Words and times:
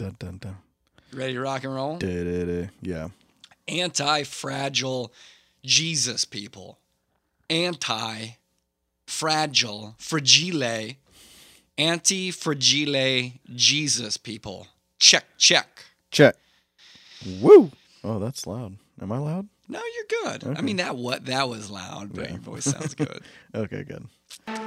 Dun, 0.00 0.16
dun, 0.18 0.38
dun. 0.38 0.56
Ready 1.12 1.34
to 1.34 1.40
rock 1.40 1.62
and 1.62 1.74
roll? 1.74 1.98
Da, 1.98 2.24
da, 2.24 2.44
da. 2.46 2.68
Yeah. 2.80 3.08
Anti 3.68 4.22
fragile 4.22 5.12
Jesus 5.62 6.24
people. 6.24 6.78
Anti 7.50 8.28
fragile, 9.06 9.96
fragile, 9.98 10.92
anti 11.76 12.30
fragile 12.30 13.32
Jesus 13.54 14.16
people. 14.16 14.68
Check, 14.98 15.24
check. 15.36 15.84
Check. 16.10 16.36
Woo. 17.42 17.70
Oh, 18.02 18.18
that's 18.18 18.46
loud. 18.46 18.78
Am 19.02 19.12
I 19.12 19.18
loud? 19.18 19.48
No, 19.68 19.80
you're 19.80 20.22
good. 20.38 20.56
I 20.56 20.62
mean 20.62 20.76
that 20.78 20.96
what 20.96 21.26
that 21.26 21.46
was 21.46 21.70
loud, 21.70 22.14
but 22.14 22.24
Yeah. 22.24 22.30
your 22.30 22.40
voice 22.40 22.64
sounds 22.64 22.94
good. 22.94 23.20
Okay, 23.54 23.82
good. 23.82 24.06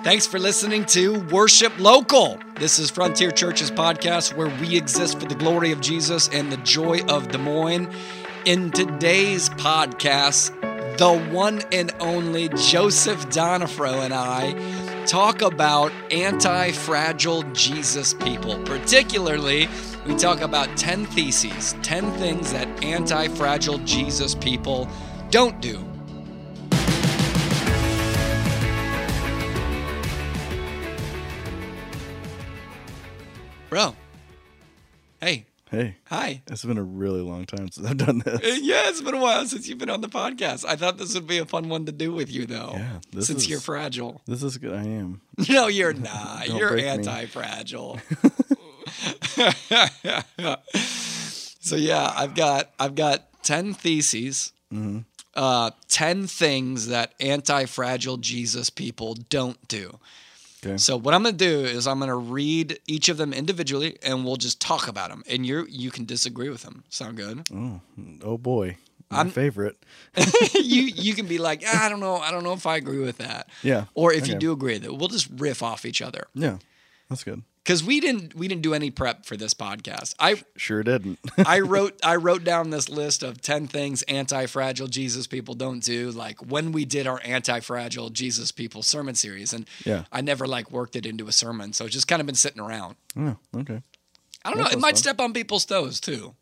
Thanks 0.03 0.27
for 0.27 0.39
listening 0.39 0.83
to 0.87 1.21
Worship 1.29 1.71
Local. 1.79 2.37
This 2.59 2.79
is 2.79 2.91
Frontier 2.91 3.31
Church's 3.31 3.71
podcast 3.71 4.35
where 4.35 4.49
we 4.59 4.75
exist 4.75 5.17
for 5.17 5.25
the 5.25 5.35
glory 5.35 5.71
of 5.71 5.79
Jesus 5.79 6.27
and 6.29 6.51
the 6.51 6.57
joy 6.57 6.99
of 7.07 7.29
Des 7.29 7.37
Moines. 7.37 7.89
In 8.43 8.71
today's 8.71 9.47
podcast, 9.51 10.51
the 10.97 11.17
one 11.33 11.61
and 11.71 11.93
only 12.01 12.49
Joseph 12.49 13.25
Donifro 13.29 14.03
and 14.03 14.13
I 14.13 15.05
talk 15.05 15.41
about 15.41 15.93
anti 16.11 16.73
fragile 16.73 17.43
Jesus 17.53 18.13
people. 18.15 18.61
Particularly, 18.63 19.69
we 20.05 20.15
talk 20.15 20.41
about 20.41 20.75
10 20.75 21.05
theses, 21.05 21.73
10 21.83 22.11
things 22.13 22.51
that 22.51 22.67
anti 22.83 23.29
fragile 23.29 23.77
Jesus 23.79 24.35
people 24.35 24.89
don't 25.29 25.61
do. 25.61 25.92
Bro, 33.73 33.95
hey, 35.19 35.45
Hey, 35.71 35.95
hi. 36.05 36.43
it's 36.45 36.63
been 36.63 36.77
a 36.77 36.83
really 36.83 37.21
long 37.21 37.47
time 37.47 37.71
since 37.71 37.87
I've 37.87 37.97
done 37.97 38.21
Uh, 38.23 38.37
this. 38.37 38.59
Yeah, 38.61 38.83
it's 38.89 39.01
been 39.01 39.15
a 39.15 39.19
while 39.19 39.47
since 39.47 39.67
you've 39.67 39.79
been 39.79 39.89
on 39.89 40.01
the 40.01 40.07
podcast. 40.09 40.63
I 40.63 40.75
thought 40.75 40.99
this 40.99 41.15
would 41.15 41.25
be 41.25 41.39
a 41.39 41.45
fun 41.47 41.69
one 41.69 41.87
to 41.87 41.91
do 41.91 42.13
with 42.13 42.31
you, 42.31 42.45
though. 42.45 42.73
Yeah, 42.75 42.99
this 43.11 43.25
since 43.25 43.41
is- 43.41 43.49
you're 43.49 43.59
fragile. 43.59 44.21
This 44.27 44.43
is 44.43 44.59
good. 44.59 44.73
I 44.73 44.83
am. 44.83 45.21
No, 45.49 45.65
you're 45.69 45.91
not. 45.95 46.49
You're 46.49 46.69
break 46.69 46.83
me. 46.85 46.89
anti-fragile. 46.91 47.99
so 51.59 51.75
yeah, 51.75 52.13
I've 52.15 52.35
got 52.35 52.69
I've 52.79 52.93
got 52.93 53.41
ten 53.41 53.73
theses, 53.73 54.53
Mm-hmm. 54.71 54.99
uh, 55.33 55.71
ten 55.87 56.27
things 56.27 56.89
that 56.89 57.15
anti-fragile 57.19 58.17
Jesus 58.17 58.69
people 58.69 59.15
don't 59.29 59.67
do. 59.67 59.97
Okay. 60.65 60.77
So 60.77 60.97
what 60.97 61.13
I'm 61.13 61.23
gonna 61.23 61.35
do 61.35 61.61
is 61.61 61.87
I'm 61.87 61.99
gonna 61.99 62.15
read 62.15 62.79
each 62.87 63.09
of 63.09 63.17
them 63.17 63.33
individually, 63.33 63.97
and 64.01 64.23
we'll 64.23 64.37
just 64.37 64.61
talk 64.61 64.87
about 64.87 65.09
them. 65.09 65.23
And 65.27 65.45
you 65.45 65.65
you 65.69 65.91
can 65.91 66.05
disagree 66.05 66.49
with 66.49 66.63
them. 66.63 66.83
Sound 66.89 67.17
good? 67.17 67.47
Oh, 67.53 67.81
oh 68.23 68.37
boy. 68.37 68.77
My 69.09 69.17
I'm- 69.19 69.29
favorite. 69.29 69.77
you 70.55 70.83
you 70.83 71.13
can 71.13 71.27
be 71.27 71.37
like, 71.37 71.63
"Ah, 71.67 71.85
I 71.85 71.89
don't 71.89 71.99
know, 71.99 72.17
I 72.17 72.31
don't 72.31 72.43
know 72.43 72.53
if 72.53 72.65
I 72.65 72.77
agree 72.77 72.99
with 72.99 73.17
that. 73.17 73.49
Yeah. 73.61 73.85
Or 73.93 74.13
if 74.13 74.27
you 74.27 74.35
do 74.35 74.51
agree 74.51 74.73
with 74.73 74.85
it, 74.85 74.95
we'll 74.95 75.09
just 75.09 75.29
riff 75.35 75.61
off 75.61 75.85
each 75.85 76.01
other. 76.01 76.27
Yeah. 76.33 76.57
That's 77.09 77.23
good. 77.23 77.43
Because 77.63 77.81
we 77.81 78.01
didn't 78.01 78.35
we 78.35 78.49
didn't 78.49 78.61
do 78.61 78.73
any 78.73 78.91
prep 78.91 79.25
for 79.25 79.37
this 79.37 79.53
podcast. 79.53 80.15
I 80.19 80.43
Sure 80.57 80.83
didn't. 80.83 81.19
I 81.45 81.61
wrote 81.61 81.97
I 82.03 82.17
wrote 82.17 82.43
down 82.43 82.71
this 82.71 82.89
list 82.89 83.23
of 83.23 83.41
ten 83.41 83.67
things 83.67 84.01
anti-fragile 84.03 84.87
Jesus 84.87 85.27
people 85.27 85.53
don't 85.55 85.79
do. 85.81 86.11
Like 86.11 86.39
when 86.41 86.73
we 86.73 86.83
did 86.83 87.07
our 87.07 87.21
anti-fragile 87.23 88.09
Jesus 88.09 88.51
people 88.51 88.83
sermon 88.83 89.15
series, 89.15 89.53
and 89.53 89.65
Yeah. 89.85 90.03
I 90.11 90.19
never 90.21 90.45
like 90.45 90.71
worked 90.71 90.95
it 90.97 91.05
into 91.05 91.27
a 91.27 91.31
sermon, 91.31 91.71
so 91.71 91.85
it's 91.85 91.93
just 91.93 92.07
kind 92.07 92.19
of 92.19 92.25
been 92.25 92.35
sitting 92.35 92.59
around. 92.61 92.95
oh, 93.17 93.37
okay. 93.55 93.81
I 94.43 94.49
don't 94.49 94.59
know. 94.59 94.65
It 94.67 94.79
might 94.79 94.95
fun. 94.95 94.95
step 94.97 95.19
on 95.21 95.31
people's 95.31 95.63
toes 95.63 96.01
too. 96.01 96.35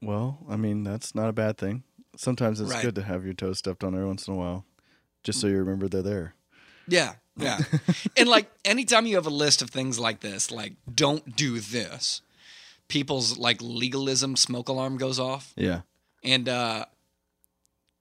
Well, 0.00 0.38
I 0.48 0.56
mean, 0.56 0.84
that's 0.84 1.14
not 1.14 1.28
a 1.28 1.32
bad 1.34 1.58
thing. 1.58 1.82
Sometimes 2.16 2.60
it's 2.62 2.70
Right. 2.70 2.82
good 2.82 2.94
to 2.94 3.02
have 3.02 3.24
your 3.26 3.34
toes 3.34 3.58
stepped 3.58 3.84
on 3.84 3.94
every 3.94 4.06
once 4.06 4.26
in 4.26 4.32
a 4.32 4.36
while, 4.38 4.64
just 5.22 5.38
so 5.40 5.46
mm. 5.48 5.50
you 5.50 5.58
remember 5.58 5.86
they're 5.86 6.00
there. 6.02 6.34
Yeah, 6.88 7.14
yeah. 7.36 7.58
and 8.16 8.28
like 8.28 8.50
anytime 8.64 9.06
you 9.06 9.16
have 9.16 9.26
a 9.26 9.30
list 9.30 9.62
of 9.62 9.70
things 9.70 9.98
like 9.98 10.20
this, 10.20 10.50
like 10.50 10.74
don't 10.92 11.36
do 11.36 11.60
this, 11.60 12.22
people's 12.88 13.36
like 13.38 13.58
legalism 13.60 14.36
smoke 14.36 14.68
alarm 14.68 14.96
goes 14.96 15.18
off. 15.18 15.52
Yeah. 15.56 15.82
And 16.24 16.48
uh 16.48 16.86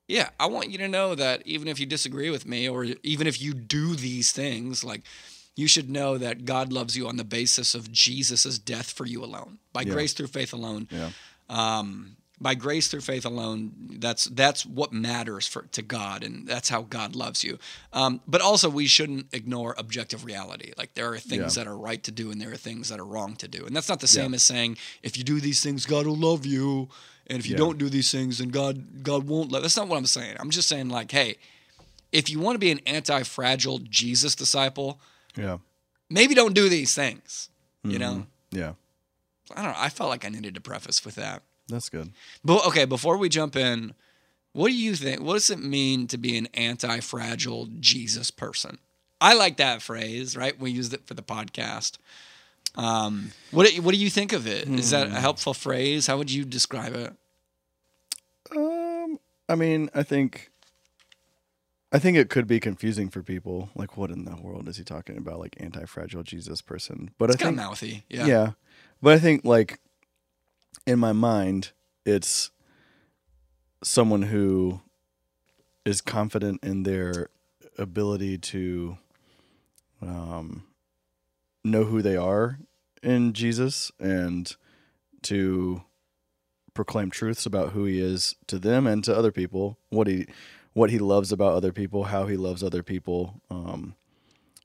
yeah, 0.07 0.29
I 0.39 0.45
want 0.45 0.69
you 0.69 0.77
to 0.79 0.87
know 0.87 1.15
that 1.15 1.41
even 1.45 1.67
if 1.67 1.79
you 1.79 1.85
disagree 1.87 2.29
with 2.29 2.45
me 2.45 2.69
or 2.69 2.85
even 3.01 3.25
if 3.25 3.41
you 3.41 3.53
do 3.55 3.95
these 3.95 4.31
things, 4.31 4.83
like 4.83 5.01
you 5.55 5.67
should 5.67 5.89
know 5.89 6.17
that 6.17 6.45
God 6.45 6.71
loves 6.71 6.95
you 6.95 7.07
on 7.07 7.17
the 7.17 7.23
basis 7.23 7.73
of 7.73 7.91
Jesus' 7.91 8.59
death 8.59 8.91
for 8.91 9.05
you 9.05 9.23
alone. 9.23 9.57
By 9.73 9.81
Yeah. 9.81 9.93
grace 9.93 10.13
through 10.13 10.27
faith 10.27 10.53
alone. 10.53 10.87
Yeah. 10.91 11.09
Um 11.49 12.17
by 12.39 12.53
grace 12.55 12.87
through 12.89 13.01
faith 13.01 13.25
alone, 13.25 13.71
that's 13.99 14.25
that's 14.25 14.65
what 14.65 14.91
matters 14.91 15.47
for 15.47 15.63
to 15.71 15.81
God, 15.81 16.23
and 16.23 16.45
that's 16.47 16.69
how 16.69 16.81
God 16.81 17.15
loves 17.15 17.43
you. 17.43 17.57
Um, 17.93 18.19
but 18.27 18.41
also, 18.41 18.69
we 18.69 18.87
shouldn't 18.87 19.27
ignore 19.33 19.73
objective 19.77 20.25
reality. 20.25 20.73
Like 20.77 20.93
there 20.95 21.11
are 21.13 21.17
things 21.19 21.55
Yeah. 21.55 21.63
that 21.63 21.67
are 21.69 21.77
right 21.77 22.03
to 22.03 22.11
do, 22.11 22.31
and 22.31 22.41
there 22.41 22.51
are 22.51 22.57
things 22.57 22.89
that 22.89 22.99
are 22.99 23.05
wrong 23.05 23.35
to 23.37 23.47
do, 23.47 23.65
and 23.65 23.75
that's 23.75 23.87
not 23.89 23.99
the 24.01 24.07
Yeah. 24.07 24.23
same 24.23 24.33
as 24.33 24.43
saying 24.43 24.77
if 25.01 25.17
you 25.17 25.23
do 25.23 25.39
these 25.39 25.61
things, 25.61 25.85
God 25.85 26.05
will 26.07 26.17
love 26.17 26.45
you, 26.45 26.89
and 27.27 27.39
if 27.39 27.45
you 27.47 27.53
Yeah. 27.53 27.59
don't 27.59 27.77
do 27.77 27.89
these 27.89 28.11
things, 28.11 28.39
then 28.39 28.49
God 28.49 29.03
God 29.03 29.23
won't 29.27 29.51
love. 29.51 29.61
That's 29.61 29.77
not 29.77 29.87
what 29.87 29.97
I'm 29.97 30.05
saying. 30.05 30.35
I'm 30.39 30.51
just 30.51 30.67
saying 30.67 30.89
like, 30.89 31.11
hey, 31.11 31.37
if 32.11 32.29
you 32.29 32.39
want 32.39 32.55
to 32.55 32.59
be 32.59 32.71
an 32.71 32.79
anti-fragile 32.85 33.79
Jesus 33.79 34.35
disciple, 34.35 34.99
Yeah. 35.37 35.57
maybe 36.09 36.33
don't 36.35 36.53
do 36.53 36.69
these 36.69 36.93
things. 36.93 37.49
You 37.83 37.99
know, 37.99 38.25
Yeah. 38.51 38.73
I 39.51 39.61
don't 39.61 39.71
know. 39.73 39.77
I 39.77 39.89
felt 39.89 40.09
like 40.09 40.25
I 40.25 40.29
needed 40.29 40.55
to 40.55 40.61
preface 40.61 41.05
with 41.05 41.15
that. 41.15 41.43
That's 41.67 41.89
good. 41.89 42.11
But 42.43 42.65
okay, 42.67 42.85
before 42.85 43.17
we 43.17 43.29
jump 43.29 43.55
in, 43.55 43.93
what 44.53 44.69
do 44.69 44.75
you 44.75 44.95
think? 44.95 45.21
What 45.21 45.33
does 45.33 45.49
it 45.49 45.59
mean 45.59 46.07
to 46.07 46.17
be 46.17 46.37
an 46.37 46.47
anti-fragile 46.53 47.67
Jesus 47.79 48.31
person? 48.31 48.77
I 49.19 49.33
like 49.33 49.57
that 49.57 49.81
phrase, 49.81 50.37
right? 50.37 50.57
We 50.59 50.71
used 50.71 50.93
it 50.93 51.05
for 51.07 51.13
the 51.13 51.23
podcast. 51.23 51.97
Um, 52.75 53.31
what 53.51 53.67
do- 53.67 53.81
what 53.81 53.93
do 53.93 53.99
you 53.99 54.09
think 54.09 54.33
of 54.33 54.45
it? 54.47 54.67
Is 54.69 54.91
that 54.91 55.07
a 55.07 55.19
helpful 55.19 55.53
phrase? 55.53 56.07
How 56.07 56.17
would 56.17 56.29
you 56.31 56.45
describe 56.45 56.93
it? 56.93 57.13
Um, 58.55 59.19
I 59.49 59.55
mean, 59.55 59.89
I 59.95 60.03
think, 60.03 60.51
I 61.91 61.99
think 61.99 62.17
it 62.17 62.29
could 62.29 62.47
be 62.47 62.59
confusing 62.59 63.09
for 63.09 63.23
people. 63.23 63.69
Like, 63.75 63.97
what 63.97 64.11
in 64.11 64.25
the 64.25 64.35
world 64.35 64.67
is 64.67 64.77
he 64.77 64.83
talking 64.83 65.17
about? 65.17 65.39
Like 65.39 65.55
anti-fragile 65.59 66.23
Jesus 66.23 66.61
person? 66.61 67.11
But 67.17 67.29
It's 67.29 67.41
I 67.41 67.45
kind 67.45 67.55
think, 67.57 67.65
of 67.65 67.69
mouthy. 67.71 68.03
Yeah. 68.09 68.25
yeah. 68.25 68.51
But 69.01 69.13
I 69.13 69.19
think, 69.19 69.45
like, 69.45 69.79
in 70.85 70.99
my 70.99 71.13
mind, 71.13 71.71
it's 72.05 72.51
someone 73.83 74.23
who 74.23 74.81
is 75.85 76.01
confident 76.01 76.63
in 76.63 76.83
their 76.83 77.29
ability 77.77 78.37
to 78.37 78.97
um, 80.01 80.63
know 81.63 81.83
who 81.83 82.01
they 82.01 82.15
are 82.15 82.59
in 83.03 83.33
Jesus 83.33 83.91
and 83.99 84.55
to 85.23 85.83
proclaim 86.73 87.09
truths 87.09 87.45
about 87.45 87.71
who 87.71 87.85
he 87.85 87.99
is 87.99 88.35
to 88.47 88.59
them 88.59 88.85
and 88.85 89.03
to 89.03 89.15
other 89.15 89.31
people, 89.31 89.77
what 89.89 90.07
he 90.07 90.27
what 90.73 90.89
he 90.89 90.99
loves 90.99 91.31
about 91.31 91.53
other 91.53 91.71
people, 91.71 92.05
how 92.05 92.27
he 92.27 92.35
loves 92.35 92.61
other 92.61 92.83
people, 92.83 93.41
um, 93.49 93.95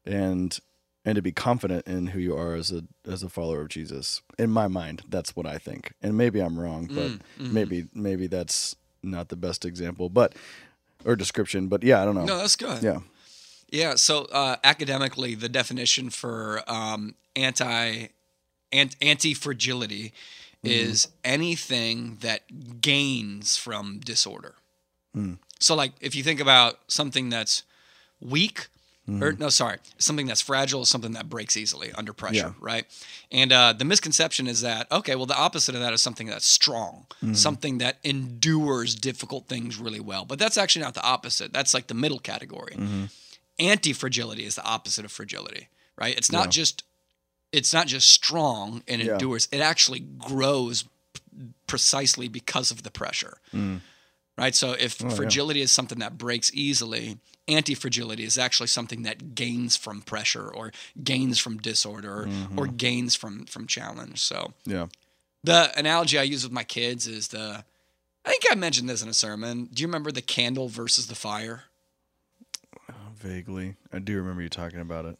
and 0.04 0.58
and 1.04 1.16
to 1.16 1.22
be 1.22 1.32
confident 1.32 1.86
in 1.86 2.08
who 2.08 2.18
you 2.18 2.36
are 2.36 2.54
as 2.54 2.70
a 2.72 2.84
as 3.06 3.22
a 3.22 3.28
follower 3.28 3.62
of 3.62 3.68
Jesus. 3.68 4.22
In 4.38 4.50
my 4.50 4.68
mind, 4.68 5.02
that's 5.08 5.34
what 5.34 5.46
I 5.46 5.58
think. 5.58 5.92
And 6.02 6.16
maybe 6.16 6.40
I'm 6.40 6.58
wrong, 6.58 6.86
but 6.86 7.10
Mm, 7.10 7.20
mhm. 7.38 7.52
maybe 7.52 7.84
maybe 7.94 8.26
that's 8.26 8.76
not 9.02 9.28
the 9.28 9.36
best 9.36 9.64
example, 9.64 10.08
but 10.08 10.34
or 11.04 11.16
description. 11.16 11.68
But 11.68 11.82
yeah, 11.82 12.02
I 12.02 12.04
don't 12.04 12.14
know. 12.14 12.24
No, 12.26 12.38
that's 12.38 12.56
good. 12.56 12.82
Yeah. 12.82 13.00
Yeah. 13.70 13.94
So 13.94 14.24
uh, 14.26 14.56
academically, 14.64 15.34
the 15.34 15.48
definition 15.48 16.10
for 16.10 16.62
um, 16.66 17.14
anti 17.36 18.08
ant, 18.72 18.96
anti 19.00 19.34
fragility 19.34 20.12
is 20.62 21.08
anything 21.24 22.18
that 22.20 22.80
gains 22.82 23.56
from 23.56 23.98
disorder. 24.00 24.56
Mm. 25.16 25.38
So, 25.58 25.74
like, 25.74 25.92
if 26.02 26.14
you 26.14 26.22
think 26.22 26.38
about 26.40 26.78
something 26.86 27.30
that's 27.30 27.62
weak, 28.20 28.68
or 29.22 29.32
no, 29.32 29.48
sorry, 29.48 29.78
something 29.98 30.26
that's 30.26 30.40
fragile 30.40 30.82
is 30.82 30.88
something 30.88 31.12
that 31.12 31.28
breaks 31.28 31.56
easily 31.56 31.90
under 31.92 32.12
pressure, 32.12 32.36
Yeah. 32.36 32.52
right? 32.60 32.84
And 33.32 33.52
uh, 33.52 33.72
the 33.72 33.84
misconception 33.84 34.46
is 34.46 34.60
that 34.60 34.90
okay, 34.92 35.14
well, 35.16 35.26
the 35.26 35.36
opposite 35.36 35.74
of 35.74 35.80
that 35.80 35.92
is 35.92 36.00
something 36.02 36.26
that's 36.28 36.46
strong, 36.46 37.06
something 37.32 37.78
that 37.78 37.98
endures 38.04 38.94
difficult 38.94 39.46
things 39.48 39.78
really 39.78 40.00
well. 40.00 40.24
But 40.24 40.38
that's 40.38 40.56
actually 40.56 40.84
not 40.84 40.94
the 40.94 41.02
opposite. 41.02 41.52
That's 41.52 41.74
like 41.74 41.86
the 41.88 41.94
middle 41.94 42.18
category. 42.18 42.76
Anti 43.58 43.92
fragility 43.92 44.44
is 44.44 44.54
the 44.54 44.64
opposite 44.64 45.04
of 45.04 45.12
fragility, 45.12 45.68
right? 45.96 46.16
It's 46.16 46.30
not 46.32 46.46
Yeah. 46.46 46.50
just 46.62 46.84
it's 47.52 47.72
not 47.74 47.88
just 47.88 48.08
strong 48.08 48.82
and 48.86 49.02
Yeah. 49.02 49.12
endures. 49.14 49.48
It 49.50 49.60
actually 49.60 49.98
grows 50.00 50.84
precisely 51.66 52.28
because 52.28 52.70
of 52.70 52.82
the 52.82 52.90
pressure 52.90 53.38
Mm. 53.54 53.80
Right? 54.40 54.54
So 54.54 54.72
if 54.72 55.02
Oh, 55.02 55.08
yeah. 55.08 55.14
fragility 55.14 55.60
is 55.60 55.70
something 55.72 55.98
that 56.00 56.18
breaks 56.18 56.50
easily, 56.54 57.18
anti-fragility 57.48 58.24
is 58.24 58.38
actually 58.38 58.66
something 58.68 59.02
that 59.02 59.34
gains 59.34 59.76
from 59.76 60.02
pressure 60.02 60.48
or 60.48 60.72
gains 61.02 61.38
from 61.38 61.58
disorder 61.58 62.22
or, 62.22 62.26
Mm-hmm. 62.26 62.58
or 62.58 62.66
gains 62.66 63.14
from 63.14 63.44
from 63.46 63.66
challenge. 63.66 64.18
So 64.20 64.54
Yeah. 64.66 64.86
The 65.44 65.72
analogy 65.78 66.18
I 66.18 66.22
use 66.24 66.42
with 66.44 66.52
my 66.52 66.64
kids 66.64 67.06
is 67.06 67.28
the. 67.28 67.64
I 68.26 68.28
think 68.30 68.44
I 68.50 68.54
mentioned 68.54 68.88
this 68.90 69.02
in 69.02 69.08
a 69.08 69.14
sermon. 69.14 69.68
Do 69.72 69.80
you 69.80 69.86
remember 69.88 70.12
the 70.12 70.20
candle 70.22 70.68
versus 70.68 71.06
the 71.06 71.14
fire? 71.14 71.64
Vaguely, 73.16 73.76
I 73.92 73.98
do 73.98 74.16
remember 74.16 74.42
you 74.42 74.48
talking 74.48 74.80
about 74.80 75.04
it. 75.04 75.18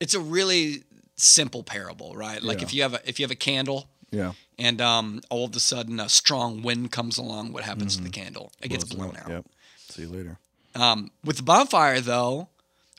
It's 0.00 0.14
a 0.14 0.20
really 0.20 0.84
simple 1.16 1.62
parable, 1.62 2.14
right? 2.14 2.42
Like 2.42 2.58
Yeah. 2.58 2.64
if 2.66 2.74
you 2.74 2.82
have 2.82 2.94
a 2.94 3.08
if 3.08 3.18
you 3.18 3.24
have 3.24 3.30
a 3.30 3.36
candle 3.36 3.88
Yeah, 4.10 4.32
and 4.58 4.80
um, 4.80 5.20
all 5.30 5.44
of 5.46 5.54
a 5.56 5.60
sudden 5.60 6.00
a 6.00 6.08
strong 6.08 6.62
wind 6.62 6.90
comes 6.92 7.18
along, 7.18 7.52
what 7.52 7.64
happens 7.64 7.96
to 7.96 8.02
the 8.02 8.10
candle? 8.10 8.52
It 8.62 8.68
gets 8.68 8.84
blown 8.84 9.16
out. 9.16 9.28
Yep. 9.28 9.46
See 9.88 10.02
you 10.02 10.08
later. 10.08 10.38
Um, 10.74 11.10
with 11.24 11.36
the 11.38 11.42
bonfire, 11.42 12.00
though, 12.00 12.48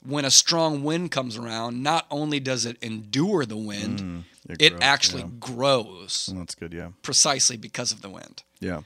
when 0.06 0.26
a 0.26 0.32
strong 0.32 0.84
wind 0.84 1.12
comes 1.12 1.38
around, 1.38 1.82
not 1.84 2.06
only 2.12 2.40
does 2.40 2.66
it 2.66 2.78
endure 2.82 3.46
the 3.46 3.58
wind, 3.58 4.00
Mm, 4.00 4.24
it 4.60 4.70
grows, 4.72 4.82
actually 4.82 5.22
yeah. 5.24 5.30
grows 5.40 6.30
Well, 6.32 6.40
that's 6.42 6.56
good. 6.56 6.74
Yeah. 6.74 6.90
precisely 7.02 7.58
because 7.58 7.92
of 7.92 8.02
the 8.02 8.10
wind. 8.10 8.44
Yeah. 8.60 8.82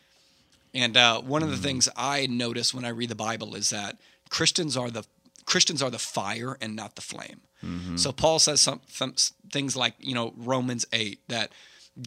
And 0.73 0.97
uh, 0.97 1.21
one 1.21 1.43
of 1.43 1.49
the 1.51 1.57
Mm. 1.57 1.61
things 1.61 1.89
I 1.95 2.25
notice 2.27 2.73
when 2.73 2.83
I 2.85 2.89
read 2.89 3.09
the 3.09 3.15
Bible 3.15 3.55
is 3.55 3.69
that 3.69 3.97
Christians 4.29 4.75
are 4.75 4.89
the 4.89 5.03
Christians 5.45 5.81
are 5.83 5.89
the 5.91 5.99
fire 5.99 6.57
and 6.61 6.75
not 6.75 6.95
the 6.95 7.01
flame. 7.01 7.41
Mm-hmm. 7.63 7.97
So 7.97 8.11
Paul 8.11 8.39
says 8.39 8.61
some, 8.61 8.81
some 8.87 9.13
things 9.51 9.75
like 9.75 9.93
you 9.99 10.15
know 10.15 10.33
Romans 10.37 10.85
eight 10.93 11.19
that 11.27 11.51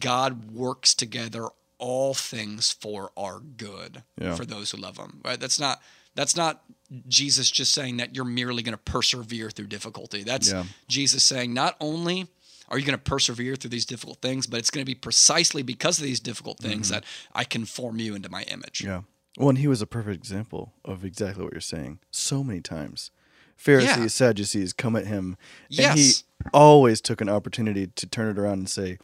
God 0.01 0.51
works 0.51 0.93
together 0.93 1.47
all 1.79 2.13
things 2.13 2.71
for 2.71 3.11
our 3.15 3.39
good 3.39 4.03
Yeah. 4.19 4.35
for 4.35 4.45
those 4.45 4.71
who 4.71 4.77
love 4.77 4.97
Him. 4.97 5.21
Right? 5.23 5.39
That's 5.39 5.59
not 5.59 5.81
that's 6.15 6.35
not 6.35 6.63
Jesus 7.07 7.51
just 7.51 7.73
saying 7.73 7.97
that 7.97 8.15
you're 8.15 8.25
merely 8.25 8.63
going 8.63 8.73
to 8.73 8.77
persevere 8.91 9.51
through 9.51 9.67
difficulty. 9.67 10.23
That's 10.23 10.49
Yeah. 10.51 10.63
Jesus 10.87 11.23
saying 11.23 11.53
not 11.53 11.75
only 11.79 12.27
are 12.69 12.79
you 12.79 12.85
going 12.85 12.97
to 12.97 13.03
persevere 13.03 13.55
through 13.55 13.69
these 13.69 13.85
difficult 13.85 14.19
things, 14.21 14.47
but 14.47 14.57
it's 14.59 14.71
going 14.71 14.81
to 14.83 14.89
be 14.89 14.95
precisely 14.95 15.61
because 15.61 15.99
of 15.99 16.03
these 16.03 16.19
difficult 16.19 16.57
things 16.57 16.89
that 16.89 17.03
I 17.33 17.43
can 17.43 17.65
form 17.65 17.99
you 17.99 18.15
into 18.15 18.29
my 18.29 18.43
image. 18.43 18.79
Mm-hmm. 18.79 18.87
Yeah. 18.87 19.01
Well, 19.37 19.49
and 19.49 19.59
he 19.59 19.67
was 19.67 19.81
a 19.81 19.87
perfect 19.87 20.15
example 20.15 20.73
of 20.83 21.05
exactly 21.05 21.43
what 21.43 21.53
you're 21.53 21.61
saying. 21.61 21.99
So 22.09 22.43
many 22.43 22.59
times, 22.61 23.11
Pharisees, 23.55 23.97
Yeah. 23.97 24.07
Sadducees 24.07 24.73
come 24.73 24.95
at 24.95 25.05
him, 25.05 25.37
and 25.77 25.97
he 25.99 26.11
always 26.51 26.99
took 26.99 27.21
an 27.21 27.29
opportunity 27.29 27.87
to 27.87 28.07
turn 28.07 28.29
it 28.29 28.39
around 28.39 28.57
and 28.59 28.69
say, 28.69 28.97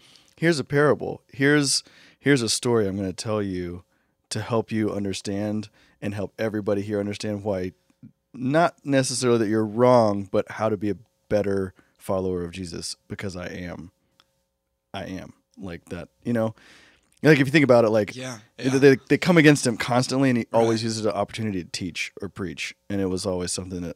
"Here's 0.44 0.60
a 0.60 0.66
parable. 0.66 1.22
Here's 1.32 1.84
here's 2.20 2.42
a 2.42 2.50
story 2.50 2.86
I'm 2.86 2.98
going 2.98 3.08
to 3.08 3.14
tell 3.14 3.42
you 3.42 3.86
to 4.28 4.42
help 4.42 4.74
you 4.74 4.92
understand 4.92 5.70
and 6.02 6.14
help 6.14 6.34
everybody 6.38 6.82
here 6.82 7.00
understand 7.00 7.46
why, 7.46 7.72
not 8.34 8.76
necessarily 8.84 9.38
that 9.40 9.48
you're 9.48 9.66
wrong, 9.66 10.28
but 10.30 10.52
how 10.52 10.68
to 10.68 10.76
be 10.76 10.90
a 10.90 10.98
better 11.30 11.74
follower 11.98 12.44
of 12.44 12.52
Jesus 12.52 12.98
because 13.08 13.38
I 13.38 13.48
am, 13.48 13.92
I 14.94 15.06
am 15.06 15.32
like 15.58 15.86
that. 15.86 16.10
You 16.26 16.34
know." 16.34 16.56
Like 17.26 17.40
if 17.40 17.48
you 17.48 17.52
think 17.54 17.64
about 17.64 17.86
it, 17.86 17.90
like 17.90 18.14
Yeah, 18.14 18.40
they- 18.58 18.66
yeah. 18.66 18.78
They, 18.80 18.98
they 19.08 19.18
come 19.18 19.38
against 19.38 19.66
him 19.66 19.78
constantly, 19.78 20.28
and 20.30 20.40
he 20.40 20.46
always 20.52 20.82
Right. 20.82 20.90
uses 20.90 21.04
the 21.04 21.16
opportunity 21.16 21.64
to 21.64 21.70
teach 21.70 22.12
or 22.22 22.28
preach. 22.28 22.76
And 22.90 23.00
it 23.00 23.06
was 23.06 23.26
always 23.26 23.54
something 23.54 23.80
that, 23.84 23.96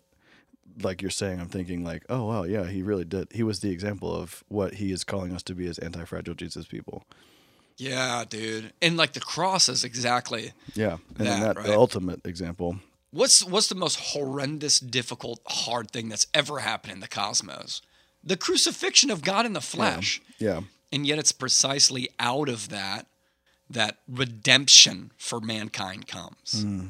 like 0.82 1.02
you're 1.02 1.12
saying, 1.12 1.40
I'm 1.40 1.50
thinking 1.50 1.84
like, 1.84 2.04
oh 2.10 2.26
wow, 2.26 2.44
yeah, 2.44 2.66
he 2.66 2.82
really 2.84 3.06
did. 3.06 3.28
He 3.32 3.44
was 3.44 3.60
the 3.62 3.72
example 3.72 4.14
of 4.14 4.44
what 4.48 4.76
he 4.76 4.92
is 4.92 5.04
calling 5.04 5.34
us 5.34 5.44
to 5.44 5.56
be 5.56 5.68
as 5.68 5.80
anti-fragile 5.80 6.36
Jesus 6.36 6.66
people. 6.68 7.04
Yeah, 7.78 8.24
dude. 8.28 8.74
And 8.82 8.98
like 8.98 9.14
the 9.14 9.20
cross 9.20 9.70
is 9.70 9.84
exactly 9.84 10.54
Yeah, 10.74 10.98
and 11.18 11.28
That, 11.28 11.40
that 11.42 11.58
right. 11.58 11.66
the 11.68 11.76
ultimate 11.78 12.26
example. 12.26 12.80
what's 13.12 13.44
what's 13.44 13.68
the 13.68 13.76
most 13.76 14.00
horrendous, 14.00 14.80
difficult, 14.80 15.40
hard 15.48 15.92
thing 15.92 16.10
that's 16.10 16.28
ever 16.34 16.60
happened 16.60 16.94
in 16.94 17.00
the 17.00 17.08
cosmos? 17.08 17.82
The 18.24 18.38
crucifixion 18.38 19.10
of 19.12 19.22
God 19.22 19.46
in 19.46 19.54
the 19.54 19.62
flesh. 19.62 20.22
Yeah, 20.40 20.62
And 20.92 21.06
yet 21.08 21.20
it's 21.20 21.32
precisely 21.32 22.10
out 22.20 22.50
of 22.50 22.70
that 22.70 23.08
that 23.70 23.98
redemption 24.08 25.12
for 25.18 25.40
mankind 25.42 26.08
comes. 26.08 26.64
Mm. 26.66 26.90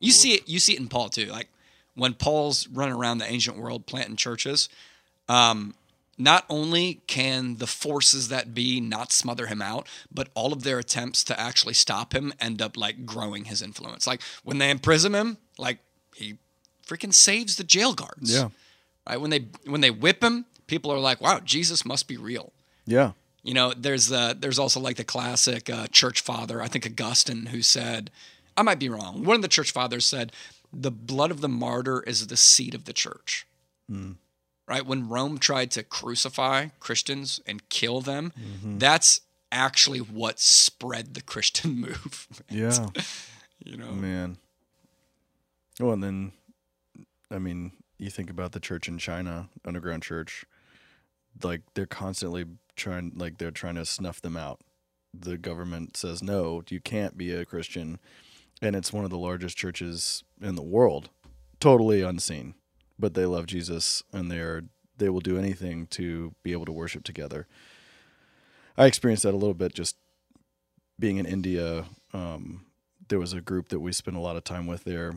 You 0.00 0.12
see 0.12 0.32
it 0.34 0.48
you 0.48 0.58
see 0.58 0.74
it 0.74 0.80
in 0.80 0.88
Paul 0.88 1.08
too. 1.08 1.26
Like 1.26 1.48
when 1.94 2.14
Paul's 2.14 2.68
running 2.68 2.94
around 2.94 3.18
the 3.18 3.30
ancient 3.30 3.56
world 3.56 3.86
planting 3.86 4.16
churches, 4.16 4.68
um, 5.28 5.74
not 6.16 6.44
only 6.48 7.00
can 7.06 7.56
the 7.56 7.66
forces 7.66 8.28
that 8.28 8.54
be 8.54 8.80
not 8.80 9.10
smother 9.12 9.46
him 9.46 9.60
out, 9.60 9.88
but 10.12 10.28
all 10.34 10.52
of 10.52 10.62
their 10.62 10.78
attempts 10.78 11.24
to 11.24 11.38
actually 11.38 11.74
stop 11.74 12.14
him 12.14 12.32
end 12.40 12.62
up 12.62 12.76
like 12.76 13.04
growing 13.04 13.46
his 13.46 13.62
influence. 13.62 14.06
Like 14.06 14.22
when 14.44 14.58
they 14.58 14.70
imprison 14.70 15.14
him, 15.14 15.38
like 15.58 15.78
he 16.14 16.36
freaking 16.86 17.12
saves 17.12 17.56
the 17.56 17.64
jail 17.64 17.94
guards. 17.94 18.32
yeah, 18.32 18.48
Right? 19.08 19.20
When 19.20 19.30
they 19.30 19.46
when 19.66 19.80
they 19.80 19.90
whip 19.90 20.22
him, 20.22 20.46
people 20.66 20.92
are 20.92 20.98
like, 20.98 21.20
"Wow, 21.20 21.40
Jesus 21.40 21.84
must 21.84 22.06
be 22.06 22.16
real." 22.16 22.52
yeah, 22.86 23.12
You 23.42 23.54
know, 23.54 23.72
there's 23.76 24.12
uh, 24.12 24.34
there's 24.38 24.58
also 24.58 24.78
like 24.78 24.96
the 24.96 25.04
classic 25.04 25.68
uh, 25.68 25.86
church 25.88 26.20
father, 26.20 26.62
I 26.62 26.68
think 26.68 26.86
Augustine, 26.86 27.46
who 27.46 27.62
said, 27.62 28.10
I 28.56 28.62
might 28.62 28.78
be 28.78 28.88
wrong. 28.88 29.24
One 29.24 29.36
of 29.36 29.42
the 29.42 29.48
church 29.48 29.72
fathers 29.72 30.04
said, 30.04 30.32
"The 30.74 30.90
blood 30.90 31.30
of 31.30 31.40
the 31.40 31.48
martyr 31.48 32.02
is 32.02 32.26
the 32.26 32.36
seed 32.36 32.74
of 32.74 32.84
the 32.84 32.92
church." 32.92 33.46
Hmm. 33.88 34.12
Right 34.66 34.86
when 34.86 35.08
Rome 35.08 35.38
tried 35.38 35.70
to 35.72 35.82
crucify 35.82 36.68
Christians 36.80 37.38
and 37.46 37.68
kill 37.68 38.00
them, 38.00 38.32
mm-hmm. 38.38 38.78
that's 38.78 39.20
actually 39.52 39.98
what 39.98 40.40
spread 40.40 41.14
the 41.14 41.22
Christian 41.22 41.74
movement. 41.80 42.44
yeah, 42.50 42.88
You 43.64 43.78
know, 43.78 43.92
man. 43.92 44.36
Well, 45.80 45.92
and 45.92 46.02
then, 46.02 46.32
I 47.30 47.38
mean, 47.38 47.72
you 47.98 48.10
think 48.10 48.30
about 48.30 48.52
the 48.52 48.60
church 48.60 48.88
in 48.88 48.98
China, 48.98 49.48
underground 49.64 50.02
church. 50.02 50.44
Like 51.42 51.62
they're 51.74 51.86
constantly 51.86 52.44
trying, 52.76 53.12
like 53.16 53.38
they're 53.38 53.50
trying 53.50 53.74
to 53.76 53.86
snuff 53.86 54.20
them 54.20 54.36
out. 54.36 54.60
The 55.18 55.38
government 55.38 55.96
says 55.96 56.22
no, 56.22 56.62
you 56.68 56.80
can't 56.80 57.16
be 57.16 57.32
a 57.32 57.44
Christian, 57.44 57.98
and 58.62 58.76
it's 58.76 58.92
one 58.92 59.04
of 59.04 59.10
the 59.10 59.18
largest 59.18 59.56
churches 59.56 60.24
in 60.40 60.54
the 60.54 60.62
world, 60.62 61.10
totally 61.60 62.02
unseen, 62.02 62.54
but 62.98 63.14
they 63.14 63.26
love 63.26 63.46
Jesus 63.46 64.02
and 64.12 64.30
they're 64.30 64.64
they 64.96 65.08
will 65.08 65.20
do 65.20 65.36
anything 65.36 65.86
to 65.88 66.34
be 66.42 66.52
able 66.52 66.66
to 66.66 66.72
worship 66.72 67.02
together. 67.02 67.48
I 68.76 68.86
experienced 68.86 69.24
that 69.24 69.34
a 69.34 69.36
little 69.36 69.54
bit 69.54 69.74
just 69.74 69.96
being 70.98 71.16
in 71.16 71.26
India. 71.26 71.86
Um, 72.12 72.66
there 73.08 73.18
was 73.18 73.32
a 73.32 73.40
group 73.40 73.68
that 73.68 73.80
we 73.80 73.92
spent 73.92 74.16
a 74.16 74.20
lot 74.20 74.36
of 74.36 74.44
time 74.44 74.66
with 74.66 74.84
there, 74.84 75.14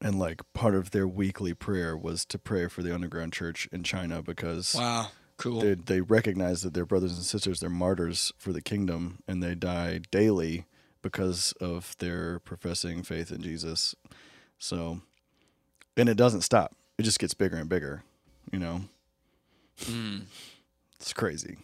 and 0.00 0.18
like 0.18 0.40
part 0.52 0.74
of 0.74 0.90
their 0.90 1.06
weekly 1.06 1.54
prayer 1.54 1.96
was 1.96 2.24
to 2.26 2.38
pray 2.38 2.66
for 2.66 2.82
the 2.82 2.94
underground 2.94 3.32
church 3.32 3.68
in 3.72 3.82
China 3.82 4.22
because 4.22 4.74
wow, 4.74 5.08
cool. 5.36 5.60
they 5.60 5.74
they 5.74 6.00
recognize 6.00 6.62
that 6.62 6.74
their 6.74 6.86
brothers 6.86 7.12
and 7.12 7.24
sisters 7.24 7.60
they're 7.60 7.70
martyrs 7.70 8.32
for 8.36 8.52
the 8.52 8.62
kingdom 8.62 9.20
and 9.28 9.42
they 9.42 9.54
die 9.54 10.00
daily 10.10 10.66
because 11.02 11.52
of 11.60 11.96
their 11.98 12.38
professing 12.40 13.02
faith 13.02 13.30
in 13.30 13.42
Jesus. 13.42 13.94
So, 14.58 15.00
and 15.96 16.08
it 16.08 16.16
doesn't 16.16 16.42
stop. 16.42 16.74
It 16.98 17.02
just 17.02 17.18
gets 17.18 17.34
bigger 17.34 17.56
and 17.56 17.68
bigger. 17.68 18.02
You 18.52 18.58
know, 18.58 18.80
Mm, 19.84 20.22
it's 21.00 21.12
crazy. 21.12 21.56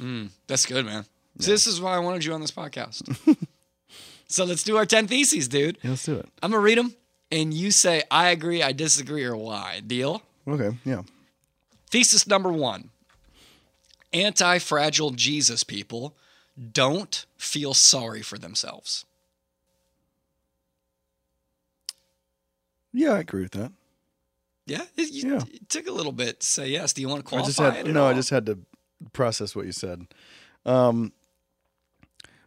mm, 0.00 0.28
that's 0.46 0.66
good, 0.66 0.84
man. 0.84 1.04
So 1.38 1.50
this 1.50 1.66
is 1.66 1.80
why 1.80 1.94
I 1.94 1.98
wanted 1.98 2.24
you 2.24 2.32
on 2.34 2.40
this 2.40 2.50
podcast. 2.50 3.02
so 4.28 4.44
let's 4.44 4.62
do 4.62 4.76
our 4.76 4.84
ten 4.86 5.06
theses, 5.08 5.48
dude. 5.48 5.78
Yeah, 5.82 5.90
let's 5.90 6.04
do 6.04 6.16
it. 6.16 6.28
I'm 6.42 6.50
gonna 6.50 6.62
read 6.62 6.78
them, 6.78 6.94
and 7.32 7.54
you 7.54 7.70
say 7.70 8.02
I 8.10 8.28
agree, 8.30 8.62
I 8.62 8.72
disagree, 8.72 9.24
or 9.24 9.36
why. 9.36 9.80
Deal? 9.86 10.22
Okay. 10.46 10.76
Yeah. 10.84 11.02
Thesis 11.90 12.26
number 12.26 12.52
one: 12.52 12.90
Anti-fragile 14.12 15.10
Jesus 15.12 15.62
people 15.64 16.16
don't 16.72 17.26
feel 17.36 17.74
sorry 17.74 18.22
for 18.22 18.38
themselves. 18.38 19.04
Yeah, 22.92 23.12
I 23.12 23.20
agree 23.20 23.42
with 23.42 23.52
that. 23.52 23.72
Yeah, 24.66 24.82
it, 24.96 25.10
you, 25.10 25.34
Yeah. 25.34 25.42
it 25.52 25.68
took 25.68 25.86
a 25.86 25.92
little 25.92 26.12
bit 26.12 26.40
to 26.40 26.46
say 26.46 26.68
yes. 26.68 26.92
Do 26.92 27.00
you 27.02 27.08
want 27.08 27.24
to 27.24 27.28
I 27.28 27.40
qualify 27.40 27.46
just 27.46 27.58
had 27.86 27.86
no. 27.94 28.06
I 28.06 28.14
just 28.14 28.30
had 28.30 28.46
to 28.46 28.58
process 29.12 29.54
what 29.56 29.66
you 29.66 29.72
said. 29.72 30.06
Um, 30.66 31.12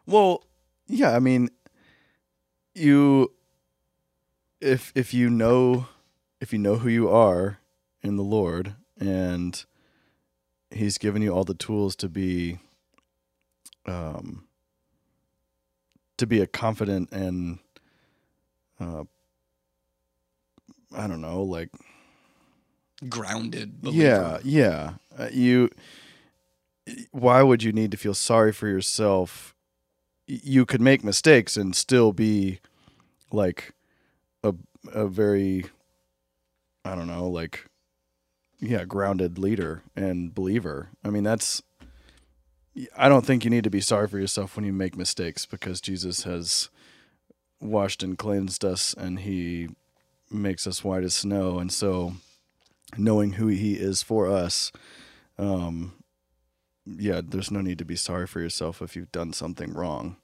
well, 0.05 0.43
yeah. 0.88 1.15
I 1.15 1.20
mean, 1.20 1.50
you 2.75 3.32
if 4.62 4.91
if 4.96 5.13
you 5.13 5.29
know 5.29 5.88
if 6.39 6.53
you 6.53 6.60
know 6.60 6.75
who 6.77 6.89
you 6.89 7.10
are 7.10 7.60
in 8.01 8.15
the 8.15 8.24
Lord 8.24 8.75
and 9.00 9.63
He's 10.72 10.98
given 10.98 11.22
you 11.22 11.29
all 11.32 11.43
the 11.43 11.53
tools 11.53 11.96
to 11.98 12.10
be 12.10 12.58
um 13.86 14.48
to 16.18 16.28
be 16.28 16.42
a 16.42 16.48
confident 16.48 17.12
and 17.12 17.60
uh 18.80 19.04
I 20.96 21.08
don't 21.08 21.22
know 21.22 21.44
like 21.44 21.70
grounded. 23.10 23.80
yeah, 23.84 24.38
believer. 24.38 24.42
yeah. 24.44 24.94
Uh, 25.18 25.30
you. 25.32 25.70
Why 27.12 27.42
would 27.44 27.63
you 27.63 27.72
need 27.72 27.92
to 27.92 27.98
feel 27.98 28.13
sorry 28.13 28.52
for 28.52 28.68
yourself? 28.68 29.56
You 30.28 30.66
could 30.66 30.82
make 30.82 31.04
mistakes 31.04 31.56
and 31.56 31.75
still 31.75 32.12
be 32.12 32.60
like 33.32 33.74
a 34.44 34.54
a 34.94 35.08
very, 35.08 35.66
I 36.84 36.96
don't 36.96 37.08
know, 37.08 37.28
like 37.28 37.66
yeah, 38.60 38.86
grounded 38.86 39.38
leader 39.38 39.84
and 39.96 40.34
believer. 40.34 40.90
I 41.04 41.10
mean, 41.10 41.24
that's 41.24 41.62
I 42.98 43.08
don't 43.10 43.25
think 43.25 43.44
you 43.44 43.50
need 43.50 43.63
to 43.65 43.70
be 43.70 43.82
sorry 43.82 44.08
for 44.08 44.18
yourself 44.20 44.56
when 44.56 44.65
you 44.65 44.74
make 44.74 44.96
mistakes 44.98 45.46
because 45.46 45.80
Jesus 45.82 46.24
has 46.24 46.70
washed 47.62 48.01
and 48.03 48.18
cleansed 48.18 48.65
us 48.65 48.94
and 48.94 49.20
he 49.20 49.70
makes 50.32 50.65
us 50.65 50.84
white 50.84 51.03
as 51.03 51.13
snow. 51.13 51.60
And 51.60 51.72
so 51.72 52.13
knowing 52.98 53.34
who 53.34 53.48
he 53.48 53.75
is 53.75 54.01
for 54.01 54.27
us, 54.27 54.72
um, 55.38 55.94
yeah, 56.86 57.22
there's 57.24 57.51
no 57.51 57.62
need 57.62 57.77
to 57.77 57.86
be 57.86 57.96
sorry 57.96 58.27
for 58.27 58.39
yourself 58.42 58.82
if 58.82 58.96
you've 58.96 59.12
done 59.12 59.34
something 59.34 59.74
wrong. 59.74 60.18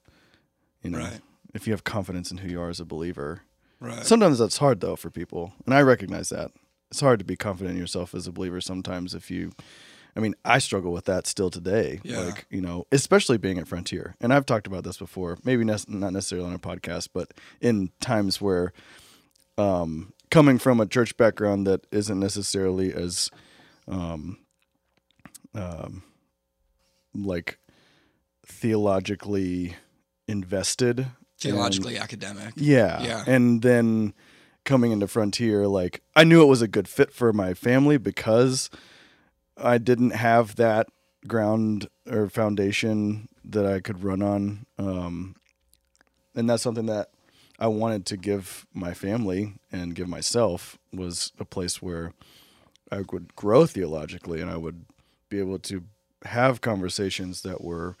You 0.82 0.90
know, 0.90 0.98
Right. 0.98 1.20
if 1.54 1.66
you 1.66 1.72
have 1.72 1.84
confidence 1.84 2.30
in 2.30 2.38
who 2.38 2.48
you 2.48 2.60
are 2.60 2.68
as 2.70 2.80
a 2.80 2.84
believer. 2.84 3.42
Right. 3.78 4.04
Sometimes 4.04 4.38
that's 4.38 4.58
hard 4.58 4.80
though 4.80 4.96
for 4.96 5.08
people, 5.10 5.54
and 5.64 5.74
I 5.74 5.80
recognize 5.82 6.28
that. 6.30 6.50
It's 6.90 7.00
hard 7.00 7.18
to 7.20 7.24
be 7.24 7.36
confident 7.36 7.76
in 7.76 7.80
yourself 7.80 8.14
as 8.14 8.26
a 8.26 8.32
believer 8.32 8.60
sometimes 8.60 9.14
if 9.14 9.30
you 9.30 9.52
I 10.16 10.20
mean, 10.20 10.34
I 10.44 10.58
struggle 10.58 10.92
with 10.92 11.04
that 11.06 11.26
still 11.26 11.50
today. 11.50 12.00
Yeah. 12.02 12.20
Like, 12.20 12.46
you 12.50 12.60
know, 12.60 12.86
especially 12.92 13.38
being 13.38 13.58
at 13.58 13.68
Frontier. 13.68 14.16
And 14.20 14.32
I've 14.32 14.46
talked 14.46 14.66
about 14.66 14.84
this 14.84 14.96
before, 14.98 15.38
maybe 15.44 15.64
ne- 15.64 15.76
not 15.88 16.12
necessarily 16.12 16.48
on 16.48 16.54
a 16.54 16.58
podcast, 16.58 17.08
but 17.12 17.32
in 17.60 17.90
times 18.00 18.40
where 18.40 18.72
um, 19.58 20.12
coming 20.30 20.58
from 20.58 20.80
a 20.80 20.86
church 20.86 21.16
background 21.16 21.66
that 21.66 21.86
isn't 21.92 22.18
necessarily 22.18 22.92
as 22.92 23.30
um, 23.88 24.38
um, 25.54 26.02
like 27.14 27.58
theologically 28.46 29.76
invested 30.28 31.06
Theologically 31.40 31.96
academic. 31.96 32.52
yeah. 32.56 33.02
Yeah. 33.02 33.24
And 33.26 33.62
then 33.62 34.12
coming 34.64 34.92
into 34.92 35.06
Frontier, 35.06 35.66
like 35.66 36.02
I 36.14 36.22
knew 36.24 36.42
it 36.42 36.46
was 36.46 36.60
a 36.60 36.68
good 36.68 36.86
fit 36.86 37.12
for 37.12 37.32
my 37.32 37.54
family 37.54 37.96
because 37.96 38.68
I 39.62 39.78
didn't 39.78 40.10
have 40.10 40.56
that 40.56 40.88
ground 41.26 41.88
or 42.08 42.28
foundation 42.28 43.28
that 43.44 43.66
I 43.66 43.80
could 43.80 44.02
run 44.02 44.22
on. 44.22 44.66
Um, 44.78 45.36
and 46.34 46.48
that's 46.48 46.62
something 46.62 46.86
that 46.86 47.10
I 47.58 47.66
wanted 47.66 48.06
to 48.06 48.16
give 48.16 48.66
my 48.72 48.94
family 48.94 49.54
and 49.70 49.94
give 49.94 50.08
myself 50.08 50.78
was 50.92 51.32
a 51.38 51.44
place 51.44 51.82
where 51.82 52.12
I 52.90 53.02
would 53.12 53.36
grow 53.36 53.66
theologically 53.66 54.40
and 54.40 54.50
I 54.50 54.56
would 54.56 54.84
be 55.28 55.38
able 55.38 55.58
to 55.60 55.84
have 56.24 56.60
conversations 56.60 57.42
that 57.42 57.62
were 57.62 57.96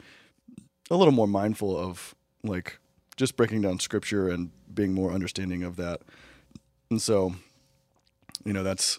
a 0.90 0.96
little 0.96 1.12
more 1.12 1.28
mindful 1.28 1.76
of 1.76 2.14
like 2.42 2.78
just 3.16 3.36
breaking 3.36 3.60
down 3.60 3.78
scripture 3.78 4.28
and 4.28 4.50
being 4.72 4.94
more 4.94 5.12
understanding 5.12 5.62
of 5.62 5.76
that. 5.76 6.00
And 6.90 7.00
so, 7.00 7.34
you 8.44 8.52
know, 8.52 8.62
that's 8.62 8.98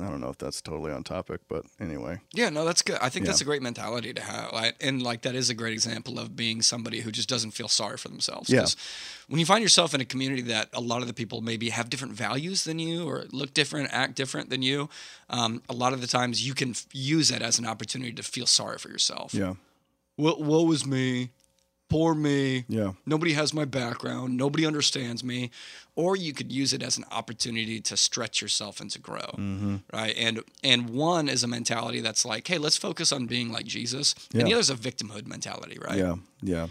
I 0.00 0.08
don't 0.08 0.20
know 0.20 0.28
if 0.28 0.38
that's 0.38 0.60
totally 0.60 0.92
on 0.92 1.02
topic, 1.04 1.40
but 1.48 1.64
anyway. 1.80 2.20
Yeah, 2.32 2.50
no, 2.50 2.64
that's 2.64 2.82
good. 2.82 2.98
I 3.00 3.08
think 3.08 3.24
that's 3.26 3.40
a 3.40 3.44
great 3.44 3.62
mentality 3.62 4.12
to 4.12 4.20
have. 4.20 4.52
Like, 4.52 4.76
and 4.80 5.02
like 5.02 5.22
that 5.22 5.34
is 5.34 5.48
a 5.50 5.54
great 5.54 5.72
example 5.72 6.18
of 6.18 6.36
being 6.36 6.62
somebody 6.62 7.00
who 7.00 7.10
just 7.10 7.28
doesn't 7.28 7.52
feel 7.52 7.68
sorry 7.68 7.96
for 7.96 8.08
themselves. 8.08 8.50
Yeah. 8.50 8.60
'Cause 8.60 8.76
when 9.28 9.40
you 9.40 9.46
find 9.46 9.62
yourself 9.62 9.94
in 9.94 10.00
a 10.00 10.04
community 10.04 10.42
that 10.42 10.68
a 10.72 10.80
lot 10.80 11.00
of 11.02 11.08
the 11.08 11.14
people 11.14 11.40
maybe 11.40 11.70
have 11.70 11.88
different 11.90 12.14
values 12.14 12.64
than 12.64 12.78
you 12.78 13.04
or 13.08 13.26
look 13.32 13.54
different, 13.54 13.88
act 13.92 14.14
different 14.16 14.50
than 14.50 14.62
you, 14.62 14.88
um, 15.30 15.62
a 15.68 15.72
lot 15.74 15.92
of 15.92 16.00
the 16.00 16.06
times 16.06 16.46
you 16.46 16.54
can 16.54 16.70
f- 16.70 16.86
use 16.92 17.30
it 17.30 17.42
as 17.42 17.58
an 17.58 17.66
opportunity 17.66 18.12
to 18.12 18.22
feel 18.22 18.46
sorry 18.46 18.78
for 18.78 18.88
yourself. 18.88 19.32
Yeah. 19.34 19.54
What 20.16 20.40
woe 20.40 20.70
is 20.72 20.86
me? 20.86 21.30
Poor 21.88 22.14
me. 22.14 22.64
Yeah. 22.68 22.92
Nobody 23.06 23.32
has 23.34 23.54
my 23.54 23.64
background. 23.64 24.36
Nobody 24.36 24.66
understands 24.66 25.22
me. 25.22 25.50
Or 25.94 26.16
you 26.16 26.32
could 26.32 26.50
use 26.52 26.72
it 26.72 26.82
as 26.82 26.98
an 26.98 27.04
opportunity 27.12 27.80
to 27.82 27.96
stretch 27.96 28.42
yourself 28.42 28.80
and 28.80 28.90
to 28.90 28.98
grow. 28.98 29.20
Mm-hmm. 29.38 29.76
Right. 29.92 30.14
And 30.18 30.42
and 30.64 30.90
one 30.90 31.28
is 31.28 31.44
a 31.44 31.48
mentality 31.48 32.00
that's 32.00 32.24
like, 32.24 32.48
hey, 32.48 32.58
let's 32.58 32.76
focus 32.76 33.12
on 33.12 33.26
being 33.26 33.52
like 33.52 33.66
Jesus. 33.66 34.14
And 34.34 34.42
the 34.46 34.52
other 34.54 34.60
is 34.60 34.70
a 34.70 34.74
victimhood 34.74 35.26
mentality, 35.26 35.78
right? 35.80 35.96
Yeah. 35.98 36.16
Yeah. 36.42 36.66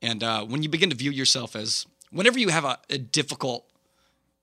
And 0.00 0.22
uh, 0.24 0.44
when 0.44 0.62
you 0.62 0.68
begin 0.68 0.90
to 0.90 0.96
view 0.96 1.10
yourself 1.10 1.54
as 1.56 1.86
whenever 2.10 2.38
you 2.38 2.48
have 2.48 2.64
a, 2.64 2.78
a 2.90 2.98
difficult 2.98 3.66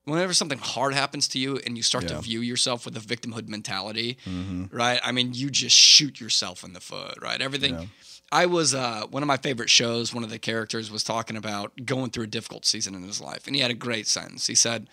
whenever 0.06 0.34
something 0.34 0.58
hard 0.58 0.94
happens 0.94 1.28
to 1.30 1.40
you 1.40 1.60
and 1.66 1.78
you 1.78 1.84
start 1.84 2.08
to 2.08 2.20
view 2.22 2.42
yourself 2.42 2.86
with 2.86 2.98
a 2.98 3.00
victimhood 3.00 3.48
mentality, 3.48 4.18
Mm-hmm. 4.26 4.76
right? 4.76 5.00
I 5.04 5.12
mean, 5.12 5.34
you 5.34 5.50
just 5.52 5.76
shoot 5.76 6.20
yourself 6.20 6.64
in 6.64 6.74
the 6.74 6.80
foot, 6.80 7.18
right? 7.22 7.40
Everything. 7.40 7.74
Yeah. 7.76 7.86
I 8.32 8.46
was 8.46 8.74
uh, 8.74 9.06
one 9.10 9.24
of 9.24 9.28
my 9.28 9.38
favorite 9.38 9.70
shows. 9.70 10.14
One 10.14 10.24
of 10.24 10.30
the 10.30 10.40
characters 10.40 10.90
was 10.90 11.04
talking 11.04 11.36
about 11.36 11.74
going 11.86 12.12
through 12.12 12.24
a 12.26 12.28
difficult 12.28 12.66
season 12.66 12.96
in 12.96 13.04
his 13.04 13.20
life, 13.20 13.46
and 13.48 13.56
he 13.56 13.62
had 13.62 13.72
a 13.72 13.76
great 13.76 14.08
sentence. 14.08 14.48
He 14.48 14.56
said, 14.56 14.88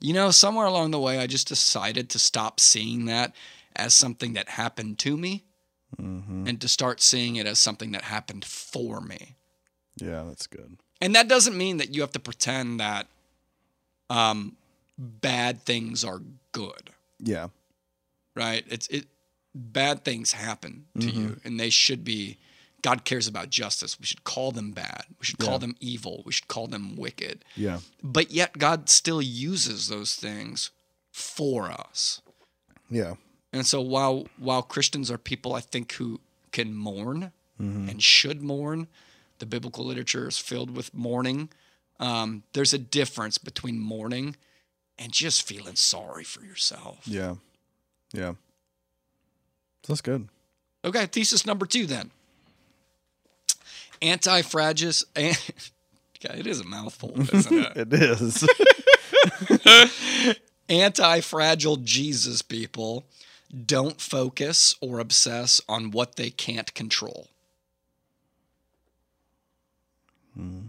"You 0.00 0.12
know, 0.12 0.30
somewhere 0.32 0.66
along 0.66 0.90
the 0.90 0.98
way, 1.00 1.18
I 1.18 1.26
just 1.26 1.46
decided 1.48 2.10
to 2.10 2.18
stop 2.18 2.58
seeing 2.58 3.04
that 3.06 3.32
as 3.76 3.94
something 3.94 4.32
that 4.32 4.48
happened 4.50 4.98
to 5.00 5.16
me, 5.16 5.44
Mm-hmm. 5.98 6.46
and 6.46 6.60
to 6.60 6.68
start 6.68 7.00
seeing 7.00 7.36
it 7.36 7.46
as 7.46 7.58
something 7.60 7.92
that 7.92 8.02
happened 8.02 8.44
for 8.44 9.00
me." 9.00 9.36
Yeah. 9.96 10.24
That's 10.28 10.46
good. 10.46 10.78
And 11.00 11.14
that 11.14 11.28
doesn't 11.28 11.56
mean 11.56 11.76
that 11.78 11.94
you 11.94 12.00
have 12.00 12.12
to 12.12 12.18
pretend 12.20 12.80
that 12.80 13.06
um, 14.10 14.56
bad 14.98 15.62
things 15.62 16.04
are 16.04 16.20
good, 16.52 16.90
Yeah. 17.20 17.48
right? 18.34 18.64
It's 18.68 18.88
it 18.88 19.06
bad 19.54 20.04
things 20.04 20.32
happen 20.32 20.86
to 21.00 21.06
Mm-hmm. 21.06 21.20
you, 21.20 21.40
and 21.44 21.60
they 21.60 21.70
should 21.70 22.04
be. 22.04 22.38
God 22.82 23.04
cares 23.04 23.26
about 23.26 23.50
justice. 23.50 23.98
We 23.98 24.06
should 24.06 24.22
call 24.24 24.52
them 24.52 24.70
bad. 24.70 25.04
We 25.18 25.24
should 25.26 25.38
call 25.38 25.54
Yeah. 25.54 25.58
them 25.58 25.76
evil. 25.80 26.22
We 26.24 26.32
should 26.32 26.48
call 26.48 26.68
them 26.68 26.94
wicked. 26.96 27.44
Yeah. 27.56 27.80
But 28.02 28.30
yet, 28.30 28.56
God 28.58 28.88
still 28.88 29.20
uses 29.20 29.88
those 29.88 30.14
things 30.14 30.70
for 31.10 31.70
us. 31.70 32.20
Yeah. 32.88 33.14
And 33.52 33.66
so, 33.66 33.80
while 33.80 34.28
while 34.36 34.62
Christians 34.62 35.10
are 35.10 35.18
people, 35.18 35.54
I 35.54 35.60
think 35.60 35.92
who 35.92 36.20
can 36.52 36.74
mourn 36.74 37.32
and 37.58 38.00
should 38.00 38.40
mourn, 38.40 38.86
the 39.40 39.46
biblical 39.46 39.84
literature 39.84 40.28
is 40.28 40.38
filled 40.38 40.70
with 40.76 40.94
mourning. 40.94 41.48
Um, 41.98 42.44
there's 42.52 42.72
a 42.72 42.78
difference 42.78 43.36
between 43.38 43.80
mourning 43.80 44.36
and 44.96 45.12
just 45.12 45.42
feeling 45.42 45.74
sorry 45.74 46.22
for 46.22 46.44
yourself. 46.44 47.00
Yeah. 47.04 47.34
Yeah. 48.12 48.34
So 49.82 49.92
that's 49.92 50.00
good. 50.00 50.28
Okay, 50.84 51.06
thesis 51.06 51.44
number 51.44 51.66
two 51.66 51.86
then. 51.86 52.12
Anti-fragile. 54.02 54.92
An- 55.16 55.34
God, 56.22 56.38
it 56.38 56.46
is 56.46 56.60
a 56.60 56.64
mouthful, 56.64 57.12
isn't 57.32 57.66
it? 57.76 57.92
It 57.92 57.92
is. 57.92 58.48
Anti-fragile 60.68 61.76
Jesus 61.76 62.42
people 62.42 63.04
don't 63.66 64.00
focus 64.00 64.74
or 64.80 64.98
obsess 64.98 65.60
on 65.68 65.90
what 65.90 66.16
they 66.16 66.30
can't 66.30 66.74
control. 66.74 67.28
Hmm. 70.34 70.66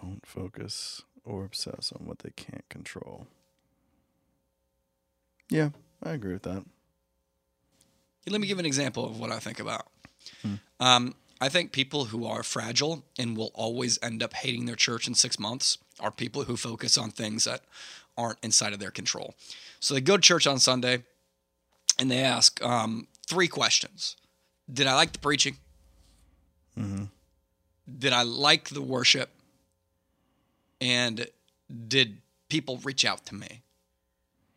Don't 0.00 0.24
focus 0.24 1.02
or 1.24 1.44
obsess 1.44 1.92
on 1.92 2.06
what 2.06 2.20
they 2.20 2.30
can't 2.30 2.66
control. 2.68 3.26
Yeah, 5.50 5.70
I 6.02 6.12
agree 6.12 6.32
with 6.32 6.44
that. 6.44 6.64
Let 8.28 8.40
me 8.40 8.46
give 8.46 8.58
an 8.58 8.66
example 8.66 9.04
of 9.04 9.18
what 9.18 9.30
I 9.32 9.38
think 9.38 9.58
about. 9.60 9.86
Um, 10.78 11.14
I 11.40 11.48
think 11.48 11.72
people 11.72 12.06
who 12.06 12.26
are 12.26 12.42
fragile 12.42 13.02
and 13.18 13.36
will 13.36 13.50
always 13.54 13.98
end 14.02 14.22
up 14.22 14.34
hating 14.34 14.66
their 14.66 14.76
church 14.76 15.08
in 15.08 15.14
six 15.14 15.38
months 15.38 15.78
are 15.98 16.10
people 16.10 16.44
who 16.44 16.56
focus 16.56 16.98
on 16.98 17.10
things 17.10 17.44
that 17.44 17.62
aren't 18.16 18.38
inside 18.42 18.72
of 18.72 18.78
their 18.78 18.90
control. 18.90 19.34
So 19.80 19.94
they 19.94 20.00
go 20.00 20.16
to 20.16 20.22
church 20.22 20.46
on 20.46 20.58
Sunday 20.58 21.02
and 21.98 22.10
they 22.10 22.20
ask 22.20 22.62
um, 22.62 23.08
three 23.26 23.48
questions 23.48 24.16
Did 24.72 24.86
I 24.86 24.94
like 24.94 25.12
the 25.12 25.18
preaching? 25.18 25.56
Did 27.98 28.12
I 28.12 28.22
like 28.22 28.68
the 28.68 28.82
worship? 28.82 29.30
And 30.80 31.26
did 31.88 32.18
people 32.48 32.78
reach 32.84 33.04
out 33.04 33.26
to 33.26 33.34
me? 33.34 33.62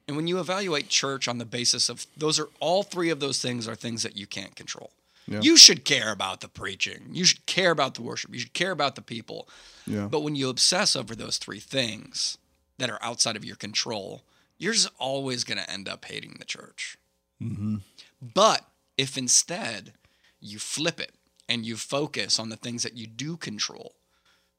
And 0.07 0.17
when 0.17 0.27
you 0.27 0.39
evaluate 0.39 0.89
church 0.89 1.27
on 1.27 1.38
the 1.38 1.45
basis 1.45 1.89
of 1.89 2.05
those 2.17 2.39
are 2.39 2.50
all 2.60 2.83
three 2.83 3.10
of 3.10 3.19
those 3.19 3.41
things 3.41 3.67
are 3.67 3.75
things 3.75 4.03
that 4.03 4.17
you 4.17 4.27
can't 4.27 4.55
control. 4.55 4.91
Yeah. 5.27 5.39
You 5.41 5.55
should 5.55 5.86
care 5.86 6.12
about 6.12 6.41
the 6.41 6.50
preaching. 6.50 7.07
You 7.12 7.24
should 7.24 7.45
care 7.45 7.72
about 7.72 7.95
the 7.95 8.01
worship. 8.01 8.33
You 8.33 8.39
should 8.39 8.53
care 8.53 8.72
about 8.72 8.95
the 8.95 9.01
people. 9.01 9.48
Yeah. 9.88 10.07
But 10.07 10.22
when 10.22 10.36
you 10.36 10.50
obsess 10.50 10.95
over 10.95 11.15
those 11.15 11.38
three 11.38 11.62
things 11.62 12.38
that 12.77 12.89
are 12.89 13.00
outside 13.01 13.38
of 13.38 13.45
your 13.45 13.55
control, 13.55 14.24
you're 14.57 14.74
just 14.74 14.89
always 15.00 15.45
going 15.45 15.60
to 15.60 15.72
end 15.72 15.88
up 15.88 16.03
hating 16.03 16.36
the 16.39 16.45
church. 16.45 16.98
Mm-hmm. 17.41 17.77
But 18.22 18.67
if 18.98 19.17
instead 19.17 19.93
you 20.41 20.60
flip 20.60 21.00
it 21.00 21.13
and 21.48 21.65
you 21.65 21.77
focus 21.77 22.38
on 22.38 22.50
the 22.50 22.57
things 22.57 22.83
that 22.83 22.98
you 22.98 23.07
do 23.07 23.38
control, 23.38 23.95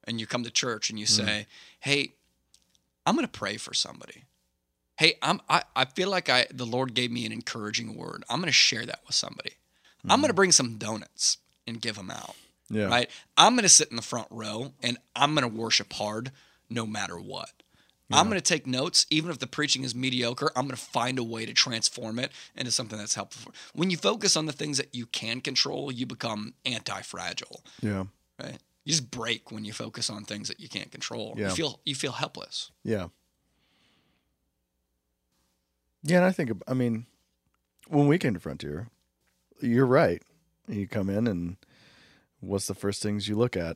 and 0.07 0.19
you 0.19 0.27
come 0.27 0.43
to 0.43 0.51
church 0.51 0.89
and 0.89 0.99
you 0.99 1.05
mm. 1.05 1.09
say, 1.09 1.47
"Hey, 1.79 2.13
I'm 3.05 3.15
going 3.15 3.25
to 3.25 3.31
pray 3.31 3.57
for 3.57 3.73
somebody. 3.73 4.23
Hey, 4.97 5.15
I'm 5.21 5.41
I, 5.49 5.63
I 5.75 5.85
feel 5.85 6.09
like 6.09 6.29
I 6.29 6.47
the 6.51 6.65
Lord 6.65 6.93
gave 6.93 7.11
me 7.11 7.25
an 7.25 7.31
encouraging 7.31 7.95
word. 7.95 8.23
I'm 8.29 8.39
going 8.39 8.47
to 8.47 8.53
share 8.53 8.85
that 8.85 9.01
with 9.05 9.15
somebody. 9.15 9.51
I'm 10.03 10.19
going 10.19 10.21
to 10.21 10.27
mm-hmm. 10.27 10.35
bring 10.35 10.51
some 10.51 10.77
donuts 10.77 11.37
and 11.65 11.81
give 11.81 11.95
them 11.95 12.11
out. 12.11 12.35
Yeah. 12.69 12.85
Right? 12.85 13.09
I'm 13.37 13.53
going 13.53 13.63
to 13.63 13.69
sit 13.69 13.89
in 13.89 13.95
the 13.95 14.01
front 14.01 14.27
row 14.29 14.73
and 14.83 14.97
I'm 15.15 15.33
going 15.33 15.49
to 15.49 15.55
worship 15.55 15.93
hard 15.93 16.31
no 16.69 16.85
matter 16.85 17.17
what. 17.17 17.49
I'm 18.11 18.27
going 18.27 18.39
to 18.39 18.53
take 18.53 18.67
notes, 18.67 19.07
even 19.09 19.31
if 19.31 19.39
the 19.39 19.47
preaching 19.47 19.83
is 19.83 19.95
mediocre. 19.95 20.51
I'm 20.55 20.65
going 20.65 20.75
to 20.75 20.81
find 20.81 21.17
a 21.17 21.23
way 21.23 21.45
to 21.47 21.53
transform 21.53 22.19
it 22.19 22.31
into 22.55 22.71
something 22.71 22.99
that's 22.99 23.15
helpful. 23.15 23.51
When 23.73 23.89
you 23.89 23.97
focus 23.97 24.37
on 24.37 24.45
the 24.45 24.51
things 24.51 24.77
that 24.77 24.93
you 24.93 25.07
can 25.07 25.41
control, 25.41 25.91
you 25.91 26.05
become 26.05 26.53
anti-fragile, 26.65 27.63
Yeah. 27.81 28.03
right? 28.39 28.59
You 28.83 28.91
just 28.91 29.09
break 29.09 29.51
when 29.51 29.65
you 29.65 29.73
focus 29.73 30.11
on 30.11 30.23
things 30.23 30.47
that 30.49 30.59
you 30.59 30.69
can't 30.69 30.91
control. 30.91 31.33
Yeah. 31.35 31.49
You 31.49 31.55
feel 31.55 31.79
you 31.83 31.95
feel 31.95 32.11
helpless. 32.11 32.69
Yeah. 32.83 33.07
Yeah, 36.07 36.17
and 36.17 36.25
I 36.25 36.31
think 36.31 36.51
I 36.67 36.75
mean, 36.75 37.07
when 37.87 38.07
we 38.07 38.19
came 38.19 38.35
to 38.35 38.39
Frontier, 38.39 38.89
you're 39.59 39.87
right. 39.87 40.21
You 40.67 40.87
come 40.87 41.09
in 41.09 41.25
and 41.25 41.57
what's 42.39 42.67
the 42.67 42.75
first 42.75 43.01
things 43.01 43.27
you 43.27 43.35
look 43.35 43.57
at? 43.57 43.75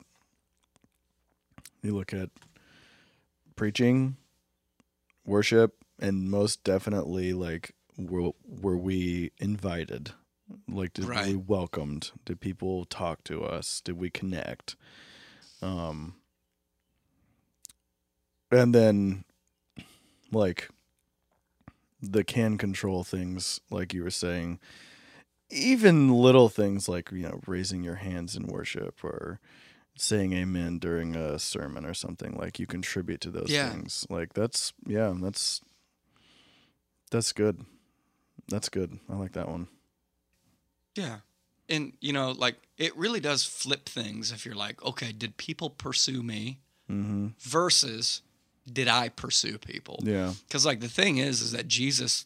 You 1.81 1.95
look 1.95 2.13
at 2.13 2.29
preaching, 3.55 4.17
worship, 5.25 5.75
and 5.99 6.29
most 6.29 6.63
definitely 6.63 7.33
like 7.33 7.73
were 7.97 8.31
were 8.45 8.77
we 8.77 9.31
invited? 9.39 10.11
Like 10.67 10.93
did 10.93 11.05
we 11.09 11.35
welcomed? 11.35 12.11
Did 12.25 12.41
people 12.41 12.85
talk 12.85 13.23
to 13.23 13.43
us? 13.43 13.81
Did 13.81 13.97
we 13.97 14.11
connect? 14.11 14.75
Um 15.63 16.13
and 18.51 18.73
then 18.73 19.23
like 20.31 20.69
the 22.01 22.23
can 22.23 22.57
control 22.57 23.03
things 23.03 23.59
like 23.69 23.93
you 23.93 24.03
were 24.03 24.09
saying 24.09 24.59
even 25.51 26.13
little 26.13 26.49
things 26.49 26.87
like 26.87 27.11
you 27.11 27.23
know 27.23 27.41
raising 27.47 27.83
your 27.83 27.95
hands 27.95 28.35
in 28.35 28.45
worship 28.47 29.03
or 29.03 29.39
saying 29.97 30.31
amen 30.33 30.77
during 30.79 31.15
a 31.15 31.37
sermon 31.39 31.85
or 31.85 31.93
something 31.93 32.37
like 32.37 32.59
you 32.59 32.65
contribute 32.65 33.19
to 33.21 33.29
those 33.29 33.49
Yeah. 33.49 33.69
things. 33.69 34.05
Like 34.09 34.33
that's 34.33 34.71
yeah 34.85 35.13
that's 35.19 35.61
that's 37.11 37.31
good. 37.33 37.65
That's 38.47 38.69
good. 38.69 38.99
I 39.09 39.15
like 39.15 39.33
that 39.33 39.49
one. 39.49 39.67
Yeah. 40.95 41.17
And 41.67 41.93
you 41.99 42.13
know, 42.13 42.31
like 42.31 42.55
it 42.77 42.95
really 42.95 43.19
does 43.19 43.43
flip 43.43 43.89
things 43.89 44.31
if 44.31 44.45
you're 44.45 44.55
like, 44.55 44.83
okay, 44.83 45.11
did 45.11 45.37
people 45.37 45.69
pursue 45.69 46.23
me 46.23 46.59
mm-hmm. 46.89 47.27
versus 47.39 48.21
did 48.73 48.87
I 48.87 49.09
pursue 49.09 49.57
people? 49.57 49.99
yeah 50.03 50.33
Because 50.47 50.65
like 50.65 50.79
the 50.79 50.87
thing 50.89 51.17
is, 51.17 51.41
is 51.41 51.51
that 51.51 51.67
Jesus 51.67 52.25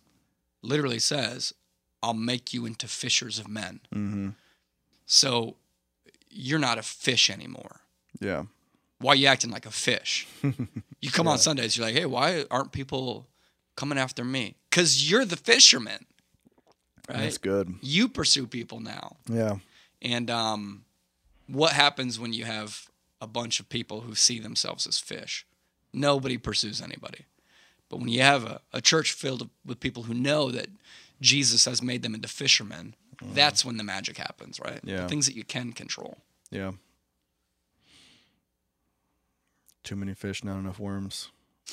literally 0.62 1.00
says, 1.00 1.54
"I'll 2.02 2.14
make 2.14 2.54
you 2.54 2.66
into 2.66 2.88
fishers 2.88 3.40
of 3.40 3.48
men." 3.48 3.80
mm-hmm 3.94 4.30
So 5.06 5.56
you're 6.30 6.60
not 6.60 6.78
a 6.78 6.84
fish 6.84 7.30
anymore. 7.30 7.82
yeah 8.20 8.44
Why 9.00 9.12
are 9.14 9.16
you 9.16 9.28
acting 9.28 9.52
like 9.52 9.66
a 9.68 9.72
fish? 9.72 10.28
You 11.04 11.12
come 11.12 11.28
on 11.28 11.38
Sundays, 11.38 11.76
you're 11.76 11.86
like, 11.86 11.96
"Hey, 11.98 12.06
why 12.06 12.46
aren't 12.50 12.72
people 12.72 13.28
coming 13.76 13.98
after 13.98 14.24
me?" 14.24 14.56
Because 14.70 15.10
you're 15.12 15.26
the 15.26 15.36
fisherman, 15.36 16.06
right? 17.10 17.20
that's 17.24 17.38
good 17.38 17.76
You 17.82 18.08
pursue 18.08 18.48
people 18.48 18.80
now. 18.80 19.18
yeah 19.30 19.58
And 20.02 20.30
um, 20.30 20.86
what 21.48 21.74
happens 21.74 22.18
when 22.20 22.32
you 22.34 22.46
have 22.46 22.88
a 23.20 23.28
bunch 23.28 23.60
of 23.60 23.68
people 23.68 24.02
who 24.02 24.16
see 24.16 24.40
themselves 24.40 24.88
as 24.88 24.98
fish? 25.00 25.46
Nobody 25.94 26.38
pursues 26.38 26.82
anybody. 26.82 27.26
But 27.90 28.00
when 28.00 28.10
you 28.10 28.22
have 28.22 28.44
a, 28.44 28.62
a 28.74 28.82
church 28.82 29.12
filled 29.14 29.50
with 29.66 29.80
people 29.80 30.04
who 30.04 30.14
know 30.14 30.52
that 30.52 30.68
Jesus 31.22 31.66
has 31.66 31.82
made 31.82 32.02
them 32.02 32.16
into 32.16 32.28
fishermen, 32.28 32.96
that's 33.34 33.64
when 33.64 33.78
the 33.78 33.84
magic 33.84 34.18
happens, 34.18 34.60
right? 34.60 34.84
Mm. 34.86 34.90
Yeah. 34.90 35.02
The 35.04 35.08
things 35.08 35.28
that 35.28 35.36
you 35.36 35.44
can 35.44 35.72
control. 35.74 36.18
yeah 36.52 36.72
too 39.84 39.96
many 39.98 40.14
fish 40.14 40.44
not 40.44 40.58
enough 40.58 40.80
worms 40.80 41.30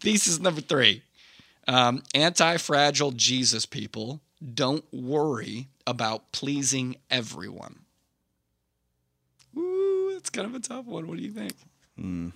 Thesis 0.00 0.38
number 0.40 0.60
three 0.60 1.02
um, 1.66 2.02
anti 2.14 2.56
fragile 2.58 3.12
Jesus 3.12 3.64
people 3.66 4.20
don't 4.54 4.84
worry 4.92 5.68
about 5.86 6.32
pleasing 6.32 6.96
everyone. 7.10 7.80
Ooh, 9.56 10.10
that's 10.12 10.30
kind 10.30 10.46
of 10.46 10.54
a 10.54 10.60
tough 10.60 10.86
one. 10.86 11.06
What 11.06 11.16
do 11.16 11.22
you 11.22 11.30
think? 11.30 11.54
Mm. 11.98 12.32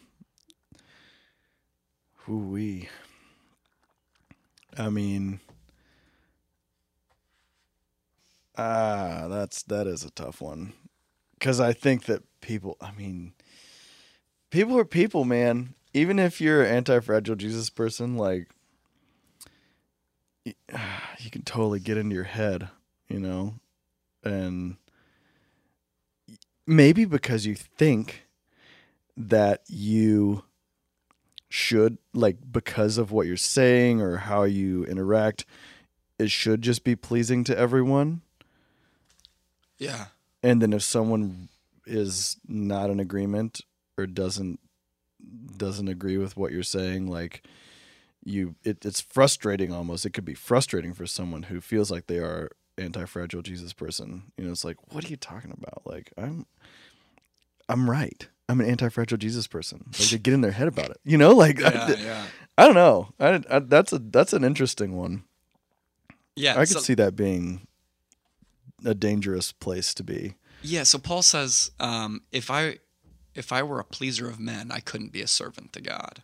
Hoo-wee. 2.29 2.91
I 4.77 4.91
mean, 4.91 5.41
ah, 8.55 9.29
that's 9.31 9.63
that 9.63 9.87
is 9.87 10.05
a 10.05 10.11
tough 10.11 10.43
one, 10.43 10.75
because 11.39 11.59
I 11.59 11.73
think 11.73 12.05
that 12.05 12.23
people. 12.43 12.77
I 12.83 12.93
mean, 12.93 13.33
people 14.51 14.79
are 14.79 14.85
people, 14.85 15.25
man. 15.25 15.73
Even 15.95 16.19
if 16.19 16.39
you're 16.39 16.63
an 16.63 16.75
anti-fragile 16.77 17.37
Jesus 17.37 17.71
person, 17.71 18.19
like 18.19 18.51
you 20.45 21.31
can 21.33 21.43
totally 21.47 21.81
get 21.81 21.97
into 21.97 22.15
your 22.15 22.25
head, 22.25 22.69
you 23.09 23.21
know, 23.21 23.55
and 24.23 24.77
maybe 26.67 27.07
because 27.07 27.47
you 27.47 27.55
think 27.55 28.27
that 29.17 29.63
you 29.67 30.45
should 31.49 31.99
like 32.13 32.37
because 32.51 32.99
of 32.99 33.11
what 33.11 33.27
you're 33.27 33.37
saying 33.37 34.01
or 34.01 34.19
how 34.19 34.43
you 34.43 34.85
interact 34.85 35.45
it 36.19 36.31
should 36.31 36.63
just 36.63 36.85
be 36.85 36.97
pleasing 36.97 37.45
to 37.45 37.57
everyone. 37.57 38.23
Yeah. 39.79 40.07
and 40.43 40.61
then 40.61 40.73
if 40.73 40.83
someone 40.83 41.49
is 41.87 42.37
not 42.47 42.91
in 42.91 42.99
agreement 42.99 43.61
or 43.97 44.07
doesn't 44.07 44.59
doesn't 45.57 45.89
agree 45.89 46.17
with 46.19 46.37
what 46.37 46.51
you're 46.53 46.63
saying 46.65 47.07
like 47.07 47.47
you 48.25 48.57
it, 48.65 48.85
it's 48.85 49.01
frustrating 49.01 49.73
almost. 49.73 50.05
It 50.05 50.11
could 50.11 50.25
be 50.25 50.35
frustrating 50.35 50.93
for 50.93 51.07
someone 51.07 51.45
who 51.45 51.61
feels 51.61 51.91
like 51.91 52.09
they 52.09 52.19
are 52.19 52.51
anti-fragile 52.77 53.43
jesus 53.43 53.73
person. 53.73 54.33
You 54.37 54.45
know 54.45 54.51
it's 54.51 54.65
like 54.65 54.93
what 54.93 55.05
are 55.05 55.09
you 55.09 55.17
talking 55.17 55.53
about? 55.53 55.83
Like 55.87 56.13
i'm 56.19 56.47
i'm 57.69 57.89
right 57.89 58.29
i'm 58.49 58.61
an 58.61 58.67
anti-fragile 58.67 59.19
jesus 59.19 59.47
person 59.47 59.85
like 59.99 60.09
they 60.09 60.19
get 60.19 60.35
in 60.35 60.41
their 60.41 60.53
head 60.53 60.69
about 60.69 60.91
it 60.91 60.99
you 61.05 61.19
know 61.19 61.33
like 61.45 61.59
Yeah. 61.61 61.87
I, 61.89 61.95
yeah. 61.95 62.27
I 62.57 62.65
don't 62.67 62.75
know 62.75 63.09
I, 63.21 63.43
I, 63.51 63.59
that's 63.61 63.93
a 63.93 63.99
that's 63.99 64.33
an 64.33 64.45
interesting 64.45 64.97
one 64.97 65.25
Yeah. 66.37 66.53
i 66.55 66.61
could 66.61 66.69
so, 66.71 66.81
see 66.81 66.95
that 66.95 67.15
being 67.17 67.67
a 68.85 68.95
dangerous 68.95 69.53
place 69.53 69.93
to 69.95 70.03
be 70.05 70.35
Yeah. 70.63 70.85
So 70.85 70.99
Paul 70.99 71.23
says, 71.23 71.71
um, 71.81 72.23
if 72.33 72.51
I 72.51 72.79
if 73.35 73.53
I 73.53 73.63
were 73.63 73.79
a 73.81 73.85
pleaser 73.85 74.29
of 74.29 74.39
men, 74.41 74.71
I 74.73 74.81
couldn't 74.81 75.13
be 75.13 75.21
a 75.23 75.27
servant 75.29 75.73
to 75.75 75.81
God. 75.81 76.23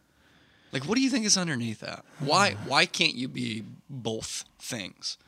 Like, 0.72 0.84
what 0.87 0.96
do 0.96 1.02
you 1.02 1.10
think 1.10 1.24
is 1.24 1.37
underneath 1.37 1.80
that? 1.80 2.04
Why 2.20 2.52
why 2.66 2.87
can't 2.87 3.14
you 3.14 3.28
be 3.28 3.64
both 3.90 4.44
things? 4.58 5.18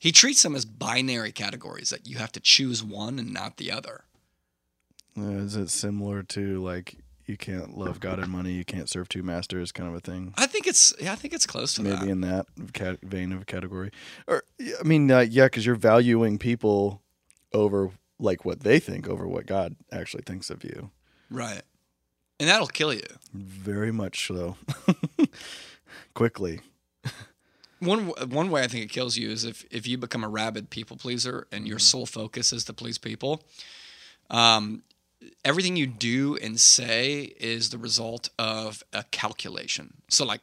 He 0.00 0.10
treats 0.12 0.42
them 0.42 0.56
as 0.56 0.64
binary 0.64 1.30
categories 1.32 1.90
that 1.90 2.06
you 2.08 2.18
have 2.18 2.32
to 2.32 2.40
choose 2.40 2.82
one 2.82 3.18
and 3.20 3.32
not 3.32 3.56
the 3.56 3.70
other. 3.70 4.02
Uh, 5.18 5.22
is 5.44 5.56
it 5.56 5.68
similar 5.70 6.22
to 6.22 6.62
like 6.62 6.96
you 7.26 7.36
can't 7.36 7.76
love 7.78 8.00
God 8.00 8.18
and 8.18 8.28
money, 8.30 8.52
you 8.52 8.64
can't 8.64 8.88
serve 8.88 9.08
two 9.08 9.22
masters, 9.22 9.70
kind 9.72 9.88
of 9.88 9.94
a 9.94 10.00
thing? 10.00 10.32
I 10.36 10.46
think 10.46 10.66
it's 10.66 10.92
yeah, 11.00 11.12
I 11.12 11.16
think 11.16 11.34
it's 11.34 11.46
close 11.46 11.74
to 11.74 11.82
Maybe 11.82 11.96
that. 11.96 12.08
in 12.08 12.20
that 12.22 12.46
cat- 12.72 13.00
vein 13.02 13.32
of 13.32 13.42
a 13.42 13.44
category, 13.44 13.90
or 14.26 14.42
I 14.80 14.82
mean, 14.82 15.10
uh, 15.10 15.20
yeah, 15.20 15.46
because 15.46 15.64
you're 15.66 15.74
valuing 15.74 16.38
people 16.38 17.02
over 17.52 17.90
like 18.18 18.44
what 18.44 18.60
they 18.60 18.78
think 18.80 19.08
over 19.08 19.26
what 19.28 19.46
God 19.46 19.76
actually 19.92 20.22
thinks 20.24 20.48
of 20.50 20.64
you. 20.64 20.90
Right. 21.30 21.62
And 22.40 22.48
that'll 22.48 22.66
kill 22.66 22.92
you. 22.92 23.02
Very 23.32 23.92
much 23.92 24.26
so. 24.26 24.56
Quickly, 26.14 26.60
One 27.78 28.08
one 28.30 28.50
way 28.50 28.62
I 28.62 28.66
think 28.68 28.84
it 28.84 28.90
kills 28.90 29.16
you 29.16 29.30
is 29.30 29.44
if 29.44 29.64
if 29.70 29.86
you 29.86 29.98
become 29.98 30.24
a 30.24 30.28
rabid 30.28 30.70
people 30.70 30.96
pleaser 30.96 31.46
and 31.52 31.60
Mm-hmm. 31.62 31.68
your 31.68 31.78
sole 31.78 32.06
focus 32.06 32.52
is 32.52 32.64
to 32.64 32.72
please 32.72 32.98
people. 32.98 33.42
Um, 34.30 34.82
everything 35.44 35.76
you 35.76 35.86
do 35.86 36.36
and 36.36 36.60
say 36.60 37.34
is 37.38 37.70
the 37.70 37.78
result 37.78 38.28
of 38.38 38.82
a 38.92 39.04
calculation. 39.04 39.94
So 40.08 40.24
like 40.24 40.40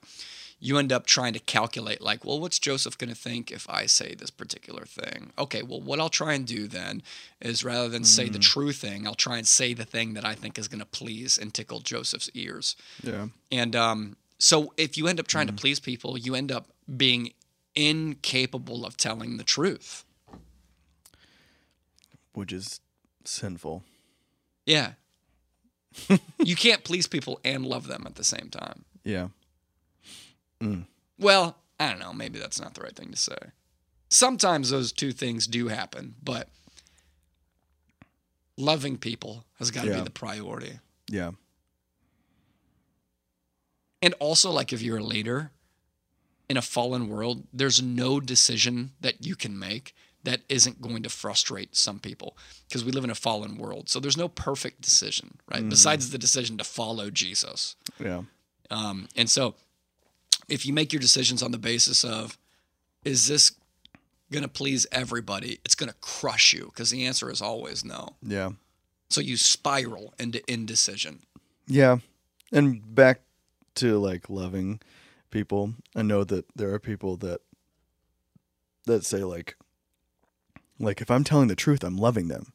you 0.61 0.77
end 0.77 0.91
up 0.91 1.05
trying 1.05 1.31
to 1.33 1.39
calculate 1.39 2.01
like, 2.01 2.25
well, 2.25 2.37
what's 2.39 2.59
Joseph 2.59 2.97
going 2.97 3.09
to 3.09 3.15
think 3.15 3.49
if 3.49 3.69
I 3.69 3.85
say 3.85 4.13
this 4.13 4.29
particular 4.29 4.83
thing? 4.83 5.31
Okay, 5.37 5.63
well, 5.63 5.79
what 5.79 5.99
I'll 6.01 6.09
try 6.09 6.33
and 6.33 6.45
do 6.45 6.67
then 6.67 7.01
is 7.39 7.63
rather 7.63 7.87
than 7.87 8.03
say 8.03 8.27
the 8.27 8.39
true 8.39 8.73
thing, 8.73 9.07
I'll 9.07 9.15
try 9.15 9.37
and 9.37 9.47
say 9.47 9.73
the 9.73 9.85
thing 9.85 10.15
that 10.15 10.25
I 10.25 10.35
think 10.35 10.59
is 10.59 10.67
going 10.67 10.81
to 10.81 10.85
please 10.85 11.37
and 11.37 11.53
tickle 11.53 11.79
Joseph's 11.79 12.29
ears. 12.33 12.75
yeah, 13.01 13.27
And 13.51 13.73
um, 13.73 14.17
so 14.37 14.73
if 14.75 14.97
you 14.97 15.07
end 15.07 15.19
up 15.19 15.27
trying 15.27 15.47
Mm-hmm. 15.47 15.55
to 15.55 15.61
please 15.61 15.79
people, 15.79 16.17
you 16.17 16.35
end 16.35 16.51
up 16.51 16.67
being 16.97 17.31
incapable 17.73 18.85
of 18.85 18.97
telling 18.97 19.37
the 19.37 19.43
truth. 19.45 20.03
which 22.33 22.51
is 22.53 22.79
sinful. 23.25 23.83
Yeah. 24.69 24.91
you 26.38 26.55
can't 26.55 26.84
please 26.84 27.08
people 27.08 27.39
and 27.43 27.65
love 27.65 27.88
them 27.88 28.03
at 28.05 28.15
the 28.15 28.23
same 28.23 28.49
time. 28.51 28.86
Yeah, 29.03 29.29
mm. 30.62 30.86
Well, 31.17 31.58
I 31.79 31.89
don't 31.89 31.99
know. 31.99 32.13
Maybe 32.13 32.38
that's 32.38 32.62
not 32.62 32.75
the 32.75 32.82
right 32.82 32.95
thing 32.95 33.10
to 33.12 33.17
say. 33.17 33.36
Sometimes 34.10 34.69
those 34.69 34.91
two 34.91 35.12
things 35.12 35.47
do 35.47 35.69
happen, 35.69 36.13
but 36.21 36.47
loving 38.58 38.97
people 38.97 39.45
has 39.58 39.71
got 39.71 39.84
to 39.86 39.89
Yeah. 39.89 39.95
be 39.97 40.01
the 40.03 40.10
priority. 40.12 40.79
yeah, 41.10 41.32
And 44.01 44.13
also, 44.19 44.51
like 44.51 44.71
if 44.71 44.82
you're 44.82 44.97
a 44.99 45.03
leader 45.03 45.51
in 46.47 46.55
a 46.58 46.62
fallen 46.62 47.08
world, 47.10 47.47
there's 47.51 47.82
no 47.82 48.19
decision 48.19 48.91
that 49.01 49.25
you 49.25 49.36
can 49.36 49.58
make 49.58 49.95
that 50.23 50.41
isn't 50.49 50.82
going 50.82 51.03
to 51.03 51.10
frustrate 51.10 51.75
some 51.75 51.99
people 51.99 52.38
because 52.67 52.84
we 52.84 52.91
live 52.91 53.03
in 53.03 53.10
a 53.10 53.15
fallen 53.15 53.58
world. 53.58 53.89
So 53.89 53.99
there's 53.99 54.17
no 54.17 54.27
perfect 54.27 54.82
decision, 54.82 55.38
right? 55.51 55.67
Besides 55.67 56.10
the 56.10 56.17
decision 56.17 56.58
to 56.58 56.63
follow 56.63 57.10
Jesus. 57.10 57.75
Yeah. 57.99 58.23
Um, 58.69 59.08
and 59.15 59.29
so 59.29 59.55
if 60.49 60.65
you 60.65 60.73
make 60.73 60.91
your 60.91 60.99
decisions 60.99 61.41
on 61.41 61.51
the 61.51 61.58
basis 61.58 62.03
of, 62.03 62.38
is 63.05 63.27
this 63.27 63.53
going 64.32 64.43
to 64.43 64.49
please 64.49 64.86
everybody? 64.91 65.60
It's 65.63 65.75
going 65.75 65.89
to 65.89 65.95
crush 66.01 66.53
you 66.53 66.65
because 66.65 66.91
the 66.91 67.05
answer 67.05 67.32
is 67.32 67.41
always 67.41 67.86
no. 67.86 68.10
Yeah. 68.21 68.51
So 69.10 69.21
you 69.21 69.38
spiral 69.38 70.13
into 70.19 70.41
indecision. 70.51 71.21
Yeah. 71.65 71.97
And 72.51 72.93
back 72.93 73.21
to 73.75 73.97
like 73.97 74.29
loving 74.29 74.82
people. 75.32 75.73
I 75.95 76.01
know 76.01 76.23
that 76.25 76.45
there 76.55 76.73
are 76.73 76.79
people 76.79 77.17
that 77.17 77.41
that 78.86 79.05
say 79.05 79.23
like 79.23 79.55
like 80.79 81.01
if 81.01 81.11
I'm 81.11 81.23
telling 81.23 81.47
the 81.47 81.55
truth, 81.55 81.83
I'm 81.83 81.97
loving 81.97 82.27
them. 82.27 82.53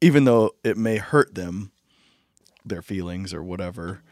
Even 0.00 0.24
though 0.24 0.52
it 0.64 0.76
may 0.78 0.96
hurt 0.96 1.34
them 1.34 1.72
their 2.64 2.82
feelings 2.82 3.34
or 3.34 3.42
whatever. 3.42 4.02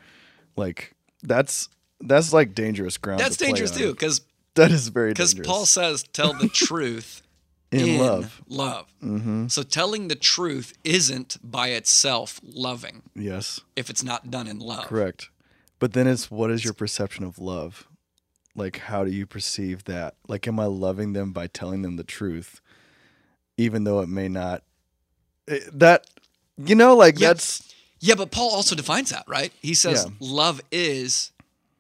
Like 0.57 0.95
that's 1.23 1.69
that's 2.01 2.33
like 2.33 2.55
dangerous 2.55 2.97
ground. 2.99 3.21
That's 3.21 3.37
to 3.37 3.45
play 3.45 3.49
dangerous 3.53 3.71
too 3.71 3.93
because 3.93 4.21
That 4.55 4.71
is 4.71 4.89
very 4.89 5.11
because. 5.11 5.35
Paul 5.35 5.67
says 5.67 6.03
tell 6.13 6.33
the 6.35 6.49
truth 6.53 7.23
in, 7.71 7.99
love. 7.99 8.43
Love. 8.49 8.87
Mm-hmm. 9.03 9.49
So 9.49 9.63
telling 9.63 10.09
the 10.09 10.15
truth 10.15 10.77
isn't 10.85 11.37
by 11.43 11.69
itself 11.69 12.41
loving 12.43 13.03
Yes. 13.15 13.61
if 13.77 13.91
it's 13.91 14.03
not 14.03 14.31
done 14.31 14.47
in 14.49 14.59
love. 14.59 14.87
Correct. 14.87 15.29
But 15.79 15.93
then 15.93 16.07
it's 16.07 16.31
what 16.31 16.51
is 16.51 16.65
your 16.65 16.75
perception 16.75 17.25
of 17.25 17.39
love? 17.39 17.87
Like 18.55 18.79
how 18.79 19.05
do 19.05 19.11
you 19.11 19.27
perceive 19.27 19.85
that? 19.85 20.15
Like 20.27 20.49
am 20.49 20.59
I 20.59 20.65
loving 20.65 21.13
them 21.13 21.33
by 21.33 21.47
telling 21.47 21.83
them 21.83 21.97
the 21.97 22.05
truth 22.05 22.61
even 23.59 23.85
though 23.85 24.01
it 24.01 24.09
may 24.09 24.29
not 24.29 24.63
eh, 25.49 25.59
that 25.73 26.07
you 26.57 26.75
know 26.75 26.97
like 26.97 27.19
Yeah. 27.19 27.29
that's 27.29 27.63
Yeah, 28.01 28.15
but 28.15 28.31
Paul 28.31 28.51
also 28.55 28.75
defines 28.77 29.11
that, 29.11 29.25
right? 29.27 29.53
He 29.61 29.75
says 29.75 30.07
Yeah. 30.07 30.15
love 30.21 30.61
is 30.71 31.33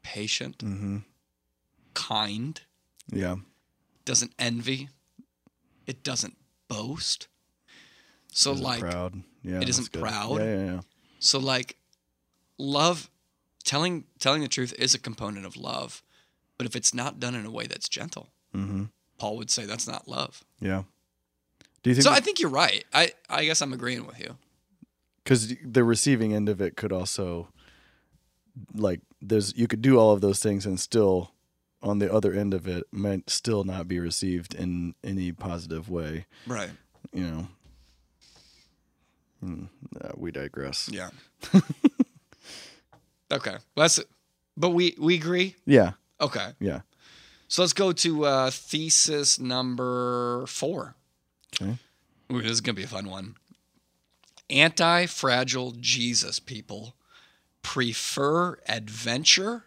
patient, 0.03 0.59
mhm. 0.59 1.05
kind, 1.95 2.61
Yeah. 3.13 3.37
doesn't 4.05 4.33
envy, 4.39 4.89
it 5.87 6.03
doesn't 6.03 6.37
boast. 6.69 7.29
So 8.33 8.53
Isn't 8.53 8.65
like 8.65 8.81
proud. 8.81 9.23
Yeah. 9.43 9.61
it 9.61 9.69
isn't 9.69 9.93
good. 9.93 10.03
proud. 10.03 10.39
Yeah, 10.41 10.45
yeah, 10.57 10.65
yeah. 10.75 10.81
so 11.21 11.39
like 11.39 11.77
love 12.59 13.09
telling 13.65 14.05
telling 14.19 14.41
the 14.43 14.49
truth 14.49 14.73
is 14.79 14.95
a 14.95 14.99
component 14.99 15.47
of 15.47 15.57
love, 15.57 16.03
but 16.57 16.67
if 16.67 16.75
it's 16.77 16.93
not 16.93 17.21
done 17.21 17.35
in 17.35 17.47
a 17.47 17.51
way 17.51 17.67
that's 17.67 17.89
gentle, 17.89 18.29
Mhm. 18.55 18.91
Paul 19.19 19.37
would 19.37 19.51
say 19.51 19.67
that's 19.67 19.87
not 19.87 20.09
love. 20.09 20.43
Yeah. 20.61 20.83
Do 21.89 21.93
you 21.93 21.95
think 21.95 22.05
So 22.05 22.13
I 22.13 22.21
think 22.21 22.39
you're 22.39 22.51
right. 22.51 22.85
I 22.93 23.13
I 23.31 23.45
guess 23.47 23.63
I'm 23.63 23.73
agreeing 23.73 24.07
with 24.07 24.21
you. 24.21 24.37
cuz 25.25 25.55
the 25.65 25.85
receiving 25.85 26.35
end 26.35 26.49
of 26.49 26.61
it 26.61 26.77
could 26.77 26.93
also 26.93 27.49
like 28.75 29.01
there's 29.23 29.57
you 29.57 29.67
could 29.67 29.81
do 29.83 29.99
all 29.99 30.13
of 30.13 30.21
those 30.21 30.39
things 30.39 30.67
and 30.67 30.79
still 30.79 31.33
on 31.83 31.99
the 31.99 32.13
other 32.13 32.33
end 32.35 32.53
of 32.55 32.67
it 32.67 32.85
might 32.93 33.31
still 33.31 33.65
not 33.65 33.89
be 33.89 33.99
received 34.01 34.55
in 34.55 34.95
any 35.03 35.33
positive 35.33 35.89
way. 35.89 36.27
Right. 36.47 36.71
you 37.13 37.23
know. 37.31 37.49
Hmm, 39.41 39.65
uh, 40.01 40.13
we 40.17 40.31
digress. 40.33 40.89
Yeah. 40.93 41.11
okay. 43.31 43.53
Well, 43.75 43.85
that's. 43.85 44.01
But 44.57 44.71
we 44.71 44.95
we 44.99 45.15
agree. 45.15 45.55
Yeah, 45.65 45.93
Okay. 46.21 46.53
yeah. 46.61 46.81
So 47.47 47.63
let's 47.63 47.73
go 47.73 47.93
to 47.93 48.25
uh, 48.25 48.51
thesis 48.51 49.39
number 49.39 50.45
four. 50.49 50.97
Okay. 51.55 51.77
Ooh, 52.33 52.43
this 52.43 52.53
is 52.53 52.61
gonna 52.61 52.75
be 52.75 52.85
a 52.85 52.89
fun 52.89 53.09
one. 53.09 53.37
Anti-fragile 54.51 55.73
Jesus 55.73 56.39
people 56.39 56.95
prefer 57.63 58.59
adventure 58.67 59.65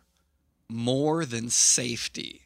more 0.70 1.26
than 1.26 1.50
safety. 1.50 2.42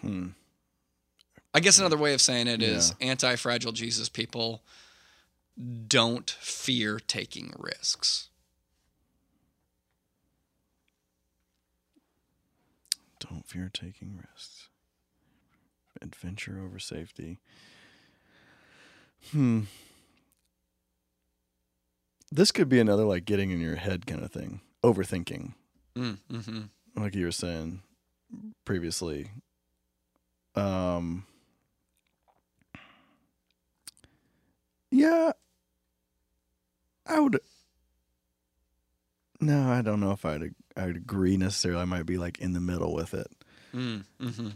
Hmm. 0.00 0.28
I 1.54 1.60
guess 1.60 1.78
another 1.78 1.96
way 1.96 2.14
of 2.14 2.20
saying 2.20 2.46
it 2.46 2.62
is 2.62 2.94
anti-fragile 3.00 3.72
Jesus 3.72 4.08
people 4.08 4.62
don't 5.88 6.30
fear 6.30 7.00
taking 7.00 7.52
risks. 7.58 8.28
Don't 13.18 13.46
fear 13.46 13.70
taking 13.72 14.22
risks. 14.34 14.57
Adventure 16.02 16.60
over 16.64 16.78
safety. 16.78 17.38
Hmm. 19.32 19.62
This 22.30 22.52
could 22.52 22.68
be 22.68 22.78
another 22.78 23.04
like 23.04 23.24
getting 23.24 23.50
in 23.50 23.60
your 23.60 23.76
head 23.76 24.06
kind 24.06 24.22
of 24.22 24.30
thing. 24.30 24.60
Overthinking, 24.84 25.54
Mm, 25.96 26.18
hmm 26.30 26.60
like 26.94 27.14
you 27.14 27.24
were 27.24 27.32
saying 27.32 27.82
previously. 28.64 29.30
Um. 30.54 31.24
Yeah. 34.90 35.32
I 37.06 37.20
would. 37.20 37.40
No, 39.40 39.70
I 39.70 39.82
don't 39.82 40.00
know 40.00 40.12
if 40.12 40.24
I'd 40.24 40.54
I'd 40.76 40.96
agree 40.96 41.36
necessarily. 41.36 41.80
I 41.82 41.86
might 41.86 42.06
be 42.06 42.18
like 42.18 42.38
in 42.38 42.52
the 42.52 42.60
middle 42.60 42.94
with 42.94 43.14
it. 43.14 43.28
Mm, 43.74 44.04
hmm 44.20 44.48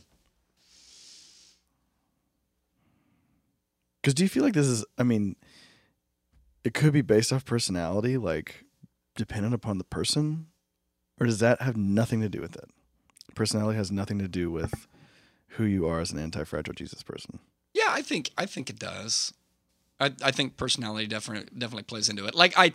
Because 4.02 4.14
do 4.14 4.24
you 4.24 4.28
feel 4.28 4.42
like 4.42 4.54
this 4.54 4.66
is? 4.66 4.84
I 4.98 5.04
mean, 5.04 5.36
it 6.64 6.74
could 6.74 6.92
be 6.92 7.02
based 7.02 7.32
off 7.32 7.44
personality, 7.44 8.16
like 8.16 8.64
dependent 9.16 9.54
upon 9.54 9.78
the 9.78 9.84
person, 9.84 10.46
or 11.20 11.26
does 11.26 11.38
that 11.38 11.62
have 11.62 11.76
nothing 11.76 12.20
to 12.20 12.28
do 12.28 12.40
with 12.40 12.56
it? 12.56 12.68
Personality 13.34 13.76
has 13.76 13.92
nothing 13.92 14.18
to 14.18 14.28
do 14.28 14.50
with 14.50 14.86
who 15.50 15.64
you 15.64 15.86
are 15.86 16.00
as 16.00 16.10
an 16.10 16.18
anti-fragile 16.18 16.74
Jesus 16.74 17.02
person. 17.02 17.38
Yeah, 17.74 17.88
I 17.88 18.02
think 18.02 18.30
I 18.36 18.46
think 18.46 18.68
it 18.68 18.78
does. 18.78 19.32
I 20.00 20.12
I 20.22 20.30
think 20.32 20.56
personality 20.56 21.06
definitely 21.06 21.48
definitely 21.56 21.84
plays 21.84 22.08
into 22.08 22.26
it. 22.26 22.34
Like 22.34 22.54
I 22.56 22.72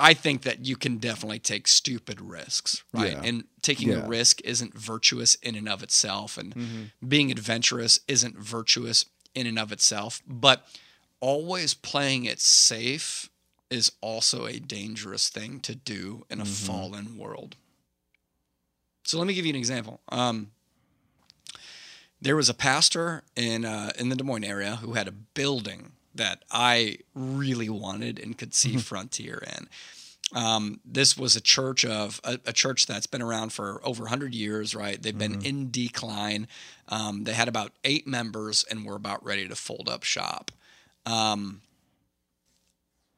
I 0.00 0.12
think 0.12 0.42
that 0.42 0.66
you 0.66 0.76
can 0.76 0.98
definitely 0.98 1.38
take 1.38 1.68
stupid 1.68 2.20
risks, 2.20 2.82
right? 2.92 3.12
Yeah. 3.12 3.22
And 3.22 3.44
taking 3.62 3.90
Yeah. 3.90 4.04
a 4.04 4.08
risk 4.08 4.40
isn't 4.42 4.74
virtuous 4.74 5.36
in 5.36 5.54
and 5.54 5.68
of 5.68 5.82
itself 5.82 6.36
and 6.36 6.54
mm-hmm. 6.54 7.08
being 7.08 7.30
adventurous 7.30 8.00
isn't 8.08 8.36
virtuous 8.36 9.04
in 9.34 9.46
and 9.46 9.58
of 9.58 9.72
itself, 9.72 10.22
but 10.26 10.66
always 11.20 11.74
playing 11.74 12.24
it 12.24 12.40
safe 12.40 13.30
is 13.70 13.90
also 14.00 14.46
a 14.46 14.58
dangerous 14.58 15.28
thing 15.28 15.58
to 15.60 15.74
do 15.74 16.24
in 16.30 16.40
a 16.40 16.44
fallen 16.44 17.18
world. 17.18 17.56
So 19.02 19.18
let 19.18 19.26
me 19.26 19.34
give 19.34 19.44
you 19.44 19.50
an 19.50 19.56
example. 19.56 20.00
Um, 20.08 20.50
there 22.20 22.36
was 22.36 22.48
a 22.48 22.54
pastor 22.54 23.22
in 23.36 23.64
uh, 23.64 23.92
in 23.98 24.08
the 24.08 24.16
Des 24.16 24.24
Moines 24.24 24.44
area 24.44 24.76
who 24.76 24.94
had 24.94 25.08
a 25.08 25.12
building 25.12 25.92
that 26.14 26.44
I 26.50 26.98
really 27.14 27.68
wanted 27.68 28.18
and 28.18 28.38
could 28.38 28.54
see 28.54 28.76
Frontier 28.76 29.42
in. 29.56 29.68
Um, 30.32 30.80
this 30.84 31.16
was 31.16 31.36
a 31.36 31.40
church 31.40 31.84
of 31.84 32.20
a, 32.24 32.38
a 32.46 32.52
church 32.52 32.86
that's 32.86 33.06
been 33.06 33.22
around 33.22 33.52
for 33.52 33.80
over 33.84 34.04
100 34.04 34.34
years, 34.34 34.74
right? 34.74 35.00
They've 35.00 35.16
been 35.16 35.44
in 35.44 35.70
decline. 35.70 36.48
Um, 36.88 37.24
they 37.24 37.34
had 37.34 37.46
about 37.46 37.72
eight 37.84 38.06
members 38.06 38.64
and 38.70 38.84
were 38.84 38.96
about 38.96 39.24
ready 39.24 39.46
to 39.46 39.54
fold 39.54 39.88
up 39.88 40.02
shop. 40.02 40.50
Um, 41.06 41.60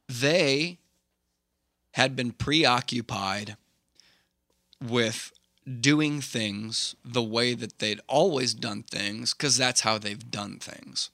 they 0.09 0.79
had 1.93 2.15
been 2.15 2.33
preoccupied 2.33 3.57
with 4.87 5.33
doing 5.81 6.21
things 6.21 6.95
the 7.05 7.23
way 7.23 7.55
that 7.55 7.79
they'd 7.81 8.01
always 8.07 8.55
done 8.55 8.83
things 8.85 9.33
because 9.35 9.57
that's 9.57 9.81
how 9.81 9.99
they've 9.99 10.31
done 10.31 10.59
things. 10.59 11.11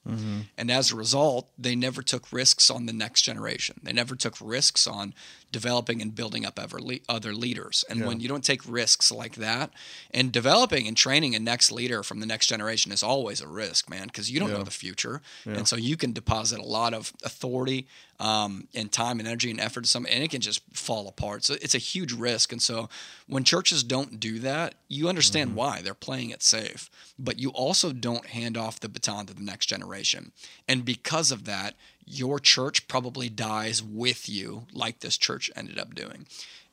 And 0.58 0.70
as 0.70 0.92
a 0.92 0.96
result, 0.96 1.48
they 1.56 1.74
never 1.74 2.02
took 2.02 2.30
risks 2.32 2.68
on 2.68 2.84
the 2.86 2.92
next 2.92 3.22
generation. 3.22 3.80
They 3.82 3.92
never 3.94 4.14
took 4.14 4.34
risks 4.42 4.86
on 4.86 5.14
developing 5.52 6.02
and 6.02 6.14
building 6.14 6.44
up 6.44 6.58
ever 6.58 6.80
le- 6.80 6.98
other 7.08 7.32
leaders. 7.34 7.84
And 7.88 8.00
when 8.06 8.20
you 8.20 8.28
don't 8.28 8.42
take 8.44 8.62
risks 8.66 9.12
like 9.12 9.36
that, 9.36 9.70
and 10.10 10.32
developing 10.32 10.88
and 10.88 10.96
training 10.96 11.34
a 11.34 11.38
next 11.38 11.70
leader 11.70 12.02
from 12.02 12.20
the 12.20 12.26
next 12.26 12.46
generation 12.48 12.90
is 12.90 13.02
always 13.02 13.40
a 13.40 13.46
risk, 13.46 13.88
man, 13.88 14.06
because 14.06 14.30
you 14.30 14.40
don't 14.40 14.50
know 14.58 14.64
the 14.64 14.70
future. 14.70 15.20
And 15.58 15.68
so 15.68 15.76
you 15.76 15.96
can 15.96 16.12
deposit 16.12 16.58
a 16.58 16.64
lot 16.64 16.94
of 16.94 17.12
authority 17.22 17.86
um, 18.18 18.68
and 18.74 18.90
time 18.90 19.18
and 19.18 19.28
energy 19.28 19.50
and 19.50 19.60
effort 19.60 19.82
to 19.84 19.90
something, 19.90 20.12
and 20.12 20.22
it 20.24 20.30
can 20.30 20.40
just 20.40 20.62
fall 20.72 21.08
apart. 21.08 21.44
So 21.44 21.54
it's 21.60 21.74
a 21.74 21.78
huge 21.78 22.12
risk. 22.12 22.52
And 22.52 22.62
so 22.62 22.88
when 23.26 23.44
churches 23.44 23.82
don't 23.82 24.20
do 24.20 24.38
that, 24.40 24.74
you 24.88 25.08
understand 25.08 25.54
why 25.56 25.82
they're 25.82 25.94
playing 25.94 26.30
it 26.30 26.42
safe. 26.42 26.88
But 27.18 27.38
you 27.38 27.50
also 27.50 27.92
don't 27.92 28.26
hand 28.26 28.56
off 28.56 28.80
the 28.80 28.88
baton 28.88 29.26
to 29.26 29.34
the 29.34 29.42
next 29.42 29.66
generation. 29.66 30.32
And 30.68 30.84
because 30.84 31.32
of 31.32 31.44
that, 31.44 31.74
your 32.04 32.38
church 32.38 32.88
probably 32.88 33.28
dies 33.28 33.82
with 33.82 34.28
you, 34.28 34.66
like 34.72 35.00
this 35.00 35.16
church 35.16 35.50
ended 35.56 35.78
up 35.78 35.94
doing. 35.94 36.26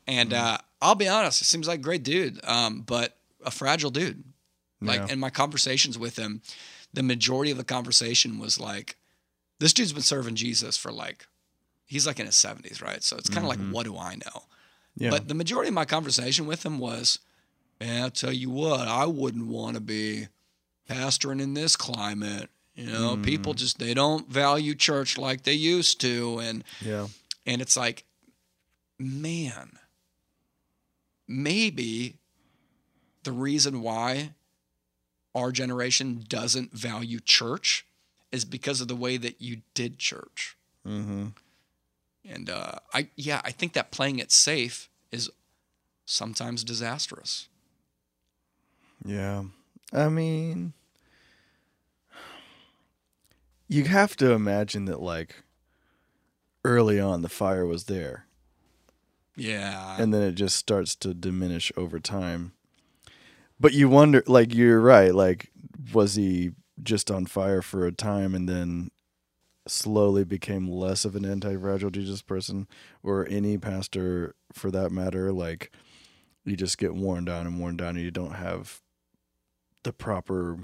And 0.08 0.34
uh, 0.34 0.58
I'll 0.82 0.96
be 0.96 1.08
honest, 1.08 1.42
it 1.42 1.46
seems 1.46 1.68
like 1.68 1.80
a 1.80 1.84
great 1.84 2.04
dude, 2.04 2.44
um, 2.46 2.82
but 2.82 3.18
a 3.46 3.52
fragile 3.52 3.92
dude. 3.92 4.24
Like 4.82 5.00
Yeah. 5.08 5.14
in 5.14 5.20
my 5.20 5.30
conversations 5.30 5.98
with 5.98 6.18
him, 6.18 6.42
the 6.94 7.04
majority 7.04 7.52
of 7.52 7.58
the 7.58 7.64
conversation 7.64 8.40
was 8.40 8.60
like, 8.60 8.96
this 9.60 9.74
dude's 9.74 9.94
been 9.94 10.02
serving 10.02 10.36
Jesus 10.36 10.78
for 10.78 10.92
like, 10.92 11.28
he's 11.86 12.08
like 12.08 12.20
in 12.20 12.26
his 12.26 12.36
70s, 12.36 12.82
right? 12.82 13.04
So 13.04 13.18
it's 13.18 13.30
kind 13.30 13.46
of 13.46 13.50
like, 13.50 13.60
what 13.74 13.84
do 13.86 13.98
I 13.98 14.16
know? 14.16 14.44
Yeah. 14.96 15.10
But 15.12 15.28
the 15.28 15.34
majority 15.36 15.68
of 15.68 15.74
my 15.76 15.86
conversation 15.86 16.48
with 16.48 16.66
him 16.66 16.80
was, 16.80 17.20
yeah, 17.80 18.04
I'll 18.06 18.10
tell 18.10 18.34
you 18.34 18.50
what, 18.50 18.88
I 18.88 19.06
wouldn't 19.06 19.48
want 19.48 19.76
to 19.76 19.82
be 19.82 20.28
pastoring 20.90 21.42
in 21.42 21.54
this 21.54 21.76
climate. 21.76 22.50
You 22.80 22.92
know, 22.92 23.18
people 23.18 23.54
just 23.54 23.78
they 23.78 23.94
don't 23.94 24.30
value 24.30 24.74
church 24.74 25.18
like 25.18 25.44
they 25.44 25.54
used 25.54 26.00
to, 26.02 26.40
and 26.40 26.64
yeah. 26.82 27.08
and 27.46 27.62
it's 27.62 27.76
like, 27.76 28.06
man, 28.98 29.78
maybe 31.28 32.16
the 33.24 33.34
reason 33.34 33.82
why 33.82 34.32
our 35.36 35.52
generation 35.52 36.24
doesn't 36.28 36.72
value 36.72 37.20
church 37.20 37.86
is 38.32 38.46
because 38.46 38.80
of 38.80 38.88
the 38.88 38.96
way 38.96 39.18
that 39.18 39.42
you 39.42 39.62
did 39.74 40.00
church. 40.00 40.56
Mm-hmm. 40.88 41.28
And 42.30 42.50
uh, 42.50 42.74
I, 42.94 43.10
yeah, 43.16 43.42
I 43.44 43.52
think 43.52 43.74
that 43.74 43.92
playing 43.92 44.20
it 44.20 44.32
safe 44.32 44.90
is 45.12 45.30
sometimes 46.06 46.64
disastrous. 46.64 47.48
Yeah. 49.04 49.44
I 49.92 50.10
mean, 50.10 50.74
you 53.70 53.86
have 53.86 54.18
to 54.18 54.32
imagine 54.32 54.84
that, 54.86 55.00
like, 55.02 55.44
early 56.66 57.00
on, 57.00 57.22
the 57.22 57.30
fire 57.30 57.66
was 57.66 57.86
there, 57.86 58.26
Yeah. 59.38 59.96
and 59.98 60.14
then 60.14 60.22
it 60.24 60.34
just 60.34 60.58
starts 60.58 60.96
to 60.98 61.14
diminish 61.14 61.72
over 61.78 62.00
time. 62.00 62.52
But 63.60 63.74
you 63.74 63.88
wonder, 63.88 64.24
like, 64.28 64.54
you're 64.54 64.82
right. 64.82 65.14
Like, 65.14 65.52
was 65.94 66.16
he 66.16 66.52
just 66.82 67.12
on 67.12 67.26
fire 67.26 67.62
for 67.62 67.86
a 67.86 67.92
time 67.92 68.34
and 68.36 68.48
then 68.50 68.90
slowly 69.68 70.24
became 70.24 70.68
less 70.70 71.06
of 71.06 71.16
an 71.16 71.26
anti 71.26 71.56
fragile 71.56 71.90
Jesus 71.92 72.22
person, 72.22 72.68
or 73.04 73.28
any 73.30 73.58
pastor 73.58 74.36
for 74.52 74.72
that 74.72 74.92
matter? 74.92 75.32
Like, 75.32 75.72
you 76.44 76.56
just 76.56 76.78
get 76.78 76.96
worn 76.96 77.26
down 77.26 77.46
and 77.46 77.60
worn 77.60 77.78
down, 77.78 77.96
and 77.96 78.04
you 78.04 78.12
don't 78.12 78.34
have 78.36 78.82
the 79.84 79.94
proper 79.94 80.60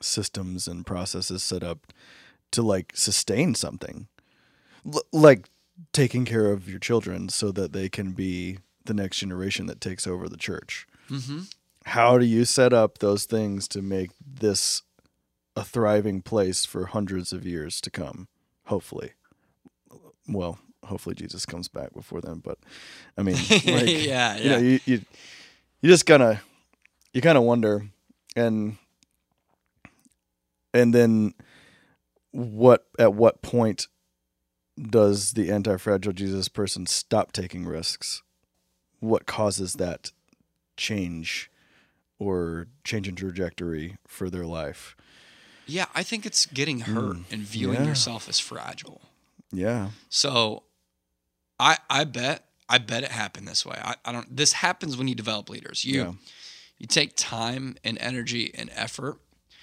systems 0.00 0.68
and 0.68 0.86
processes 0.86 1.42
set 1.42 1.62
up 1.62 1.92
to 2.52 2.62
like 2.62 2.92
sustain 2.94 3.54
something. 3.54 4.08
L- 4.86 5.02
like 5.12 5.48
taking 5.92 6.24
care 6.24 6.46
of 6.50 6.68
your 6.68 6.78
children 6.78 7.28
so 7.28 7.52
that 7.52 7.72
they 7.72 7.88
can 7.88 8.12
be 8.12 8.58
the 8.84 8.94
next 8.94 9.18
generation 9.18 9.66
that 9.66 9.80
takes 9.80 10.06
over 10.06 10.28
the 10.28 10.36
church. 10.36 10.86
Mm-hmm. 11.10 11.40
how 11.86 12.18
do 12.18 12.26
you 12.26 12.44
set 12.44 12.74
up 12.74 12.98
those 12.98 13.24
things 13.24 13.66
to 13.68 13.80
make 13.80 14.10
this 14.20 14.82
a 15.56 15.64
thriving 15.64 16.20
place 16.20 16.66
for 16.66 16.84
hundreds 16.84 17.32
of 17.32 17.46
years 17.46 17.80
to 17.80 17.90
come? 17.90 18.28
Hopefully. 18.66 19.12
Well 20.26 20.58
hopefully 20.84 21.14
jesus 21.14 21.44
comes 21.44 21.68
back 21.68 21.92
before 21.92 22.22
then 22.22 22.38
but 22.38 22.56
i 23.18 23.22
mean 23.22 23.34
like, 23.50 24.06
yeah, 24.06 24.38
you 24.38 24.48
know 24.48 24.56
yeah. 24.56 24.58
you, 24.58 24.80
you 24.86 25.00
you 25.82 25.90
just 25.90 26.06
kind 26.06 26.22
of 26.22 26.42
you 27.12 27.20
kind 27.20 27.38
of 27.38 27.44
wonder. 27.44 27.88
And 28.36 28.76
and 30.78 30.94
then 30.94 31.34
what 32.30 32.86
at 32.98 33.14
what 33.14 33.42
point 33.42 33.88
does 34.90 35.32
the 35.32 35.50
anti-fragile 35.50 36.12
jesus 36.12 36.48
person 36.48 36.86
stop 36.86 37.32
taking 37.32 37.64
risks 37.66 38.22
what 39.00 39.26
causes 39.26 39.74
that 39.74 40.12
change 40.76 41.50
or 42.18 42.66
change 42.84 43.08
in 43.08 43.14
trajectory 43.16 43.96
for 44.06 44.30
their 44.30 44.46
life 44.46 44.94
Yeah, 45.66 45.86
I 45.94 46.02
think 46.02 46.24
it's 46.26 46.46
getting 46.46 46.80
hurt 46.80 47.16
Mm, 47.16 47.24
and 47.32 47.42
viewing 47.42 47.80
yeah. 47.80 47.88
yourself 47.88 48.28
as 48.28 48.38
fragile. 48.40 49.00
yeah 49.52 49.90
So 50.08 50.62
I 51.60 51.76
I 51.90 52.04
bet 52.04 52.44
I 52.68 52.78
bet 52.78 53.02
it 53.02 53.10
happened 53.10 53.46
this 53.48 53.64
way. 53.66 53.78
I, 53.82 53.94
I 54.04 54.12
don't 54.12 54.36
this 54.36 54.52
happens 54.54 54.96
when 54.96 55.08
you 55.08 55.14
develop 55.14 55.48
leaders. 55.50 55.84
You 55.84 56.00
Yeah. 56.00 56.12
you 56.78 56.86
take 56.86 57.12
time 57.16 57.76
and 57.84 57.98
energy 57.98 58.52
and 58.54 58.70
effort 58.74 59.18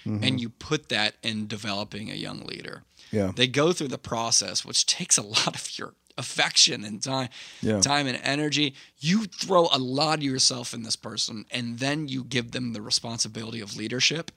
and 0.06 0.40
you 0.40 0.48
put 0.48 0.88
that 0.88 1.16
in 1.22 1.46
developing 1.48 2.10
a 2.10 2.14
young 2.14 2.40
leader. 2.46 2.82
yeah 3.10 3.32
They 3.34 3.48
go 3.48 3.72
through 3.72 3.88
the 3.88 3.98
process, 3.98 4.64
which 4.64 4.86
takes 4.86 5.18
a 5.18 5.22
lot 5.36 5.54
of 5.56 5.78
your 5.78 5.94
affection 6.18 6.84
and 6.84 7.02
time, 7.02 7.28
Yeah. 7.60 7.80
time 7.80 8.06
and 8.06 8.18
energy. 8.22 8.74
You 8.98 9.24
throw 9.26 9.68
a 9.72 9.78
lot 9.78 10.18
of 10.18 10.24
yourself 10.24 10.72
in 10.72 10.82
this 10.82 10.96
person, 10.96 11.44
and 11.50 11.78
then 11.78 12.08
you 12.08 12.24
give 12.24 12.52
them 12.52 12.72
the 12.72 12.80
responsibility 12.82 13.60
of 13.60 13.76
leadership, 13.76 14.30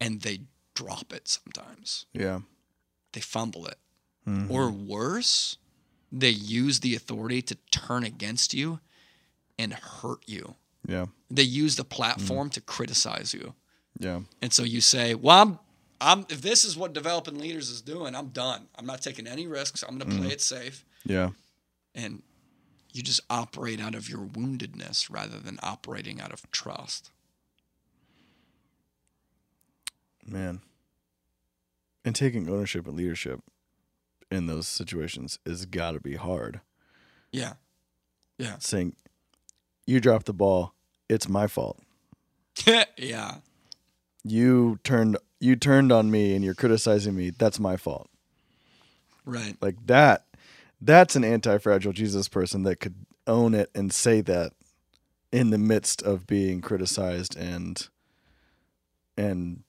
and 0.00 0.20
they 0.22 0.40
drop 0.74 1.12
it 1.12 1.28
sometimes. 1.28 2.06
yeah 2.12 2.40
They 3.12 3.20
fumble 3.20 3.66
it. 3.66 3.78
Mhm. 4.26 4.50
Or 4.50 4.70
worse, 4.70 5.56
they 6.12 6.30
use 6.30 6.80
the 6.80 6.94
authority 6.94 7.42
to 7.42 7.54
turn 7.70 8.04
against 8.04 8.54
you 8.54 8.78
and 9.58 9.72
hurt 9.74 10.22
you. 10.26 10.54
yeah 10.86 11.06
They 11.30 11.42
use 11.64 11.74
the 11.76 11.84
platform 11.84 12.48
to 12.50 12.60
criticize 12.60 13.34
you. 13.34 13.54
Yeah 13.98 14.20
And 14.42 14.52
so 14.52 14.62
you 14.62 14.80
say, 14.80 15.14
"Well, 15.14 15.42
I'm, 15.42 15.58
I'm. 16.00 16.26
If 16.28 16.42
this 16.42 16.64
is 16.64 16.76
what 16.76 16.92
developing 16.92 17.38
leaders 17.38 17.70
is 17.70 17.82
doing, 17.82 18.14
I'm 18.14 18.28
done. 18.28 18.68
I'm 18.76 18.86
not 18.86 19.02
taking 19.02 19.26
any 19.26 19.46
risks. 19.46 19.82
I'm 19.82 19.98
going 19.98 20.10
to 20.10 20.16
play 20.16 20.28
mm. 20.28 20.32
it 20.32 20.40
safe." 20.40 20.84
yeah 21.04 21.30
And 21.94 22.22
you 22.92 23.02
just 23.02 23.20
operate 23.30 23.80
out 23.80 23.94
of 23.94 24.08
your 24.08 24.20
woundedness 24.20 25.10
rather 25.10 25.38
than 25.38 25.58
operating 25.62 26.20
out 26.20 26.32
of 26.32 26.50
trust. 26.50 27.10
man 30.30 30.60
and 32.04 32.14
taking 32.14 32.48
ownership 32.48 32.86
and 32.86 32.96
leadership 32.96 33.40
in 34.30 34.46
those 34.46 34.68
situations 34.68 35.38
is 35.46 35.66
got 35.66 35.92
to 35.92 36.00
be 36.00 36.16
hard 36.16 36.60
Yeah. 37.32 37.54
Yeah, 38.38 38.56
saying 38.60 38.94
you 39.86 40.00
dropped 40.00 40.26
the 40.26 40.32
ball 40.32 40.74
it's 41.08 41.28
my 41.28 41.46
fault 41.46 41.80
yeah, 42.96 43.36
you 44.30 44.78
turned 44.84 45.16
you 45.40 45.56
turned 45.56 45.92
on 45.92 46.10
me 46.10 46.34
and 46.34 46.44
you're 46.44 46.54
criticizing 46.54 47.14
me 47.14 47.30
that's 47.30 47.60
my 47.60 47.76
fault. 47.76 48.08
Right. 49.24 49.56
like 49.60 49.76
that 49.86 50.24
that's 50.80 51.14
an 51.14 51.24
anti-fragile 51.24 51.92
jesus 51.92 52.28
person 52.28 52.62
that 52.62 52.76
could 52.80 52.94
own 53.26 53.52
it 53.54 53.70
and 53.74 53.92
say 53.92 54.22
that 54.22 54.52
in 55.30 55.50
the 55.50 55.58
midst 55.58 56.00
of 56.02 56.26
being 56.26 56.62
criticized 56.62 57.36
and 57.36 57.88
and 59.18 59.64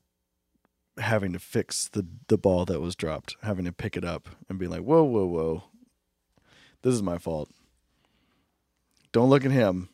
having 0.97 1.33
to 1.33 1.39
fix 1.39 1.89
the 1.89 2.05
the 2.27 2.37
ball 2.37 2.65
that 2.65 2.79
was 2.79 2.95
dropped 2.95 3.35
having 3.43 3.65
to 3.65 3.71
pick 3.73 3.97
it 3.97 4.05
up 4.05 4.29
and 4.47 4.59
be 4.59 4.67
like 4.67 4.81
whoa 4.81 5.03
whoa 5.03 5.25
whoa. 5.25 5.63
This 6.81 6.93
is 6.93 7.03
my 7.03 7.17
fault. 7.17 7.49
Don't 9.11 9.29
look 9.29 9.43
at 9.43 9.51
him. 9.51 9.89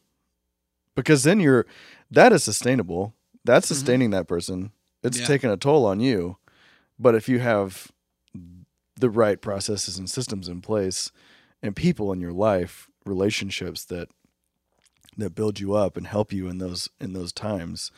Because 0.94 1.24
then 1.24 1.40
you're 1.40 1.66
that 2.12 2.32
is 2.32 2.44
sustainable 2.44 3.14
that's 3.46 3.68
sustaining 3.68 4.10
that 4.12 4.28
person. 4.28 4.72
It's 5.04 5.20
Yeah. 5.20 5.26
taking 5.28 5.50
a 5.50 5.58
toll 5.58 5.86
on 5.86 6.00
you. 6.00 6.38
But 7.00 7.16
if 7.16 7.30
you 7.30 7.40
have 7.40 7.92
the 9.00 9.10
right 9.10 9.42
processes 9.42 9.98
and 9.98 10.10
systems 10.10 10.48
in 10.48 10.62
place 10.62 11.12
and 11.62 11.76
people 11.76 12.12
in 12.12 12.20
your 12.22 12.34
life 12.34 12.90
relationships 13.06 13.86
that 13.86 14.10
that 15.18 15.36
build 15.36 15.60
you 15.60 15.74
up 15.74 15.96
and 15.96 16.08
help 16.08 16.34
you 16.34 16.48
in 16.50 16.58
those 16.58 16.90
in 17.00 17.14
those 17.14 17.32
times 17.32 17.92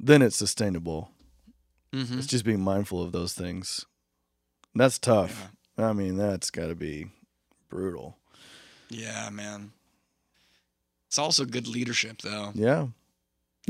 then 0.00 0.20
it's 0.22 0.36
sustainable. 0.36 1.10
Hmm 1.92 2.18
it's 2.18 2.26
just 2.26 2.44
being 2.44 2.60
mindful 2.60 3.02
of 3.02 3.12
those 3.12 3.32
things. 3.34 3.84
And 4.74 4.80
that's 4.80 4.98
tough. 4.98 5.50
I 5.76 5.92
mean 5.92 6.16
that's 6.16 6.50
got 6.50 6.66
to 6.68 6.74
be 6.74 7.06
brutal. 7.68 8.16
Yeah, 8.90 9.28
man. 9.30 9.72
It's 11.06 11.18
also 11.18 11.44
good 11.44 11.66
leadership, 11.68 12.22
though. 12.22 12.52
yeah 12.54 12.88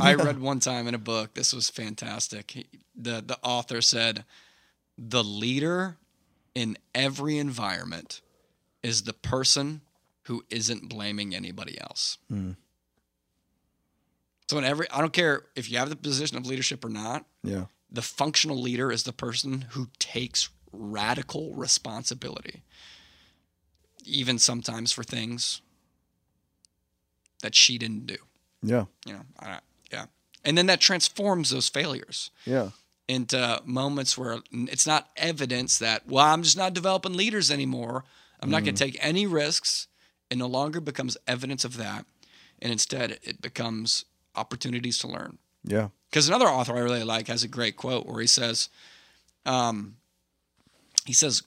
I 0.00 0.14
read 0.14 0.40
one 0.40 0.60
time 0.60 0.86
in 0.86 0.94
a 0.94 0.98
book. 0.98 1.34
This 1.34 1.52
was 1.52 1.70
fantastic. 1.70 2.50
He, 2.52 2.66
the 2.94 3.22
The 3.24 3.38
author 3.42 3.80
said, 3.80 4.24
"The 4.96 5.24
leader 5.24 5.96
in 6.54 6.78
every 6.94 7.38
environment 7.38 8.20
is 8.82 9.02
the 9.02 9.12
person 9.12 9.80
who 10.22 10.44
isn't 10.50 10.88
blaming 10.88 11.34
anybody 11.34 11.80
else." 11.80 12.18
Mm. 12.30 12.56
So 14.48 14.56
in 14.56 14.64
every, 14.64 14.90
I 14.90 15.00
don't 15.00 15.12
care 15.12 15.44
if 15.54 15.70
you 15.70 15.76
have 15.78 15.90
the 15.90 15.96
position 15.96 16.38
of 16.38 16.46
leadership 16.46 16.84
or 16.84 16.88
not. 16.88 17.26
yeah 17.42 17.66
The 17.90 18.02
functional 18.02 18.58
leader 18.60 18.90
is 18.90 19.02
the 19.02 19.12
person 19.12 19.66
who 19.70 19.88
takes 19.98 20.48
radical 20.72 21.54
responsibility, 21.54 22.62
even 24.04 24.38
sometimes 24.38 24.90
for 24.90 25.04
things 25.04 25.60
that 27.42 27.54
she 27.54 27.76
didn't 27.78 28.06
do. 28.06 28.16
Yeah. 28.62 28.86
You 29.06 29.14
know, 29.14 29.22
I, 29.38 29.60
yeah. 29.92 30.06
And 30.44 30.56
then 30.56 30.66
that 30.66 30.80
transforms 30.80 31.50
those 31.50 31.68
failures 31.68 32.30
Yeah. 32.44 32.70
into 33.08 33.60
moments 33.64 34.16
where 34.16 34.38
it's 34.52 34.86
not 34.86 35.08
evidence 35.16 35.78
that, 35.78 36.06
well, 36.06 36.24
I'm 36.24 36.42
just 36.42 36.56
not 36.56 36.74
developing 36.74 37.14
leaders 37.14 37.50
anymore. 37.50 38.04
I'm 38.40 38.50
not 38.50 38.64
going 38.64 38.74
to 38.74 38.84
take 38.84 38.98
any 39.04 39.26
risks. 39.26 39.88
It 40.30 40.38
no 40.38 40.46
longer 40.46 40.80
becomes 40.80 41.16
evidence 41.26 41.64
of 41.64 41.76
that. 41.78 42.06
And 42.60 42.70
instead, 42.72 43.18
it 43.22 43.40
becomes 43.40 44.04
opportunities 44.36 44.98
to 44.98 45.08
learn. 45.08 45.38
Yeah. 45.64 45.88
Because 46.10 46.28
another 46.28 46.46
author 46.46 46.76
I 46.76 46.80
really 46.80 47.04
like 47.04 47.28
has 47.28 47.42
a 47.42 47.48
great 47.48 47.76
quote 47.76 48.06
where 48.06 48.20
he 48.20 48.26
says, 48.26 48.68
um, 49.44 49.96
he 51.04 51.12
says, 51.12 51.42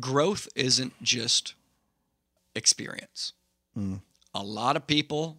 growth 0.00 0.48
isn't 0.54 1.00
just 1.02 1.54
experience. 2.54 3.32
Mm. 3.76 4.00
A 4.34 4.42
lot 4.42 4.76
of 4.76 4.86
people 4.86 5.38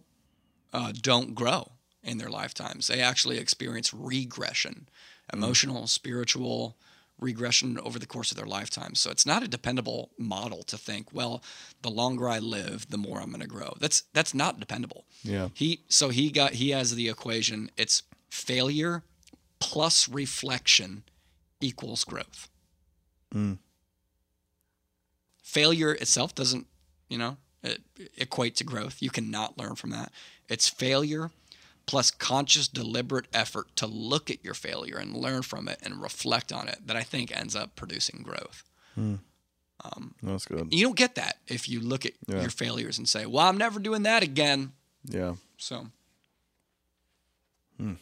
uh, 0.72 0.92
don't 1.00 1.34
grow 1.34 1.72
in 2.02 2.18
their 2.18 2.30
lifetimes. 2.30 2.86
They 2.86 3.00
actually 3.00 3.38
experience 3.38 3.92
regression, 3.92 4.88
emotional, 5.32 5.86
spiritual 5.86 6.76
regression 7.20 7.78
over 7.80 7.98
the 7.98 8.06
course 8.06 8.30
of 8.30 8.36
their 8.36 8.46
lifetime. 8.46 8.94
So 8.94 9.10
it's 9.10 9.26
not 9.26 9.42
a 9.42 9.48
dependable 9.48 10.10
model 10.18 10.62
to 10.64 10.78
think, 10.78 11.08
well, 11.12 11.42
the 11.82 11.90
longer 11.90 12.28
I 12.28 12.38
live, 12.38 12.88
the 12.88 12.96
more 12.96 13.20
I'm 13.20 13.28
going 13.28 13.40
to 13.40 13.46
grow. 13.46 13.74
That's 13.78 14.04
that's 14.12 14.34
not 14.34 14.58
dependable. 14.58 15.04
Yeah. 15.22 15.48
He 15.54 15.80
so 15.88 16.08
he 16.08 16.30
got 16.30 16.54
he 16.54 16.70
has 16.70 16.94
the 16.94 17.08
equation. 17.08 17.70
It's 17.76 18.02
failure 18.30 19.02
plus 19.58 20.08
reflection 20.08 21.02
equals 21.60 22.04
growth. 22.04 22.48
Mm. 23.34 23.58
Failure 25.42 25.92
itself 25.92 26.34
doesn't, 26.34 26.66
you 27.08 27.18
know, 27.18 27.36
it, 27.62 27.82
equate 28.16 28.56
to 28.56 28.64
growth. 28.64 29.02
You 29.02 29.10
cannot 29.10 29.58
learn 29.58 29.74
from 29.74 29.90
that. 29.90 30.12
It's 30.48 30.68
failure 30.68 31.30
plus 31.86 32.10
conscious, 32.10 32.68
deliberate 32.68 33.26
effort 33.32 33.74
to 33.76 33.86
look 33.86 34.30
at 34.30 34.44
your 34.44 34.54
failure 34.54 34.96
and 34.96 35.16
learn 35.16 35.42
from 35.42 35.68
it 35.68 35.78
and 35.82 36.00
reflect 36.02 36.52
on 36.52 36.68
it 36.68 36.86
that 36.86 36.96
I 36.96 37.02
think 37.02 37.34
ends 37.36 37.56
up 37.56 37.74
producing 37.76 38.22
growth. 38.22 38.62
Mm. 38.98 39.18
Um, 39.82 40.14
That's 40.22 40.44
good. 40.44 40.72
you 40.72 40.84
don't 40.84 40.96
get 40.96 41.14
that 41.14 41.38
if 41.46 41.68
you 41.68 41.80
look 41.80 42.04
at 42.04 42.12
Yeah. 42.28 42.42
your 42.42 42.50
failures 42.50 42.98
and 42.98 43.08
say, 43.08 43.24
"Well, 43.26 43.46
I'm 43.46 43.56
never 43.56 43.80
doing 43.80 44.02
that 44.04 44.22
again." 44.22 44.72
Yeah. 45.04 45.36
So, 45.56 45.90
Hmm. 47.78 47.94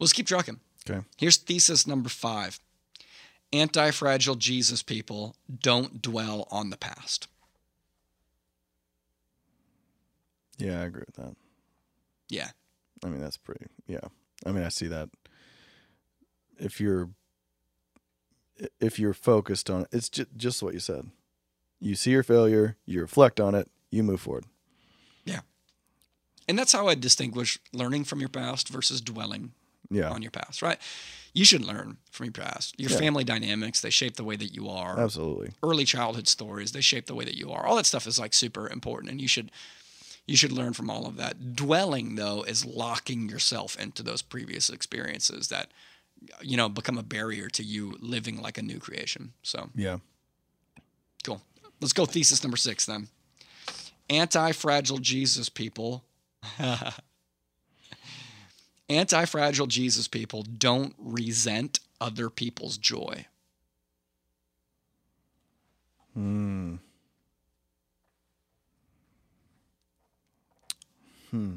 let's 0.00 0.12
keep 0.12 0.26
trucking. 0.26 0.60
Okay. 0.88 1.04
Here's 1.16 1.36
thesis 1.36 1.86
number 1.86 2.08
five 2.08 2.58
Anti 3.52 3.92
fragile 3.92 4.34
Jesus 4.34 4.82
people 4.82 5.36
don't 5.60 6.02
dwell 6.02 6.48
on 6.50 6.70
the 6.70 6.76
past. 6.76 7.28
Yeah, 10.58 10.80
I 10.80 10.84
agree 10.84 11.04
with 11.06 11.14
that. 11.16 11.36
Yeah. 12.28 12.50
I 13.04 13.08
mean, 13.08 13.20
that's 13.20 13.36
pretty. 13.36 13.66
Yeah. 13.86 14.00
I 14.46 14.52
mean, 14.52 14.64
I 14.64 14.68
see 14.68 14.86
that. 14.88 15.08
If 16.58 16.80
you're, 16.80 17.10
if 18.80 18.98
you're 18.98 19.14
focused 19.14 19.68
on 19.68 19.86
it's 19.90 20.08
just 20.08 20.28
just 20.36 20.62
what 20.62 20.74
you 20.74 20.80
said. 20.80 21.10
You 21.80 21.96
see 21.96 22.12
your 22.12 22.22
failure, 22.22 22.76
you 22.86 23.00
reflect 23.00 23.40
on 23.40 23.54
it, 23.54 23.68
you 23.90 24.02
move 24.02 24.20
forward. 24.20 24.44
Yeah. 25.24 25.40
And 26.48 26.58
that's 26.58 26.72
how 26.72 26.86
I 26.88 26.94
distinguish 26.94 27.58
learning 27.72 28.04
from 28.04 28.20
your 28.20 28.28
past 28.28 28.68
versus 28.68 29.00
dwelling 29.00 29.52
Yeah. 29.90 30.10
on 30.10 30.22
your 30.22 30.30
past, 30.30 30.62
right? 30.62 30.78
You 31.34 31.44
should 31.44 31.64
learn 31.64 31.98
from 32.12 32.26
your 32.26 32.32
past. 32.32 32.78
Your 32.78 32.90
Yeah. 32.90 32.98
family 32.98 33.24
dynamics, 33.24 33.80
they 33.80 33.90
shape 33.90 34.14
the 34.16 34.24
way 34.24 34.36
that 34.36 34.54
you 34.54 34.68
are. 34.68 34.98
Absolutely. 35.00 35.50
Early 35.62 35.84
childhood 35.84 36.28
stories, 36.28 36.72
they 36.72 36.80
shape 36.80 37.06
the 37.06 37.14
way 37.14 37.24
that 37.24 37.34
you 37.36 37.50
are. 37.50 37.66
All 37.66 37.76
that 37.76 37.86
stuff 37.86 38.06
is 38.06 38.18
like 38.18 38.32
super 38.34 38.68
important 38.68 39.10
and 39.10 39.20
you 39.20 39.28
should 39.28 39.50
you 40.26 40.36
should 40.36 40.52
learn 40.52 40.72
from 40.72 40.90
all 40.90 41.06
of 41.06 41.16
that. 41.16 41.54
Dwelling 41.54 42.14
though 42.16 42.42
is 42.42 42.64
locking 42.64 43.28
yourself 43.28 43.78
into 43.78 44.02
those 44.02 44.22
previous 44.22 44.70
experiences 44.70 45.48
that 45.48 45.70
you 46.40 46.56
know 46.56 46.68
become 46.68 46.98
a 46.98 47.02
barrier 47.02 47.48
to 47.50 47.62
you 47.62 47.96
living 48.00 48.40
like 48.40 48.58
a 48.58 48.62
new 48.62 48.78
creation. 48.78 49.32
So 49.42 49.70
Yeah. 49.74 49.98
Cool. 51.24 51.42
Let's 51.80 51.92
go 51.92 52.06
thesis 52.06 52.42
number 52.42 52.56
six 52.56 52.86
then. 52.86 53.08
Anti 54.10 54.52
fragile 54.52 54.98
Jesus 54.98 55.48
people. 55.48 56.04
Anti 58.88 59.24
fragile 59.24 59.66
Jesus 59.66 60.08
people 60.08 60.42
don't 60.42 60.94
resent 60.98 61.80
other 62.00 62.28
people's 62.28 62.76
joy. 62.76 63.26
Hmm. 66.12 66.76
Hmm. 71.34 71.54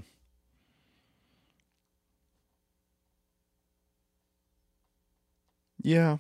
Yeah. 5.84 6.18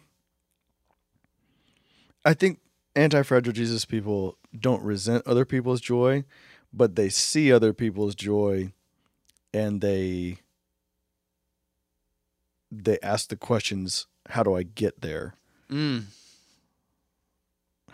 I 2.23 2.35
think 2.35 2.59
anti 2.95 3.23
fragile 3.23 3.53
Jesus 3.53 3.83
people 3.83 4.37
don't 4.59 4.83
resent 4.83 5.25
other 5.25 5.43
people's 5.43 5.81
joy, 5.81 6.23
but 6.71 6.95
they 6.95 7.09
see 7.09 7.51
other 7.51 7.73
people's 7.73 8.13
joy 8.13 8.73
and 9.51 9.81
they 9.81 10.37
they 12.71 12.99
ask 13.01 13.29
the 13.29 13.35
questions, 13.35 14.05
how 14.29 14.43
do 14.43 14.53
I 14.55 14.61
get 14.61 15.01
there? 15.01 15.33
Mm. 15.71 16.03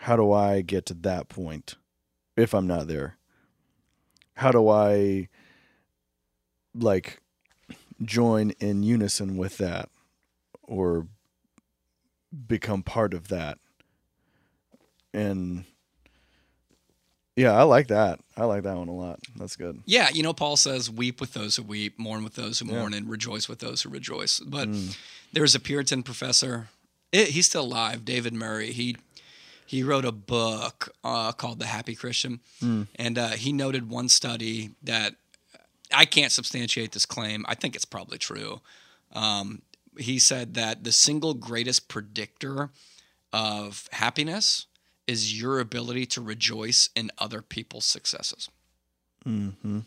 how 0.00 0.16
do 0.16 0.30
I 0.30 0.60
get 0.60 0.84
to 0.86 0.94
that 0.94 1.30
point 1.30 1.76
if 2.36 2.52
I'm 2.54 2.66
not 2.66 2.86
there? 2.86 3.16
How 4.34 4.52
do 4.52 4.68
I 4.68 5.28
like 6.74 7.20
join 8.02 8.50
in 8.60 8.82
unison 8.82 9.36
with 9.36 9.58
that 9.58 9.88
or 10.62 11.06
become 12.46 12.82
part 12.82 13.14
of 13.14 13.28
that? 13.28 13.58
And 15.12 15.64
yeah, 17.36 17.52
I 17.52 17.62
like 17.64 17.88
that. 17.88 18.20
I 18.36 18.44
like 18.44 18.62
that 18.62 18.76
one 18.76 18.88
a 18.88 18.92
lot. 18.94 19.20
That's 19.36 19.56
good. 19.56 19.80
Yeah, 19.86 20.08
you 20.10 20.22
know, 20.22 20.32
Paul 20.32 20.56
says, 20.56 20.90
weep 20.90 21.20
with 21.20 21.34
those 21.34 21.56
who 21.56 21.62
weep, 21.62 21.98
mourn 21.98 22.22
with 22.24 22.34
those 22.34 22.58
who 22.60 22.66
Yeah. 22.66 22.78
mourn, 22.78 22.94
and 22.94 23.08
rejoice 23.08 23.48
with 23.48 23.58
those 23.60 23.82
who 23.82 23.88
rejoice. 23.90 24.40
But 24.40 24.68
Mm. 24.68 24.96
there's 25.32 25.54
a 25.54 25.60
Puritan 25.60 26.02
professor. 26.02 26.68
It, 27.12 27.28
he's 27.28 27.46
still 27.46 27.64
alive, 27.64 28.04
David 28.04 28.34
Murray. 28.34 28.72
He 28.72 28.96
he 29.66 29.82
wrote 29.82 30.04
a 30.04 30.12
book 30.12 30.94
uh, 31.02 31.32
called 31.32 31.58
The 31.58 31.66
Happy 31.66 31.94
Christian, 31.94 32.40
Mm. 32.60 32.86
and 32.96 33.16
uh, 33.18 33.28
he 33.30 33.50
noted 33.52 33.88
one 33.88 34.08
study 34.10 34.72
that 34.82 35.14
I 35.94 36.04
can't 36.04 36.32
substantiate 36.32 36.92
this 36.92 37.06
claim. 37.06 37.44
I 37.48 37.54
think 37.54 37.74
it's 37.74 37.84
probably 37.84 38.18
true. 38.18 38.60
Um, 39.12 39.62
he 39.96 40.18
said 40.18 40.54
that 40.54 40.84
the 40.84 40.92
single 40.92 41.34
greatest 41.34 41.88
predictor 41.88 42.70
of 43.32 43.88
happiness 43.92 44.66
is 45.06 45.40
your 45.40 45.60
ability 45.60 46.06
to 46.06 46.20
rejoice 46.20 46.88
in 46.94 47.10
other 47.18 47.42
people's 47.42 47.84
successes. 47.84 48.48
Mm-hmm. 49.26 49.80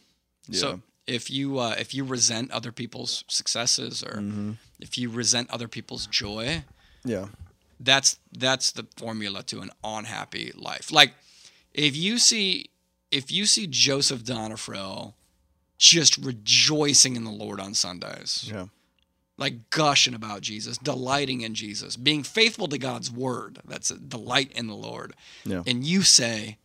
Yeah. 0.48 0.60
So 0.60 0.82
if 1.06 1.30
you 1.30 1.60
uh, 1.60 1.76
if 1.78 1.94
you 1.94 2.04
resent 2.04 2.52
other 2.52 2.72
people's 2.72 3.24
successes 3.28 4.04
or 4.04 4.18
mm-hmm. 4.18 4.54
if 4.80 4.98
you 4.98 5.10
resent 5.10 5.50
other 5.50 5.68
people's 5.68 6.08
joy, 6.08 6.64
Yeah. 7.04 7.28
that's 7.80 8.20
that's 8.38 8.72
the 8.72 8.86
formula 8.98 9.44
to 9.44 9.62
an 9.62 9.72
unhappy 9.84 10.52
life. 10.56 10.92
Like 10.92 11.14
if 11.74 11.96
you 11.96 12.18
see 12.18 12.70
if 13.12 13.32
you 13.32 13.46
see 13.46 13.68
Joseph 13.68 14.24
Donafro 14.24 15.14
just 15.78 16.18
rejoicing 16.18 17.16
in 17.16 17.24
the 17.24 17.32
Lord 17.32 17.60
on 17.60 17.74
Sundays, 17.74 18.46
Yeah. 18.52 18.68
like 19.38 19.70
gushing 19.70 20.14
about 20.14 20.42
Jesus, 20.42 20.78
delighting 20.78 21.42
in 21.42 21.54
Jesus, 21.54 21.96
being 21.96 22.24
faithful 22.24 22.68
to 22.68 22.78
God's 22.78 23.12
word, 23.12 23.60
that's 23.66 23.92
a 23.92 23.98
delight 23.98 24.52
in 24.54 24.68
the 24.68 24.76
Lord. 24.76 25.14
Yeah. 25.46 25.64
And 25.68 25.86
you 25.86 26.02
say, 26.02 26.58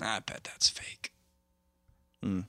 I 0.00 0.20
bet 0.20 0.44
that's 0.44 0.68
fake. 0.68 1.12
Mm. 2.24 2.46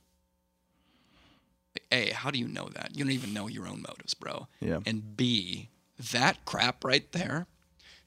A, 1.92 2.10
how 2.10 2.30
do 2.30 2.38
you 2.38 2.48
know 2.48 2.68
that? 2.74 2.96
You 2.96 3.04
don't 3.04 3.12
even 3.12 3.34
know 3.34 3.46
your 3.48 3.68
own 3.68 3.82
motives, 3.86 4.14
bro. 4.14 4.48
Yeah. 4.60 4.80
And 4.86 5.16
B, 5.16 5.68
that 6.12 6.44
crap 6.44 6.84
right 6.84 7.10
there 7.12 7.46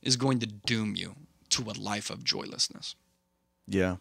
is 0.01 0.15
going 0.17 0.39
to 0.39 0.47
doom 0.47 0.95
you 0.95 1.15
to 1.49 1.63
a 1.69 1.73
life 1.79 2.09
of 2.09 2.23
joylessness. 2.23 2.95
Yeah. 3.67 3.97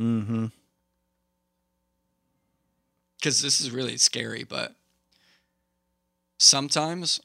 Mm-hmm. 0.00 0.46
Because 3.20 3.42
this 3.42 3.60
is 3.60 3.70
really 3.70 3.98
scary, 3.98 4.44
but 4.44 4.74
sometimes 6.38 7.20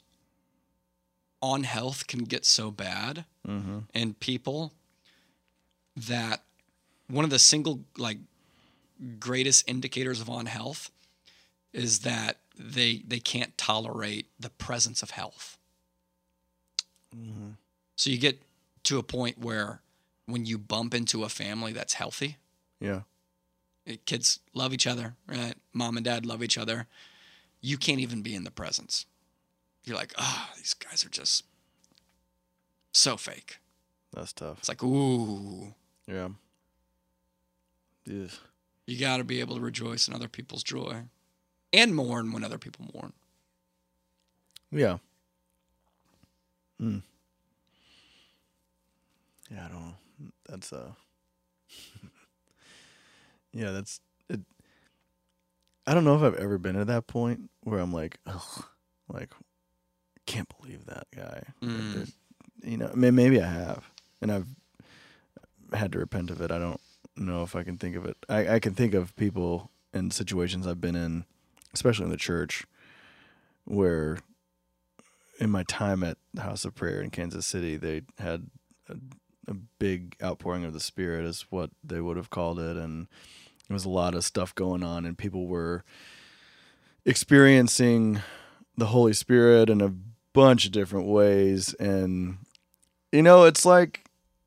on 1.42 1.64
health 1.64 2.08
can 2.08 2.24
get 2.24 2.46
so 2.46 2.72
bad 2.72 3.26
Mm-hmm. 3.48 3.78
in 3.94 4.16
people 4.16 4.74
that 5.96 6.42
one 7.08 7.24
of 7.24 7.30
the 7.30 7.38
single 7.38 7.82
like 7.96 8.18
greatest 9.20 9.70
indicators 9.70 10.20
of 10.20 10.32
on 10.32 10.48
health 10.48 10.90
is 11.72 12.00
that 12.00 12.38
they 12.58 13.04
they 13.08 13.20
can't 13.20 13.56
tolerate 13.56 14.26
the 14.40 14.50
presence 14.50 15.04
of 15.04 15.12
health. 15.12 15.60
Mm-hmm. 17.16 17.50
So 17.96 18.10
you 18.10 18.18
get 18.18 18.42
to 18.86 18.98
a 18.98 19.04
point 19.04 19.38
where 19.38 19.82
when 20.26 20.48
you 20.48 20.58
bump 20.58 20.96
into 20.96 21.24
a 21.24 21.30
family 21.30 21.72
that's 21.72 21.94
healthy, 21.94 22.38
Yeah. 22.80 23.02
Kids 24.06 24.40
love 24.54 24.74
each 24.74 24.88
other, 24.88 25.16
right? 25.28 25.54
Mom 25.74 25.98
and 25.98 26.06
dad 26.06 26.26
love 26.26 26.42
each 26.44 26.58
other. 26.58 26.88
You 27.62 27.78
can't 27.78 28.00
even 28.00 28.22
be 28.22 28.34
in 28.36 28.44
the 28.44 28.52
presence. 28.52 29.06
You're 29.84 29.96
like, 29.96 30.14
ah, 30.18 30.52
these 30.58 30.74
guys 30.74 31.06
are 31.06 31.10
just 31.10 31.44
so 32.92 33.18
fake. 33.18 33.60
That's 34.14 34.34
tough. 34.34 34.60
It's 34.60 34.70
like, 34.70 34.84
ooh, 34.84 35.74
Yeah. 36.08 36.30
You 38.08 39.00
got 39.00 39.18
to 39.18 39.24
be 39.24 39.40
able 39.40 39.56
to 39.56 39.62
rejoice 39.62 40.08
in 40.08 40.14
other 40.14 40.28
people's 40.28 40.64
joy 40.64 41.04
and 41.74 41.96
mourn 41.96 42.32
when 42.32 42.44
other 42.44 42.58
people 42.60 42.86
mourn. 42.94 43.14
Yeah. 44.72 44.98
Hmm. 46.80 47.00
Yeah, 49.52 49.66
I 49.66 49.70
don't 49.70 49.82
know. 49.86 49.96
That's 50.48 50.72
uh 50.74 50.92
Yeah, 53.56 53.72
that's 53.72 54.00
it 54.30 54.42
I 55.88 55.94
don't 55.94 56.04
know 56.04 56.16
if 56.16 56.22
I've 56.22 56.40
ever 56.40 56.58
been 56.58 56.76
at 56.76 56.88
that 56.88 57.08
point 57.08 57.50
where 57.64 57.80
I'm 57.80 57.94
like, 57.94 58.20
ugh, 58.28 58.66
like 59.08 59.32
can't 60.26 60.52
believe 60.60 60.86
that 60.88 61.08
guy. 61.16 61.44
Mm. 61.62 62.12
you 62.64 62.78
know, 62.78 62.92
maybe 62.96 63.42
I 63.42 63.48
have. 63.48 63.90
And 64.22 64.32
I've 64.32 64.48
had 65.74 65.92
to 65.92 66.00
repent 66.00 66.32
of 66.32 66.42
it. 66.42 66.52
I 66.52 66.58
don't 66.58 66.82
know 67.16 67.44
if 67.44 67.56
I 67.56 67.64
can 67.64 67.78
think 67.78 67.96
of 67.96 68.06
it. 68.06 68.18
I, 68.28 68.56
I 68.56 68.60
can 68.60 68.74
think 68.74 68.94
of 68.94 69.16
people 69.16 69.70
and 69.94 70.12
situations 70.12 70.68
I've 70.68 70.82
been 70.82 70.96
in, 70.96 71.26
especially 71.74 72.06
in 72.06 72.12
the 72.12 72.18
church, 72.18 72.66
where 73.66 74.18
in 75.40 75.50
my 75.50 75.64
time 75.64 76.04
at 76.04 76.18
the 76.34 76.42
House 76.42 76.66
of 76.66 76.76
Prayer 76.76 77.02
in 77.02 77.12
Kansas 77.12 77.46
City, 77.46 77.78
they 77.78 78.02
had 78.20 78.48
a, 78.90 78.98
a 79.48 79.54
big 79.54 80.16
outpouring 80.24 80.66
of 80.66 80.74
the 80.74 80.80
Spirit, 80.80 81.26
is 81.26 81.46
what 81.50 81.70
they 81.84 82.02
would 82.02 82.18
have 82.18 82.30
called 82.30 82.60
it, 82.60 82.78
and 82.78 83.08
there 83.68 83.74
was 83.76 83.86
a 83.86 83.90
lot 83.90 84.16
of 84.16 84.24
stuff 84.24 84.54
going 84.56 84.84
on, 84.84 85.06
and 85.06 85.18
people 85.18 85.48
were 85.48 85.84
experiencing 87.06 88.22
the 88.78 88.88
Holy 88.88 89.14
Spirit 89.14 89.70
in 89.70 89.82
a 89.82 89.94
bunch 90.34 90.66
of 90.66 90.72
different 90.72 91.08
ways, 91.08 91.74
and 91.76 92.38
you 93.12 93.22
know, 93.22 93.44
it's 93.46 93.66
like 93.66 94.06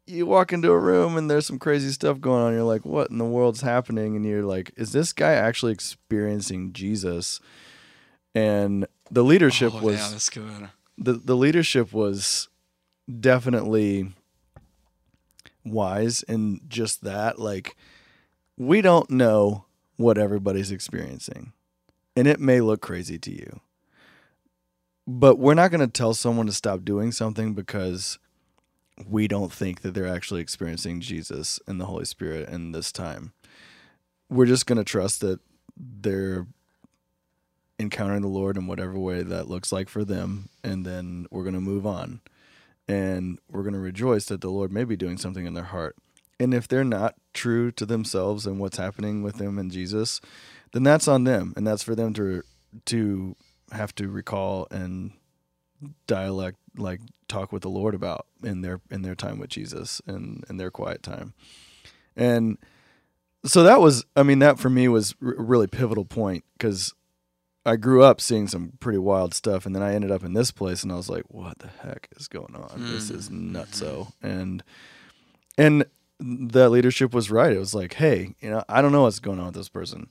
you 0.08 0.26
walk 0.26 0.52
into 0.52 0.70
a 0.70 0.78
room 0.78 1.16
and 1.16 1.30
there's 1.30 1.46
some 1.46 1.58
crazy 1.58 1.90
stuff 1.90 2.20
going 2.20 2.42
on. 2.42 2.52
You're 2.54 2.62
like, 2.62 2.84
what 2.84 3.10
in 3.10 3.18
the 3.18 3.24
world's 3.24 3.60
happening? 3.60 4.16
And 4.16 4.24
you're 4.24 4.44
like, 4.44 4.72
is 4.76 4.92
this 4.92 5.12
guy 5.12 5.32
actually 5.32 5.72
experiencing 5.72 6.72
Jesus? 6.72 7.40
And 8.34 8.86
the 9.10 9.24
leadership 9.24 9.72
oh, 9.74 9.82
was 9.82 10.30
yeah, 10.36 10.68
the 10.96 11.14
the 11.14 11.36
leadership 11.36 11.92
was 11.92 12.48
definitely 13.20 14.12
wise 15.64 16.22
in 16.22 16.60
just 16.68 17.04
that 17.04 17.38
like 17.38 17.76
we 18.58 18.80
don't 18.82 19.10
know 19.10 19.64
what 19.96 20.18
everybody's 20.18 20.70
experiencing 20.70 21.52
and 22.16 22.26
it 22.26 22.40
may 22.40 22.60
look 22.60 22.80
crazy 22.80 23.18
to 23.18 23.32
you 23.32 23.60
but 25.06 25.38
we're 25.38 25.54
not 25.54 25.70
going 25.70 25.80
to 25.80 25.86
tell 25.86 26.12
someone 26.12 26.44
to 26.44 26.52
stop 26.52 26.84
doing 26.84 27.12
something 27.12 27.54
because 27.54 28.18
we 29.08 29.26
don't 29.26 29.50
think 29.50 29.80
that 29.80 29.94
they're 29.94 30.06
actually 30.06 30.42
experiencing 30.42 31.00
Jesus 31.00 31.58
and 31.66 31.80
the 31.80 31.86
Holy 31.86 32.04
Spirit 32.04 32.50
in 32.50 32.72
this 32.72 32.92
time. 32.92 33.32
We're 34.28 34.44
just 34.44 34.66
going 34.66 34.76
to 34.76 34.84
trust 34.84 35.22
that 35.22 35.40
they're 35.76 36.46
encountering 37.78 38.20
the 38.20 38.28
Lord 38.28 38.58
in 38.58 38.66
whatever 38.66 38.98
way 38.98 39.22
that 39.22 39.48
looks 39.48 39.72
like 39.72 39.88
for 39.88 40.04
them, 40.04 40.50
and 40.62 40.84
then 40.84 41.26
we're 41.30 41.44
going 41.44 41.54
to 41.54 41.60
move 41.60 41.86
on. 41.86 42.20
And 42.86 43.38
we're 43.50 43.62
going 43.62 43.74
to 43.74 43.80
rejoice 43.80 44.26
that 44.26 44.42
the 44.42 44.50
Lord 44.50 44.72
may 44.72 44.84
be 44.84 44.96
doing 44.96 45.16
something 45.16 45.46
in 45.46 45.54
their 45.54 45.64
heart. 45.64 45.96
And 46.40 46.54
if 46.54 46.68
they're 46.68 46.84
not 46.84 47.16
true 47.34 47.70
to 47.72 47.84
themselves 47.84 48.46
and 48.46 48.58
what's 48.60 48.76
happening 48.76 49.22
with 49.22 49.36
them 49.36 49.58
and 49.58 49.72
Jesus, 49.72 50.20
then 50.72 50.82
that's 50.82 51.08
on 51.08 51.24
them, 51.24 51.52
and 51.56 51.66
that's 51.66 51.82
for 51.82 51.94
them 51.94 52.12
to 52.14 52.42
to 52.86 53.34
have 53.72 53.94
to 53.94 54.08
recall 54.08 54.66
and 54.70 55.12
dialect 56.06 56.58
like 56.76 57.00
talk 57.28 57.52
with 57.52 57.62
the 57.62 57.70
Lord 57.70 57.94
about 57.94 58.26
in 58.42 58.62
their 58.62 58.80
in 58.90 59.02
their 59.02 59.14
time 59.14 59.38
with 59.38 59.50
Jesus 59.50 60.00
and 60.06 60.44
in 60.48 60.56
their 60.56 60.70
quiet 60.70 61.02
time. 61.02 61.34
And 62.16 62.58
so 63.44 63.62
that 63.62 63.80
was 63.80 64.04
I 64.16 64.22
mean 64.22 64.40
that 64.40 64.58
for 64.58 64.70
me 64.70 64.88
was 64.88 65.12
a 65.22 65.42
really 65.42 65.66
pivotal 65.66 66.04
point 66.04 66.44
cuz 66.58 66.94
I 67.66 67.76
grew 67.76 68.02
up 68.02 68.20
seeing 68.20 68.48
some 68.48 68.72
pretty 68.80 68.98
wild 68.98 69.34
stuff 69.34 69.66
and 69.66 69.74
then 69.74 69.82
I 69.82 69.94
ended 69.94 70.10
up 70.10 70.24
in 70.24 70.32
this 70.32 70.50
place 70.50 70.82
and 70.82 70.90
I 70.90 70.96
was 70.96 71.08
like 71.08 71.24
what 71.28 71.58
the 71.58 71.68
heck 71.68 72.08
is 72.16 72.28
going 72.28 72.54
on? 72.54 72.92
This 72.92 73.10
is 73.10 73.28
mm. 73.28 73.52
nutso. 73.52 74.12
Mm-hmm. 74.22 74.26
And 74.26 74.62
and 75.56 75.84
that 76.20 76.70
leadership 76.70 77.14
was 77.14 77.30
right. 77.30 77.52
It 77.52 77.58
was 77.58 77.74
like, 77.74 77.94
"Hey, 77.94 78.34
you 78.40 78.50
know, 78.50 78.64
I 78.68 78.82
don't 78.82 78.92
know 78.92 79.02
what's 79.02 79.20
going 79.20 79.38
on 79.38 79.46
with 79.46 79.54
this 79.54 79.68
person. 79.68 80.08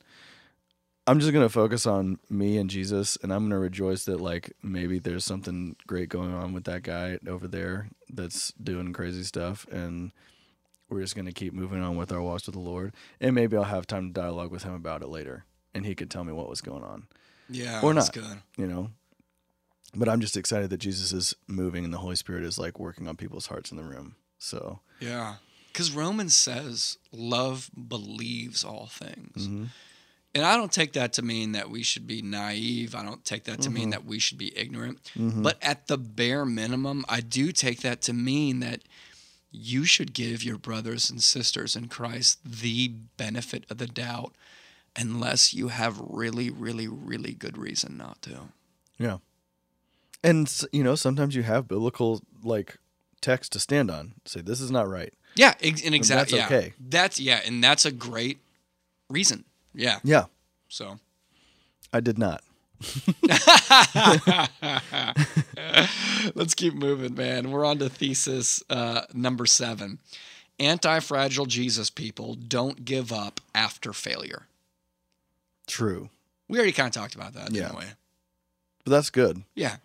I'm 1.06 1.20
just 1.22 1.32
gonna 1.32 1.48
focus 1.50 1.86
on 1.86 2.20
me 2.30 2.58
and 2.58 2.70
Jesus, 2.70 3.18
and 3.24 3.34
I'm 3.34 3.46
gonna 3.46 3.60
rejoice 3.60 4.04
that 4.06 4.20
like 4.20 4.52
maybe 4.62 5.00
there's 5.00 5.24
something 5.24 5.76
great 5.88 6.10
going 6.10 6.34
on 6.34 6.52
with 6.54 6.66
that 6.66 6.84
guy 6.84 7.18
over 7.28 7.48
there 7.48 7.90
that's 8.10 8.52
doing 8.54 8.92
crazy 8.94 9.24
stuff, 9.24 9.66
and 9.72 10.12
we're 10.90 11.02
just 11.02 11.16
gonna 11.16 11.32
keep 11.32 11.54
moving 11.54 11.82
on 11.82 11.96
with 11.96 12.12
our 12.12 12.22
walks 12.22 12.46
with 12.46 12.56
the 12.56 12.62
Lord, 12.62 12.94
and 13.22 13.34
maybe 13.36 13.56
I'll 13.56 13.64
have 13.64 13.88
time 13.88 14.08
to 14.08 14.14
dialogue 14.22 14.52
with 14.52 14.64
him 14.64 14.74
about 14.74 15.02
it 15.02 15.08
later, 15.08 15.46
and 15.74 15.86
he 15.86 15.96
could 15.96 16.10
tell 16.12 16.24
me 16.26 16.34
what 16.34 16.50
was 16.50 16.62
going 16.62 16.84
on, 16.84 17.08
Yeah, 17.50 17.82
Or 17.82 17.94
not. 17.94 18.12
good. 18.14 18.42
you 18.58 18.68
know. 18.68 18.92
But 19.96 20.10
I'm 20.10 20.20
just 20.20 20.36
excited 20.36 20.70
that 20.72 20.78
Jesus 20.80 21.14
is 21.14 21.34
moving, 21.48 21.86
and 21.86 21.94
the 21.94 22.00
Holy 22.00 22.18
Spirit 22.18 22.44
is 22.44 22.58
like 22.60 22.78
working 22.80 23.08
on 23.08 23.16
people's 23.16 23.48
hearts 23.48 23.72
in 23.72 23.78
the 23.78 23.84
room. 23.86 24.16
So 24.38 24.82
Yeah. 25.00 25.36
Because 25.78 25.92
Romans 25.92 26.36
says 26.36 26.98
love 27.12 27.70
believes 27.88 28.64
all 28.64 28.88
things. 28.88 29.48
mhm. 29.48 29.68
And 30.34 30.44
I 30.44 30.58
don't 30.58 30.72
take 30.72 30.94
that 30.94 31.14
to 31.14 31.22
mean 31.22 31.52
that 31.52 31.70
we 31.70 31.84
should 31.84 32.08
be 32.08 32.24
naive. 32.24 32.96
I 32.96 33.04
don't 33.04 33.24
take 33.24 33.44
that 33.44 33.62
to 33.62 33.70
mean 33.70 33.92
that 33.92 34.04
we 34.04 34.18
should 34.18 34.40
be 34.40 34.58
ignorant. 34.58 35.12
Mhm. 35.16 35.44
But 35.44 35.62
at 35.62 35.86
the 35.86 36.00
bare 36.00 36.46
minimum, 36.46 37.06
I 37.08 37.22
do 37.22 37.52
take 37.52 37.82
that 37.82 38.02
to 38.04 38.14
mean 38.14 38.60
that 38.62 38.82
you 39.52 39.86
should 39.86 40.14
give 40.16 40.44
your 40.44 40.58
brothers 40.58 41.12
and 41.12 41.24
sisters 41.24 41.76
in 41.76 41.90
Christ 41.90 42.40
the 42.44 42.88
benefit 43.18 43.64
of 43.70 43.78
the 43.78 43.88
doubt 43.88 44.34
unless 44.96 45.54
you 45.54 45.68
have 45.68 46.00
really, 46.00 46.50
really, 46.50 46.88
really 46.88 47.34
good 47.34 47.56
reason 47.56 47.98
not 47.98 48.20
to. 48.24 48.50
Yeah. 48.98 49.20
And 50.24 50.52
you 50.74 50.84
know, 50.84 50.96
sometimes 50.96 51.36
you 51.36 51.44
have 51.44 51.68
biblical 51.68 52.24
like 52.44 52.78
text 53.22 53.52
to 53.52 53.60
stand 53.60 53.92
on. 53.92 54.16
Say 54.26 54.42
this 54.42 54.60
is 54.60 54.72
not 54.72 54.90
right. 54.90 55.14
Yeah, 55.38 55.54
ex- 55.62 55.84
and 55.86 55.94
exactly. 55.96 56.38
that's 56.40 56.52
yeah. 56.52 56.58
okay. 56.58 56.74
That's 56.80 57.20
yeah, 57.20 57.42
and 57.46 57.64
that's 57.64 57.86
a 57.86 57.92
great 57.92 58.40
reason. 59.10 59.44
Yeah. 59.74 60.00
Yeah, 60.04 60.26
So 60.70 61.00
I 61.94 62.00
did 62.00 62.18
not. 62.18 62.42
Let's 66.36 66.54
keep 66.56 66.74
moving, 66.74 67.16
man. 67.16 67.52
We're 67.52 67.66
on 67.66 67.78
to 67.80 67.90
thesis 67.90 68.62
uh, 68.70 69.02
number 69.14 69.46
seven. 69.46 70.00
Anti 70.60 71.00
fragile 71.00 71.46
Jesus 71.46 71.90
people 71.90 72.36
don't 72.36 72.84
give 72.86 73.12
up 73.12 73.40
after 73.54 73.94
failure. 73.94 74.44
True. 75.68 76.10
We 76.48 76.58
already 76.58 76.72
kind 76.72 76.88
of 76.88 76.94
talked 76.94 77.16
about 77.16 77.34
that, 77.34 77.52
Yeah. 77.52 77.64
didn't 77.68 77.80
we? 77.80 77.86
But 78.86 78.92
that's 78.92 79.10
good. 79.10 79.44
Yeah. 79.54 79.78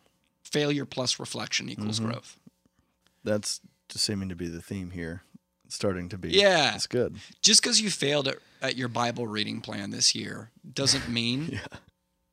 Failure 0.45 0.85
plus 0.85 1.19
reflection 1.19 1.69
equals 1.69 1.99
Mm-hmm. 2.01 2.11
growth. 2.13 2.37
That's 3.25 3.61
just 3.89 4.05
seeming 4.05 4.29
to 4.31 4.35
be 4.37 4.49
the 4.49 4.63
theme 4.63 4.91
here. 4.91 5.23
Starting 5.73 6.09
to 6.11 6.19
be. 6.19 6.31
Yeah. 6.31 6.75
It's 6.75 6.87
good. 6.87 7.17
Just 7.41 7.63
because 7.63 7.81
you 7.81 7.91
failed 7.91 8.29
at, 8.29 8.37
at 8.61 8.77
your 8.77 8.89
Bible 8.89 9.27
reading 9.27 9.61
plan 9.61 9.91
this 9.91 10.15
year 10.15 10.51
doesn't 10.75 11.09
mean 11.19 11.49
Yeah. 11.53 11.61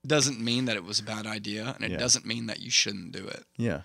doesn't 0.06 0.40
mean 0.40 0.66
that 0.66 0.76
it 0.76 0.84
was 0.84 1.00
a 1.00 1.04
bad 1.04 1.26
idea, 1.26 1.74
and 1.76 1.84
it 1.86 1.92
Yeah. 1.92 1.98
doesn't 1.98 2.26
mean 2.26 2.48
that 2.48 2.60
you 2.62 2.70
shouldn't 2.70 3.12
do 3.12 3.26
it. 3.28 3.44
Yeah. 3.58 3.82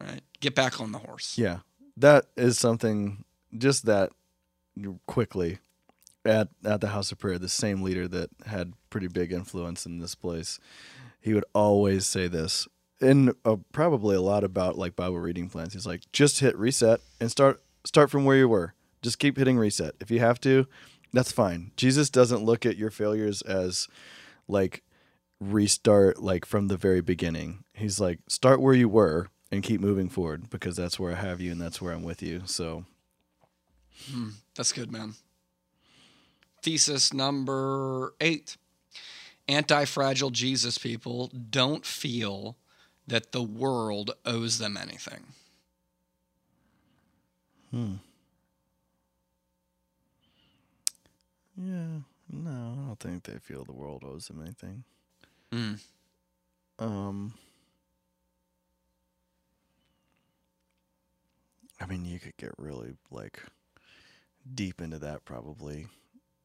Right? 0.00 0.20
Get 0.40 0.54
back 0.54 0.80
on 0.80 0.92
the 0.92 0.98
horse. 0.98 1.38
Yeah. 1.38 1.58
That 1.96 2.26
is 2.36 2.58
something 2.58 3.24
just 3.56 3.84
that 3.86 4.10
quickly 5.06 5.58
at 6.24 6.48
at 6.64 6.80
the 6.80 6.88
house 6.88 7.12
of 7.12 7.18
prayer 7.18 7.38
the 7.38 7.48
same 7.48 7.82
leader 7.82 8.08
that 8.08 8.30
had 8.46 8.72
pretty 8.90 9.08
big 9.08 9.32
influence 9.32 9.84
in 9.84 9.98
this 9.98 10.14
place 10.14 10.58
he 11.20 11.34
would 11.34 11.44
always 11.54 12.06
say 12.06 12.26
this 12.28 12.66
and 13.00 13.34
uh, 13.44 13.56
probably 13.72 14.14
a 14.16 14.20
lot 14.20 14.44
about 14.44 14.78
like 14.78 14.94
bible 14.96 15.18
reading 15.18 15.48
plans 15.50 15.72
he's 15.74 15.84
like 15.86 16.00
just 16.12 16.38
hit 16.40 16.56
reset 16.56 17.00
and 17.20 17.30
start 17.30 17.60
start 17.84 18.10
from 18.10 18.24
where 18.24 18.36
you 18.36 18.48
were. 18.48 18.74
Just 19.02 19.18
keep 19.18 19.36
hitting 19.36 19.58
reset. 19.58 19.94
If 20.00 20.10
you 20.10 20.20
have 20.20 20.40
to 20.42 20.66
that's 21.12 21.32
fine. 21.32 21.72
Jesus 21.76 22.10
doesn't 22.10 22.44
look 22.44 22.64
at 22.64 22.76
your 22.76 22.90
failures 22.90 23.42
as 23.42 23.86
like 24.48 24.82
restart 25.40 26.22
like 26.22 26.44
from 26.46 26.68
the 26.68 26.76
very 26.76 27.00
beginning. 27.00 27.64
He's 27.74 28.00
like 28.00 28.20
start 28.28 28.60
where 28.60 28.74
you 28.74 28.88
were 28.88 29.28
and 29.50 29.62
keep 29.62 29.80
moving 29.80 30.08
forward 30.08 30.48
because 30.48 30.76
that's 30.76 30.98
where 30.98 31.12
i 31.12 31.16
have 31.16 31.40
you 31.40 31.52
and 31.52 31.60
that's 31.60 31.82
where 31.82 31.92
i'm 31.92 32.02
with 32.02 32.22
you. 32.22 32.42
So 32.46 32.84
hmm, 34.10 34.30
That's 34.56 34.72
good, 34.72 34.90
man. 34.90 35.14
Thesis 36.62 37.12
number 37.12 38.14
eight. 38.20 38.56
Anti 39.48 39.84
fragile 39.84 40.30
Jesus 40.30 40.78
people 40.78 41.30
don't 41.50 41.84
feel 41.84 42.56
that 43.06 43.32
the 43.32 43.42
world 43.42 44.12
owes 44.24 44.58
them 44.58 44.78
anything. 44.80 45.34
Hmm. 47.72 47.94
Yeah, 51.56 52.00
No, 52.30 52.50
I 52.50 52.86
don't 52.86 53.00
think 53.00 53.24
they 53.24 53.38
feel 53.38 53.64
the 53.64 53.72
world 53.72 54.04
owes 54.04 54.28
them 54.28 54.40
anything. 54.42 54.84
Mm. 55.52 55.80
Um, 56.78 57.34
I 61.80 61.86
mean, 61.86 62.04
you 62.04 62.18
could 62.18 62.36
get 62.36 62.52
really 62.58 62.94
like 63.10 63.42
deep 64.54 64.80
into 64.80 64.98
that. 65.00 65.24
Probably 65.24 65.86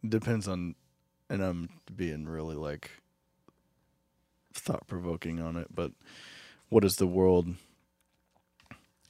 depends 0.07 0.47
on, 0.47 0.75
and 1.29 1.41
I'm 1.41 1.69
being 1.95 2.27
really 2.27 2.55
like 2.55 2.91
thought 4.53 4.87
provoking 4.87 5.39
on 5.39 5.55
it. 5.57 5.67
But 5.73 5.91
what 6.69 6.83
is 6.83 6.97
the 6.97 7.07
world? 7.07 7.47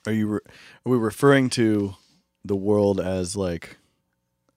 Are 0.05 0.13
you 0.13 0.28
re- 0.28 0.39
are 0.86 0.91
we 0.91 0.97
referring 0.97 1.49
to 1.51 1.95
the 2.46 2.56
world 2.56 3.00
as 3.00 3.36
like 3.36 3.78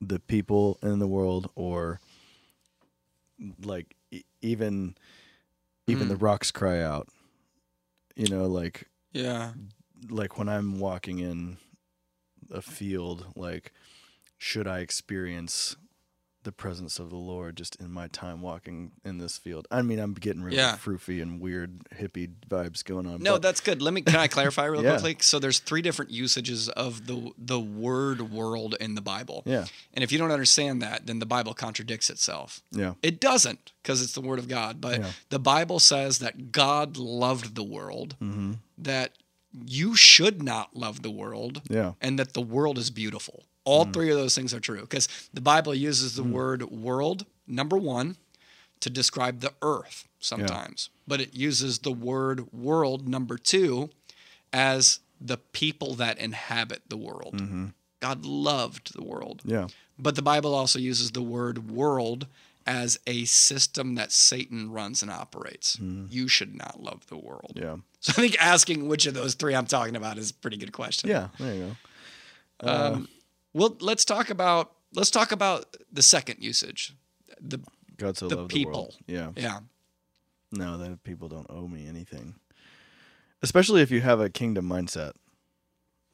the 0.00 0.18
people 0.18 0.78
in 0.82 0.98
the 0.98 1.06
world, 1.08 1.50
or 1.54 2.00
like 3.62 3.96
e- 4.10 4.22
even 4.42 4.96
even 5.86 6.06
Mm. 6.06 6.10
the 6.10 6.16
rocks 6.16 6.50
cry 6.50 6.80
out? 6.80 7.08
You 8.16 8.28
know, 8.28 8.46
like 8.46 8.88
Yeah. 9.12 9.52
like 10.08 10.38
when 10.38 10.48
I'm 10.48 10.78
walking 10.78 11.18
in 11.18 11.58
a 12.50 12.62
field, 12.62 13.26
like 13.36 13.72
should 14.38 14.66
I 14.66 14.80
experience 14.80 15.76
the 16.42 16.52
presence 16.52 16.98
of 16.98 17.10
the 17.10 17.16
Lord 17.16 17.56
just 17.56 17.76
in 17.76 17.90
my 17.90 18.08
time 18.08 18.40
walking 18.40 18.92
in 19.04 19.18
this 19.18 19.36
field? 19.36 19.68
I 19.70 19.82
mean, 19.82 19.98
I'm 19.98 20.14
getting 20.14 20.42
really 20.42 20.56
Yeah. 20.56 20.76
froofy 20.76 21.20
and 21.20 21.40
weird 21.40 21.80
hippie 21.98 22.30
vibes 22.48 22.82
going 22.84 23.06
on. 23.06 23.20
No, 23.22 23.34
but- 23.34 23.42
that's 23.42 23.60
good. 23.60 23.82
Let 23.82 23.92
me 23.94 24.00
can 24.02 24.16
I 24.16 24.26
clarify 24.28 24.64
real 24.64 24.82
Yeah. 24.84 24.92
quickly? 24.98 25.16
So 25.20 25.38
there's 25.38 25.58
three 25.58 25.82
different 25.82 26.10
usages 26.10 26.68
of 26.70 27.06
the 27.06 27.30
the 27.36 27.60
word 27.60 28.32
world 28.32 28.76
in 28.80 28.94
the 28.94 29.00
Bible. 29.02 29.42
yeah, 29.46 29.66
And 29.94 30.02
if 30.02 30.10
you 30.12 30.18
don't 30.18 30.32
understand 30.32 30.80
that, 30.82 31.06
then 31.06 31.18
the 31.18 31.26
Bible 31.26 31.52
contradicts 31.54 32.08
itself. 32.10 32.62
yeah, 32.72 32.94
It 33.02 33.20
doesn't 33.20 33.72
because 33.82 34.00
it's 34.02 34.12
the 34.12 34.20
word 34.20 34.38
of 34.38 34.48
God, 34.48 34.80
but 34.80 35.00
Yeah. 35.00 35.10
the 35.28 35.38
Bible 35.38 35.78
says 35.78 36.18
that 36.20 36.52
God 36.52 36.96
loved 36.96 37.54
the 37.54 37.64
world, 37.64 38.16
mm-hmm. 38.20 38.52
that 38.78 39.12
you 39.66 39.96
should 39.96 40.42
not 40.42 40.76
love 40.76 41.02
the 41.02 41.10
world, 41.10 41.62
yeah, 41.68 41.94
and 42.00 42.18
that 42.18 42.34
the 42.34 42.40
world 42.40 42.78
is 42.78 42.88
beautiful. 42.90 43.44
All 43.64 43.84
Mm. 43.86 43.92
three 43.92 44.10
of 44.10 44.16
those 44.16 44.34
things 44.34 44.54
are 44.54 44.60
true 44.60 44.80
because 44.80 45.08
the 45.34 45.40
Bible 45.40 45.74
uses 45.74 46.14
the 46.16 46.22
word 46.22 46.62
world, 46.70 47.26
number 47.46 47.76
one, 47.76 48.16
to 48.80 48.88
describe 48.90 49.40
the 49.40 49.52
earth 49.62 50.08
sometimes, 50.18 50.88
but 51.06 51.20
it 51.20 51.34
uses 51.34 51.80
the 51.80 51.92
word 51.92 52.52
world, 52.52 53.06
number 53.08 53.36
two, 53.36 53.90
as 54.52 55.00
the 55.20 55.36
people 55.36 55.94
that 55.96 56.18
inhabit 56.18 56.82
the 56.88 56.96
world. 56.96 57.34
God 58.00 58.24
loved 58.24 58.94
the 58.94 59.04
world. 59.04 59.42
yeah, 59.44 59.68
But 59.98 60.14
the 60.16 60.22
Bible 60.22 60.54
also 60.54 60.78
uses 60.78 61.10
the 61.10 61.20
word 61.22 61.70
world 61.70 62.26
as 62.66 62.98
a 63.06 63.26
system 63.26 63.94
that 63.96 64.10
Satan 64.12 64.70
runs 64.70 65.02
and 65.02 65.10
operates. 65.10 65.78
You 65.78 66.26
should 66.28 66.54
not 66.56 66.82
love 66.82 67.06
the 67.08 67.18
world. 67.18 67.52
yeah, 67.56 67.76
So 68.00 68.12
I 68.12 68.14
think 68.14 68.36
asking 68.40 68.88
which 68.88 69.04
of 69.06 69.12
those 69.12 69.34
three 69.34 69.54
I'm 69.54 69.66
talking 69.66 69.96
about 69.96 70.16
is 70.16 70.30
a 70.30 70.34
pretty 70.34 70.56
good 70.56 70.72
question. 70.72 71.10
yeah. 71.10 71.28
There 71.38 71.54
you 71.54 71.76
go. 72.62 72.66
Uh, 72.66 72.92
Um, 72.94 73.08
well, 73.52 73.76
let's 73.80 74.04
talk 74.04 74.30
about 74.30 74.72
let's 74.94 75.10
talk 75.10 75.32
about 75.32 75.76
the 75.92 76.02
second 76.02 76.42
usage. 76.42 76.94
The 77.40 77.60
God 77.96 78.16
so 78.16 78.28
the 78.28 78.36
loved 78.36 78.50
people. 78.52 78.72
the 78.72 78.78
world. 78.78 78.96
Yeah. 79.06 79.30
yeah. 79.36 79.58
No, 80.52 80.78
that 80.78 81.02
people 81.04 81.28
don't 81.28 81.46
owe 81.50 81.68
me 81.68 81.86
anything. 81.86 82.34
Especially 83.42 83.82
if 83.82 83.90
you 83.90 84.00
have 84.00 84.20
a 84.20 84.28
kingdom 84.28 84.68
mindset. 84.68 85.12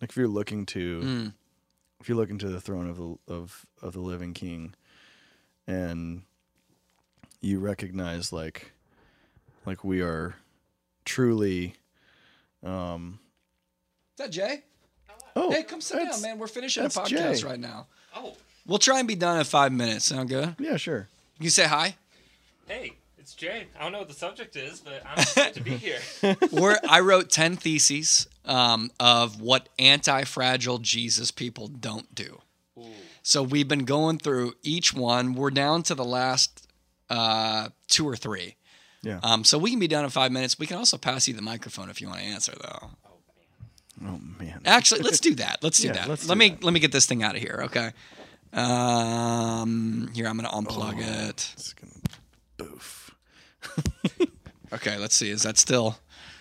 Like 0.01 0.11
if 0.11 0.17
you're 0.17 0.29
looking 0.29 0.67
to 0.67 1.01
Mm. 1.01 1.33
if 2.01 2.09
you're 2.09 2.19
looking 2.19 2.39
to 2.39 2.49
the 2.49 2.61
throne 2.61 2.89
of 2.89 2.97
the 2.97 3.17
of 3.29 3.67
of 3.83 3.93
the 3.95 4.01
living 4.01 4.35
king 4.35 4.75
and 5.67 6.23
you 7.41 7.59
recognize 7.59 8.33
like 8.33 8.73
like 9.65 9.83
we 9.85 10.01
are 10.03 10.37
truly 11.05 11.75
um 12.63 13.19
Is 14.19 14.25
that 14.27 14.31
Jay? 14.33 14.63
Oh 15.37 15.51
Hey, 15.53 15.63
come 15.63 15.81
sit 15.81 15.99
down, 16.11 16.21
man. 16.23 16.39
We're 16.39 16.47
finishing 16.49 16.83
a 16.83 16.89
that's 16.89 16.97
podcast 16.97 17.41
Jay. 17.43 17.47
right 17.47 17.61
now. 17.61 17.87
Oh, 18.17 18.35
We'll 18.67 18.79
try 18.81 18.99
and 18.99 19.07
be 19.07 19.15
done 19.15 19.39
in 19.39 19.45
five 19.45 19.73
minutes. 19.73 20.07
Sound 20.07 20.29
good? 20.29 20.57
Yeah, 20.59 20.77
sure. 20.77 21.07
You 21.39 21.51
say 21.51 21.65
hi. 21.67 21.95
hey, 22.67 22.95
it's 23.19 23.33
Jay. 23.35 23.67
I 23.79 23.83
don't 23.85 23.93
know 23.93 23.99
what 23.99 24.09
the 24.09 24.15
subject 24.15 24.57
is, 24.57 24.81
but 24.81 25.03
I'm 25.07 25.19
excited 25.19 25.55
to 25.55 25.61
be 25.63 25.77
here. 25.77 25.99
We're, 26.53 26.77
I 26.89 26.99
wrote 27.01 27.31
10 27.31 27.57
theses 27.57 28.27
um, 28.45 28.91
of 28.99 29.41
what 29.41 29.69
anti 29.79 30.25
fragile 30.25 30.79
Jesus 30.79 31.31
people 31.31 31.69
don't 31.69 32.13
do. 32.15 32.41
So 33.23 33.43
we've 33.43 33.67
been 33.69 33.85
going 33.85 34.19
through 34.19 34.55
each 34.63 34.95
one. 34.95 35.35
We're 35.35 35.51
down 35.51 35.83
to 35.85 35.95
the 35.97 36.05
last 36.05 36.69
uh, 37.11 37.71
two 37.89 38.09
or 38.09 38.15
three. 38.17 38.55
Yeah. 39.03 39.19
Um, 39.23 39.43
so 39.45 39.59
we 39.59 39.71
can 39.71 39.81
be 39.81 39.89
done 39.89 40.05
in 40.05 40.11
five 40.11 40.31
minutes. 40.33 40.59
We 40.61 40.67
can 40.67 40.77
also 40.77 40.97
pass 40.97 41.27
you 41.27 41.35
the 41.35 41.43
microphone 41.43 41.91
if 41.91 42.01
you 42.01 42.07
want 42.09 42.21
to 42.21 42.27
answer, 42.27 42.53
though. 42.61 42.91
Oh 44.05 44.21
man. 44.39 44.61
Actually, 44.65 45.01
let's 45.03 45.21
do 45.21 45.35
that. 45.37 45.59
Let's 45.63 45.79
do 45.79 45.89
Yeah, 45.89 45.95
that. 45.95 46.09
let's 46.09 46.29
let 46.29 46.35
do 46.35 46.39
me 46.39 46.51
that. 46.51 46.63
let 46.65 46.73
me 46.75 46.81
get 46.81 46.93
this 46.93 47.07
thing 47.07 47.23
out 47.23 47.35
of 47.35 47.41
here. 47.41 47.61
Okay. 47.65 47.93
Um, 48.53 50.11
here 50.15 50.27
I'm 50.27 50.37
gonna 50.37 50.49
unplug 50.51 50.99
it. 51.01 51.51
It's 51.55 51.73
gonna 51.75 51.93
boof. 52.57 53.15
Okay, 54.73 54.97
let's 54.99 55.15
see. 55.15 55.31
Is 55.31 55.43
that 55.45 55.59
still 55.59 55.97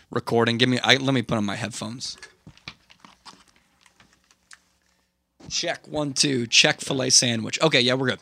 recording? 0.10 0.58
Give 0.58 0.68
me. 0.68 0.80
I, 0.80 0.95
let 0.95 1.14
me 1.14 1.22
put 1.22 1.38
on 1.38 1.45
my 1.45 1.56
headphones. 1.56 2.18
Check 5.49 5.88
one 5.88 6.14
two. 6.14 6.47
Check 6.47 6.82
filet 6.82 7.12
sandwich. 7.12 7.62
Okay, 7.62 7.80
yeah, 7.82 7.93
we're 7.93 8.08
good. 8.10 8.20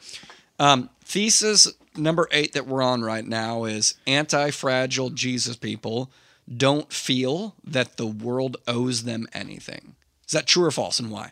Um, 0.59 0.89
thesis 1.05 1.71
number 1.95 2.27
eight 2.31 2.51
that 2.53 2.67
we're 2.67 2.81
on 2.81 3.01
right 3.01 3.25
now 3.25 3.63
is 3.63 3.95
anti-fragile 4.05 5.11
Jesus 5.11 5.55
people 5.55 6.11
don't 6.47 6.91
feel 6.91 7.55
that 7.63 7.97
the 7.97 8.07
world 8.07 8.57
owes 8.67 9.03
them 9.03 9.27
anything. 9.33 9.95
Is 10.25 10.31
that 10.33 10.47
true 10.47 10.65
or 10.65 10.71
false, 10.71 10.99
and 10.99 11.11
why? 11.11 11.31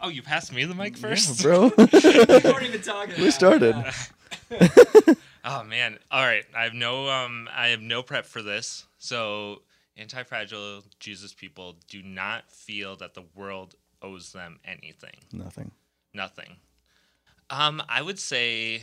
Oh, 0.00 0.08
you 0.08 0.22
passed 0.22 0.52
me 0.52 0.64
the 0.64 0.74
mic 0.74 0.96
first? 0.96 1.42
Bro, 1.42 1.72
weren't 1.76 1.94
even 2.62 2.82
talking. 2.82 3.22
we 3.22 3.30
started. 3.30 3.74
Oh 5.48 5.62
man. 5.62 5.98
All 6.10 6.24
right. 6.26 6.44
I 6.56 6.64
have 6.64 6.74
no 6.74 7.08
um 7.08 7.48
I 7.54 7.68
have 7.68 7.80
no 7.80 8.02
prep 8.02 8.26
for 8.26 8.42
this. 8.42 8.84
So 8.98 9.62
anti-fragile 9.96 10.82
Jesus 10.98 11.32
people 11.32 11.76
do 11.88 12.02
not 12.02 12.50
feel 12.50 12.96
that 12.96 13.14
the 13.14 13.22
world 13.36 13.76
owes 14.02 14.32
them 14.32 14.58
anything. 14.64 15.14
Nothing. 15.32 15.70
Nothing. 16.12 16.56
Um 17.48 17.80
I 17.88 18.02
would 18.02 18.18
say 18.18 18.82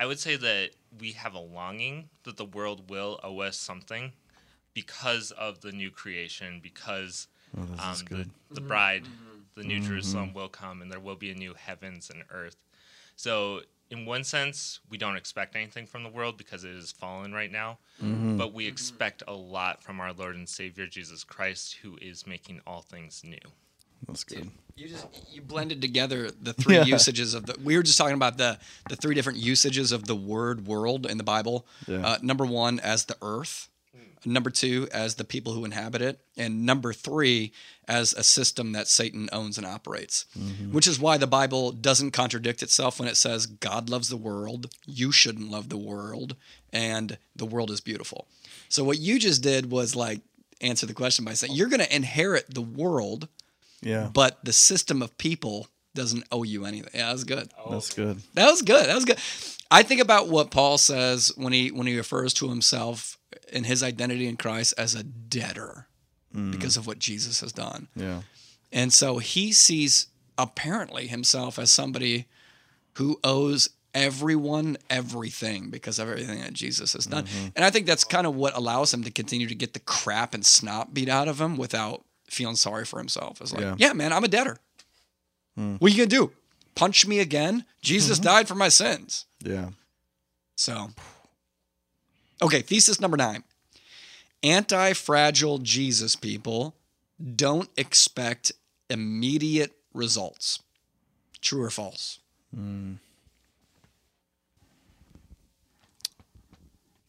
I 0.00 0.06
would 0.06 0.18
say 0.18 0.34
that 0.36 0.70
we 0.98 1.12
have 1.12 1.34
a 1.34 1.40
longing 1.40 2.08
that 2.24 2.36
the 2.38 2.44
world 2.44 2.88
will 2.90 3.20
owe 3.22 3.40
us 3.40 3.56
something 3.56 4.12
because 4.74 5.30
of 5.32 5.60
the 5.60 5.72
new 5.72 5.90
creation 5.90 6.58
because 6.62 7.28
Oh, 7.56 7.62
um, 7.62 7.92
is 7.92 7.98
the, 8.02 8.04
good. 8.04 8.30
the 8.50 8.60
bride, 8.60 9.04
the 9.56 9.62
new 9.64 9.80
Jerusalem 9.80 10.32
will 10.32 10.48
come, 10.48 10.80
and 10.80 10.90
there 10.90 11.00
will 11.00 11.16
be 11.16 11.30
a 11.30 11.34
new 11.34 11.54
heavens 11.54 12.08
and 12.10 12.22
earth. 12.30 12.56
So, 13.16 13.62
in 13.90 14.06
one 14.06 14.22
sense, 14.24 14.78
we 14.88 14.96
don't 14.96 15.16
expect 15.16 15.56
anything 15.56 15.86
from 15.86 16.04
the 16.04 16.08
world 16.08 16.38
because 16.38 16.62
it 16.64 16.70
is 16.74 16.92
fallen 16.92 17.32
right 17.32 17.50
now, 17.52 17.78
Mm-hmm. 18.02 18.36
but 18.38 18.54
we 18.54 18.66
expect 18.66 19.22
a 19.28 19.34
lot 19.34 19.82
from 19.82 20.00
our 20.00 20.12
Lord 20.12 20.36
and 20.36 20.48
Savior 20.48 20.86
Jesus 20.86 21.24
Christ, 21.24 21.78
who 21.82 21.98
is 22.00 22.26
making 22.26 22.60
all 22.66 22.80
things 22.82 23.22
new. 23.24 23.36
That's 24.06 24.24
good. 24.24 24.50
You 24.76 24.88
just 24.88 25.06
you 25.30 25.42
blended 25.42 25.82
together 25.82 26.30
the 26.30 26.52
three 26.54 26.76
Yeah. 26.76 26.84
usages 26.84 27.34
of 27.34 27.46
the. 27.46 27.56
We 27.62 27.76
were 27.76 27.82
just 27.82 27.98
talking 27.98 28.14
about 28.14 28.38
the 28.38 28.58
the 28.88 28.96
three 28.96 29.14
different 29.14 29.38
usages 29.38 29.92
of 29.92 30.06
the 30.06 30.14
word 30.16 30.66
world 30.66 31.06
in 31.06 31.18
the 31.18 31.24
Bible. 31.24 31.66
Yeah. 31.86 32.06
Uh, 32.06 32.18
number 32.22 32.46
one 32.46 32.80
as 32.80 33.04
the 33.04 33.16
earth. 33.22 33.68
Number 34.26 34.50
two 34.50 34.86
as 34.92 35.14
the 35.14 35.24
people 35.24 35.54
who 35.54 35.64
inhabit 35.64 36.02
it, 36.02 36.20
and 36.36 36.66
number 36.66 36.92
three 36.92 37.52
as 37.88 38.12
a 38.12 38.22
system 38.22 38.72
that 38.72 38.86
Satan 38.86 39.30
owns 39.32 39.56
and 39.56 39.66
operates. 39.66 40.26
Which 40.70 40.86
is 40.86 40.98
why 41.00 41.16
the 41.16 41.26
Bible 41.26 41.72
doesn't 41.72 42.10
contradict 42.10 42.62
itself 42.62 43.00
when 43.00 43.08
it 43.08 43.16
says 43.16 43.46
God 43.46 43.88
loves 43.88 44.10
the 44.10 44.18
world, 44.18 44.74
you 44.86 45.10
shouldn't 45.10 45.50
love 45.50 45.70
the 45.70 45.78
world, 45.78 46.36
and 46.70 47.16
the 47.34 47.46
world 47.46 47.70
is 47.70 47.80
beautiful. 47.80 48.28
So 48.68 48.84
what 48.84 48.98
you 48.98 49.18
just 49.18 49.42
did 49.42 49.70
was 49.70 49.96
like 49.96 50.20
answer 50.60 50.84
the 50.84 50.92
question 50.92 51.24
by 51.24 51.32
saying 51.32 51.54
you're 51.54 51.68
going 51.70 51.80
to 51.80 51.96
inherit 51.96 52.54
the 52.54 52.60
world 52.60 53.26
Yeah. 53.82 54.10
but 54.12 54.44
the 54.44 54.52
system 54.52 55.02
of 55.02 55.16
people 55.16 55.68
doesn't 55.94 56.24
owe 56.30 56.42
you 56.42 56.64
anything. 56.64 56.90
Yeah, 56.94 57.06
that 57.06 57.12
was 57.12 57.24
good. 57.24 57.50
That's 57.70 57.92
oh. 57.92 57.96
good. 57.96 58.22
That 58.34 58.50
was 58.50 58.62
good. 58.62 58.86
That 58.86 58.94
was 58.94 59.04
good. 59.04 59.18
I 59.70 59.82
think 59.82 60.00
about 60.00 60.28
what 60.28 60.50
Paul 60.50 60.78
says 60.78 61.32
when 61.36 61.52
he 61.52 61.70
when 61.70 61.86
he 61.86 61.96
refers 61.96 62.34
to 62.34 62.48
himself 62.48 63.18
and 63.52 63.66
his 63.66 63.82
identity 63.82 64.26
in 64.26 64.36
Christ 64.36 64.74
as 64.76 64.94
a 64.94 65.02
debtor 65.02 65.86
mm. 66.34 66.50
because 66.50 66.76
of 66.76 66.86
what 66.86 66.98
Jesus 66.98 67.40
has 67.40 67.52
done. 67.52 67.88
Yeah. 67.94 68.22
And 68.72 68.92
so 68.92 69.18
he 69.18 69.52
sees 69.52 70.08
apparently 70.38 71.06
himself 71.06 71.58
as 71.58 71.70
somebody 71.70 72.26
who 72.94 73.18
owes 73.22 73.70
everyone 73.92 74.76
everything 74.88 75.70
because 75.70 75.98
of 75.98 76.08
everything 76.08 76.40
that 76.40 76.52
Jesus 76.52 76.92
has 76.92 77.06
done. 77.06 77.24
Mm-hmm. 77.24 77.48
And 77.56 77.64
I 77.64 77.70
think 77.70 77.86
that's 77.86 78.04
kind 78.04 78.26
of 78.26 78.36
what 78.36 78.56
allows 78.56 78.94
him 78.94 79.02
to 79.04 79.10
continue 79.10 79.48
to 79.48 79.54
get 79.54 79.72
the 79.72 79.80
crap 79.80 80.34
and 80.34 80.46
snot 80.46 80.94
beat 80.94 81.08
out 81.08 81.28
of 81.28 81.40
him 81.40 81.56
without 81.56 82.04
feeling 82.30 82.56
sorry 82.56 82.84
for 82.84 82.98
himself. 82.98 83.40
It's 83.40 83.52
like, 83.52 83.62
Yeah. 83.62 83.74
yeah, 83.78 83.92
man, 83.92 84.12
I'm 84.12 84.24
a 84.24 84.28
debtor. 84.28 84.58
Hmm. 85.56 85.76
What 85.76 85.90
are 85.90 85.94
you 85.94 86.06
gonna 86.06 86.26
do? 86.26 86.32
Punch 86.74 87.06
me 87.06 87.18
again? 87.18 87.64
Jesus 87.82 88.18
mm-hmm. 88.18 88.24
died 88.24 88.48
for 88.48 88.54
my 88.54 88.68
sins. 88.68 89.26
Yeah. 89.40 89.70
So, 90.56 90.90
okay, 92.42 92.62
thesis 92.62 93.00
number 93.00 93.16
nine 93.16 93.44
anti 94.42 94.92
fragile 94.92 95.58
Jesus 95.58 96.16
people 96.16 96.74
don't 97.36 97.68
expect 97.76 98.52
immediate 98.88 99.72
results. 99.92 100.62
True 101.40 101.62
or 101.62 101.70
false? 101.70 102.18
Hmm. 102.54 102.94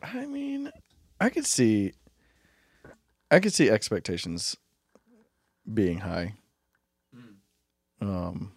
I 0.01 0.25
mean, 0.25 0.71
I 1.19 1.29
could 1.29 1.45
see 1.45 1.93
I 3.29 3.39
could 3.39 3.53
see 3.53 3.69
expectations 3.69 4.57
being 5.73 5.99
high. 5.99 6.33
Um 8.01 8.51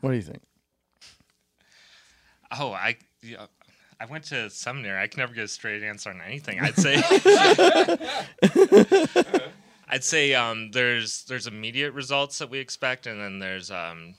what 0.00 0.10
do 0.10 0.16
you 0.16 0.22
think? 0.22 0.42
Oh, 2.58 2.72
I 2.72 2.96
yeah, 3.22 3.46
I 4.00 4.06
went 4.06 4.24
to 4.24 4.50
seminary. 4.50 5.00
I 5.00 5.06
can 5.06 5.20
never 5.20 5.32
get 5.32 5.44
a 5.44 5.48
straight 5.48 5.82
answer 5.82 6.10
on 6.10 6.20
anything. 6.20 6.58
I'd 6.60 6.76
say 6.76 6.96
I'd 9.88 10.04
say 10.04 10.34
um, 10.34 10.70
there's 10.72 11.24
there's 11.24 11.46
immediate 11.46 11.92
results 11.92 12.38
that 12.38 12.50
we 12.50 12.58
expect, 12.58 13.06
and 13.06 13.20
then 13.20 13.38
there's 13.38 13.70
um, 13.70 14.14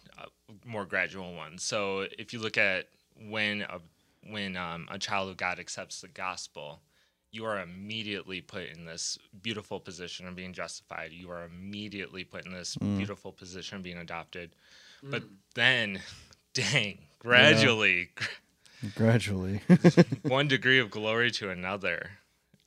more 0.66 0.86
gradual 0.86 1.34
ones. 1.34 1.64
So 1.64 2.08
if 2.18 2.32
you 2.32 2.40
look 2.40 2.58
at 2.58 2.88
when 3.28 3.64
a 3.64 3.80
when 4.30 4.56
um, 4.56 4.88
a 4.90 4.98
child 4.98 5.30
of 5.30 5.38
God 5.38 5.60
accepts 5.60 6.02
the 6.02 6.08
gospel, 6.08 6.80
you 7.34 7.46
are 7.46 7.60
immediately 7.60 8.40
put 8.40 8.70
in 8.70 8.86
this 8.86 9.18
beautiful 9.42 9.80
position 9.80 10.28
of 10.28 10.36
being 10.36 10.54
justified. 10.54 11.12
You 11.12 11.32
are 11.32 11.44
immediately 11.44 12.24
put 12.24 12.46
in 12.46 12.54
this 12.54 12.76
mm. 12.76 12.98
beautiful 12.98 13.32
position 13.32 13.78
of 13.78 13.84
being 13.84 13.98
adopted. 13.98 14.52
Mm. 15.04 15.12
But 15.12 15.24
then, 15.56 16.00
dang, 16.54 17.00
gradually, 17.20 18.12
Gradually. 18.96 19.62
one 20.24 20.48
degree 20.48 20.80
of 20.80 20.92
glory 20.92 21.32
to 21.32 21.50
another. 21.50 22.12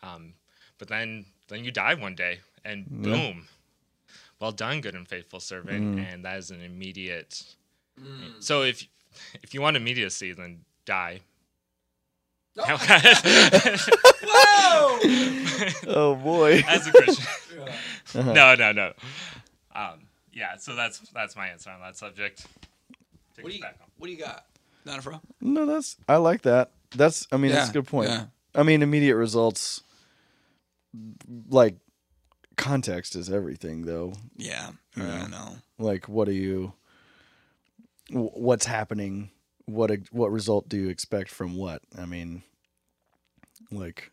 Um, 0.02 0.34
but 0.78 0.88
then, 0.88 1.26
then 1.48 1.64
you 1.64 1.70
die 1.70 1.94
one 1.94 2.14
day, 2.14 2.40
and 2.64 2.86
boom, 2.88 3.48
well 4.40 4.52
done, 4.52 4.80
good 4.80 4.94
and 4.94 5.06
faithful 5.06 5.40
servant. 5.40 5.98
Mm. 5.98 6.12
And 6.12 6.24
that 6.24 6.38
is 6.38 6.50
an 6.50 6.62
immediate. 6.62 7.42
So 8.40 8.62
if 8.62 8.86
if 9.42 9.54
you 9.54 9.62
want 9.62 9.76
immediacy, 9.76 10.32
then 10.32 10.60
die. 10.84 11.20
oh 15.86 16.18
boy. 16.22 16.62
As 16.66 16.86
a 16.86 16.92
Christian. 16.92 17.26
no, 18.34 18.54
no, 18.54 18.72
no. 18.72 18.92
Um, 19.74 20.00
yeah, 20.32 20.56
so 20.56 20.74
that's 20.74 21.00
that's 21.14 21.36
my 21.36 21.48
answer 21.48 21.70
on 21.70 21.80
that 21.80 21.96
subject. 21.96 22.46
Take 23.34 23.44
What 23.44 23.50
do 23.50 23.56
you, 23.56 23.62
back 23.62 23.78
home. 23.78 23.88
what 23.98 24.06
do 24.06 24.12
you 24.12 24.18
got? 24.18 24.44
Not 24.84 24.98
a 24.98 25.02
fro? 25.02 25.20
No, 25.40 25.66
that's 25.66 25.96
I 26.08 26.16
like 26.16 26.42
that. 26.42 26.70
That's 26.94 27.26
I 27.32 27.36
mean 27.36 27.52
that's 27.52 27.70
a 27.70 27.72
good 27.72 27.86
point. 27.86 28.08
yeah. 28.10 28.24
I 28.54 28.62
mean 28.62 28.82
immediate 28.82 29.16
results 29.16 29.82
like 31.50 31.76
context 32.56 33.16
is 33.16 33.30
everything 33.30 33.82
though. 33.82 34.14
Yeah, 34.36 34.70
I 34.96 35.26
know. 35.28 35.56
Like 35.78 36.08
what 36.08 36.28
are 36.28 36.32
you 36.32 36.72
what's 38.10 38.64
happening? 38.66 39.30
What 39.66 39.90
what 40.10 40.32
result 40.32 40.68
do 40.68 40.76
you 40.76 40.88
expect 40.88 41.30
from 41.30 41.56
what? 41.56 41.82
I 41.98 42.06
mean 42.06 42.42
like 43.70 44.10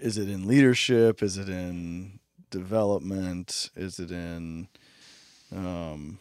is 0.00 0.18
it 0.18 0.28
in 0.28 0.48
leadership? 0.48 1.22
Is 1.22 1.36
it 1.38 1.48
in 1.48 2.18
development? 2.50 3.70
Is 3.76 3.98
it 3.98 4.10
in 4.10 4.68
um 5.54 6.18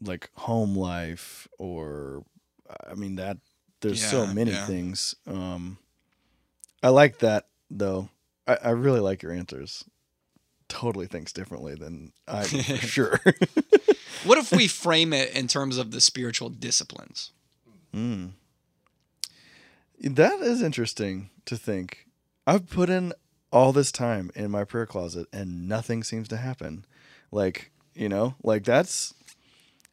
like 0.00 0.30
home 0.34 0.76
life 0.76 1.48
or 1.58 2.24
I 2.86 2.94
mean 2.94 3.16
that 3.16 3.38
there's 3.80 4.04
so 4.04 4.26
many 4.26 4.52
yeah. 4.52 4.66
things. 4.66 5.14
Um 5.26 5.78
I 6.82 6.88
like 6.88 7.18
that 7.18 7.46
though. 7.70 8.08
I, 8.46 8.58
I 8.64 8.70
really 8.70 9.00
like 9.00 9.22
your 9.22 9.32
answers. 9.32 9.84
Totally 10.68 11.06
thinks 11.06 11.32
differently 11.32 11.74
than 11.74 12.12
I 12.26 12.46
do 12.46 12.62
for 12.62 12.76
sure. 12.86 13.20
What 14.24 14.38
if 14.38 14.52
we 14.52 14.68
frame 14.68 15.12
it 15.12 15.34
in 15.36 15.48
terms 15.48 15.78
of 15.78 15.90
the 15.90 16.00
spiritual 16.00 16.48
disciplines? 16.48 17.32
That 20.00 20.40
is 20.40 20.62
interesting 20.62 21.30
to 21.46 21.56
think. 21.56 22.06
I've 22.46 22.68
put 22.68 22.90
in 22.90 23.12
all 23.52 23.72
this 23.72 23.92
time 23.92 24.30
in 24.34 24.50
my 24.50 24.64
prayer 24.64 24.86
closet 24.86 25.26
and 25.32 25.68
nothing 25.68 26.02
seems 26.02 26.26
to 26.28 26.36
happen. 26.36 26.84
Like, 27.30 27.70
you 27.94 28.08
know, 28.08 28.34
like 28.42 28.64
that's 28.64 29.14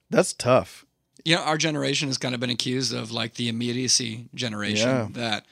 that's 0.09 0.33
tough. 0.33 0.85
You 1.25 1.35
know, 1.35 1.41
our 1.43 1.57
generation 1.57 2.07
has 2.07 2.17
kind 2.17 2.33
of 2.33 2.39
been 2.41 2.49
accused 2.49 2.93
of 2.93 3.11
like 3.11 3.35
the 3.35 3.49
immediacy 3.49 4.29
generation 4.33 4.87
Yeah. 4.87 5.07
that, 5.11 5.45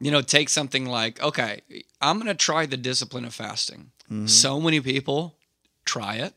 you 0.00 0.10
know, 0.10 0.22
take 0.22 0.48
something 0.48 0.86
like, 0.86 1.22
okay, 1.22 1.60
I'm 2.00 2.16
going 2.16 2.26
to 2.28 2.34
try 2.34 2.66
the 2.66 2.76
discipline 2.78 3.24
of 3.24 3.34
fasting. 3.34 3.90
Mm-hmm. 4.10 4.26
So 4.26 4.60
many 4.60 4.80
people 4.80 5.36
try 5.84 6.16
it 6.16 6.34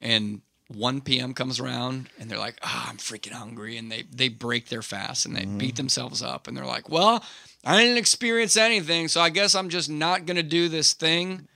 and 0.00 0.40
1 0.68 1.00
p.m. 1.02 1.34
comes 1.34 1.60
around 1.60 2.08
and 2.18 2.30
they're 2.30 2.38
like, 2.38 2.56
ah, 2.62 2.88
I'm 2.90 2.96
freaking 2.96 3.32
hungry. 3.32 3.76
And 3.76 3.90
they, 3.92 4.04
they 4.10 4.28
break 4.28 4.68
their 4.68 4.82
fast 4.82 5.26
and 5.26 5.36
they 5.36 5.42
Mm-hmm. 5.42 5.58
beat 5.58 5.76
themselves 5.76 6.22
up. 6.22 6.48
And 6.48 6.56
they're 6.56 6.64
like, 6.64 6.88
well, 6.88 7.24
I 7.64 7.78
didn't 7.82 7.98
experience 7.98 8.56
anything. 8.56 9.08
So 9.08 9.20
I 9.20 9.28
guess 9.30 9.54
I'm 9.54 9.68
just 9.68 9.90
not 9.90 10.24
going 10.26 10.36
to 10.36 10.42
do 10.42 10.68
this 10.68 10.94
thing 10.94 11.46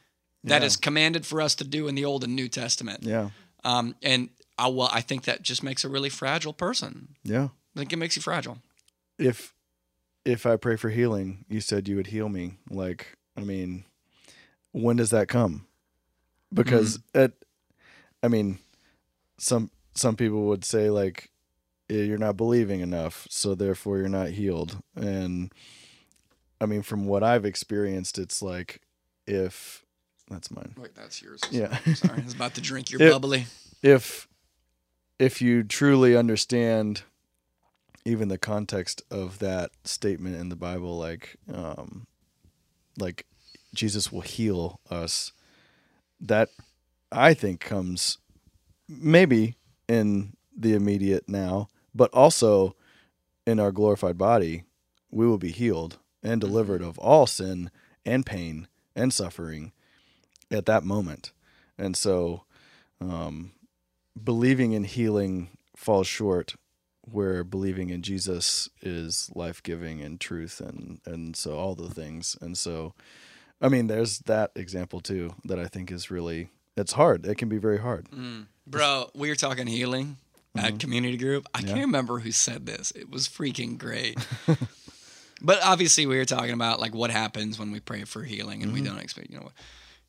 that 0.44 0.60
Yeah. 0.62 0.66
is 0.66 0.76
commanded 0.76 1.24
for 1.26 1.40
us 1.40 1.54
to 1.56 1.64
do 1.64 1.88
in 1.88 1.94
the 1.94 2.04
Old 2.04 2.24
and 2.24 2.36
New 2.36 2.48
Testament. 2.48 3.02
Yeah. 3.04 3.30
Um, 3.64 3.94
and 4.02 4.28
I, 4.58 4.68
well, 4.68 4.90
I 4.92 5.00
think 5.00 5.24
that 5.24 5.42
just 5.42 5.62
makes 5.62 5.84
a 5.84 5.88
really 5.88 6.08
fragile 6.10 6.52
person. 6.52 7.16
Yeah. 7.24 7.48
I 7.74 7.78
think 7.78 7.92
it 7.92 7.96
makes 7.96 8.16
you 8.16 8.22
fragile. 8.22 8.58
If 9.18 9.52
if 10.24 10.44
I 10.46 10.56
pray 10.56 10.76
for 10.76 10.90
healing, 10.90 11.44
you 11.48 11.60
said 11.60 11.86
you 11.88 11.96
would 11.96 12.08
heal 12.08 12.28
me. 12.28 12.58
Like, 12.68 13.16
I 13.36 13.40
mean, 13.42 13.84
when 14.72 14.96
does 14.96 15.10
that 15.10 15.28
come? 15.28 15.66
Because 16.52 16.98
it 17.14 17.32
I 18.22 18.28
mean, 18.28 18.58
some 19.38 19.70
some 19.94 20.16
people 20.16 20.46
would 20.46 20.64
say 20.64 20.90
like 20.90 21.30
"Eh, 21.90 22.02
you're 22.02 22.18
not 22.18 22.36
believing 22.36 22.80
enough, 22.80 23.26
so 23.30 23.54
therefore 23.54 23.98
you're 23.98 24.08
not 24.08 24.30
healed. 24.30 24.78
And 24.94 25.52
I 26.60 26.66
mean, 26.66 26.82
from 26.82 27.06
what 27.06 27.22
I've 27.22 27.44
experienced, 27.44 28.18
it's 28.18 28.40
like 28.42 28.80
if 29.26 29.84
that's 30.30 30.50
mine. 30.50 30.74
Wait, 30.78 30.94
that's 30.94 31.22
yours. 31.22 31.40
Yeah. 31.50 31.76
Sorry, 31.94 32.20
I 32.20 32.24
was 32.24 32.34
about 32.34 32.54
to 32.54 32.60
drink 32.60 32.90
your 32.90 33.00
It- 33.02 33.10
bubbly. 33.12 33.46
if 33.82 34.26
if 35.18 35.40
you 35.40 35.62
truly 35.62 36.16
understand 36.16 37.02
even 38.04 38.28
the 38.28 38.38
context 38.38 39.02
of 39.10 39.38
that 39.40 39.70
statement 39.84 40.36
in 40.36 40.48
the 40.48 40.56
Bible, 40.56 40.96
like 40.98 41.36
um, 41.52 42.06
like 42.98 43.26
Jesus 43.74 44.12
will 44.12 44.20
heal 44.22 44.80
us, 44.90 45.32
that 46.20 46.48
I 47.10 47.34
think 47.34 47.60
comes 47.60 48.18
maybe 48.88 49.56
in 49.88 50.34
the 50.56 50.74
immediate 50.74 51.28
now, 51.28 51.68
but 51.94 52.12
also 52.12 52.74
in 53.46 53.60
our 53.60 53.72
glorified 53.72 54.18
body, 54.18 54.64
we 55.10 55.26
will 55.26 55.38
be 55.38 55.52
healed 55.52 55.98
and 56.22 56.40
delivered 56.40 56.82
of 56.82 56.98
all 56.98 57.26
sin 57.26 57.70
and 58.04 58.26
pain 58.26 58.68
and 58.94 59.12
suffering 59.12 59.72
at 60.50 60.66
that 60.66 60.84
moment. 60.84 61.32
And 61.78 61.96
so, 61.96 62.44
um, 63.00 63.52
believing 64.22 64.72
in 64.72 64.84
healing 64.84 65.50
falls 65.76 66.06
short 66.06 66.54
where 67.02 67.44
believing 67.44 67.90
in 67.90 68.02
Jesus 68.02 68.68
is 68.82 69.30
life-giving 69.34 70.00
and 70.00 70.18
truth 70.18 70.60
and 70.60 71.00
and 71.06 71.36
so 71.36 71.56
all 71.56 71.74
the 71.74 71.90
things 71.90 72.36
and 72.40 72.58
so 72.58 72.94
I 73.60 73.68
mean 73.68 73.86
there's 73.86 74.20
that 74.20 74.50
example 74.56 75.00
too 75.00 75.34
that 75.44 75.58
I 75.58 75.66
think 75.66 75.92
is 75.92 76.10
really 76.10 76.48
it's 76.76 76.92
hard 76.92 77.26
it 77.26 77.36
can 77.36 77.48
be 77.48 77.58
very 77.58 77.78
hard 77.78 78.08
mm. 78.10 78.46
Bro, 78.66 79.10
we 79.14 79.28
were 79.28 79.36
talking 79.36 79.66
healing 79.66 80.16
at 80.56 80.64
mm-hmm. 80.64 80.76
community 80.78 81.16
group. 81.16 81.46
I 81.54 81.60
Yeah. 81.60 81.68
can't 81.68 81.80
remember 81.82 82.18
who 82.18 82.32
said 82.32 82.66
this. 82.66 82.90
It 82.92 83.08
was 83.08 83.28
freaking 83.28 83.78
great. 83.78 84.18
but 85.40 85.62
obviously, 85.62 86.06
we 86.06 86.16
were 86.16 86.24
talking 86.24 86.52
about 86.52 86.80
like 86.80 86.94
what 86.94 87.10
happens 87.10 87.58
when 87.58 87.70
we 87.70 87.78
pray 87.78 88.04
for 88.04 88.24
healing 88.24 88.62
and 88.62 88.72
we 88.72 88.80
mm-hmm. 88.80 88.94
don't 88.94 89.02
expect, 89.02 89.30
you 89.30 89.38
know, 89.38 89.52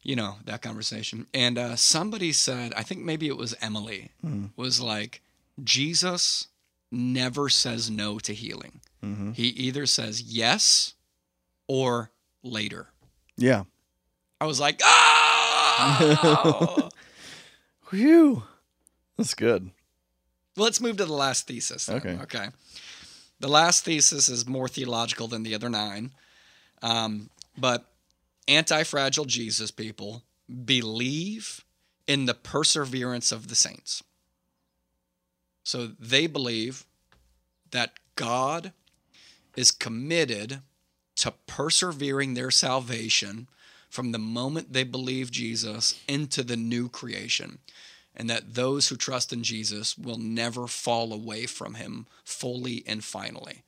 you 0.02 0.16
know 0.16 0.38
that 0.46 0.62
conversation. 0.64 1.28
And 1.34 1.58
uh, 1.58 1.76
somebody 1.76 2.32
said, 2.32 2.74
I 2.76 2.82
think 2.82 3.02
maybe 3.02 3.28
it 3.28 3.38
was 3.38 3.54
Emily, 3.62 4.12
mm. 4.26 4.50
was 4.56 4.82
like, 4.82 5.22
Jesus 5.64 6.48
never 6.92 7.50
says 7.50 7.92
no 7.92 8.18
to 8.20 8.34
healing. 8.34 8.82
Mm-hmm. 9.04 9.34
He 9.34 9.48
either 9.50 9.86
says 9.86 10.22
yes 10.22 10.96
or 11.68 12.10
later. 12.42 12.88
yeah 13.36 13.64
I 14.40 14.46
was 14.46 14.60
like, 14.60 14.82
ah! 14.84 15.27
Oh. 15.80 16.90
Whew. 17.90 18.44
that's 19.18 19.34
good 19.34 19.72
Let's 20.58 20.82
move 20.82 20.98
to 20.98 21.06
the 21.06 21.14
last 21.14 21.48
thesis. 21.48 21.86
then. 21.86 21.98
Okay. 21.98 22.18
Okay. 22.24 22.48
The 23.40 23.48
last 23.48 23.86
thesis 23.86 24.28
is 24.28 24.48
more 24.48 24.68
theological 24.68 25.28
than 25.28 25.44
the 25.44 25.54
other 25.54 25.70
nine. 25.70 26.12
Um, 26.82 27.30
but 27.56 27.86
anti 28.48 28.84
fragile 28.84 29.26
Jesus 29.26 29.70
people 29.72 30.24
believe 30.66 31.64
in 32.08 32.26
the 32.26 32.34
perseverance 32.34 33.32
of 33.32 33.48
the 33.48 33.56
saints. 33.56 34.04
So 35.64 35.88
they 36.00 36.26
believe 36.26 36.86
that 37.72 37.92
God 38.16 38.72
is 39.56 39.72
committed 39.72 40.62
to 41.18 41.34
persevering 41.46 42.34
their 42.34 42.52
salvation 42.52 43.48
from 43.90 44.12
the 44.12 44.20
moment 44.20 44.74
they 44.74 44.84
believe 44.84 45.32
Jesus 45.32 46.00
into 46.08 46.44
the 46.44 46.58
new 46.58 46.90
creation, 46.90 47.60
and 48.16 48.30
that 48.30 48.56
those 48.56 48.88
who 48.88 48.96
trust 48.96 49.32
in 49.32 49.44
Jesus 49.44 49.98
will 49.98 50.18
never 50.18 50.68
fall 50.68 51.14
away 51.14 51.46
from 51.46 51.76
him 51.76 52.08
fully 52.24 52.84
and 52.88 53.04
finally. 53.04 53.64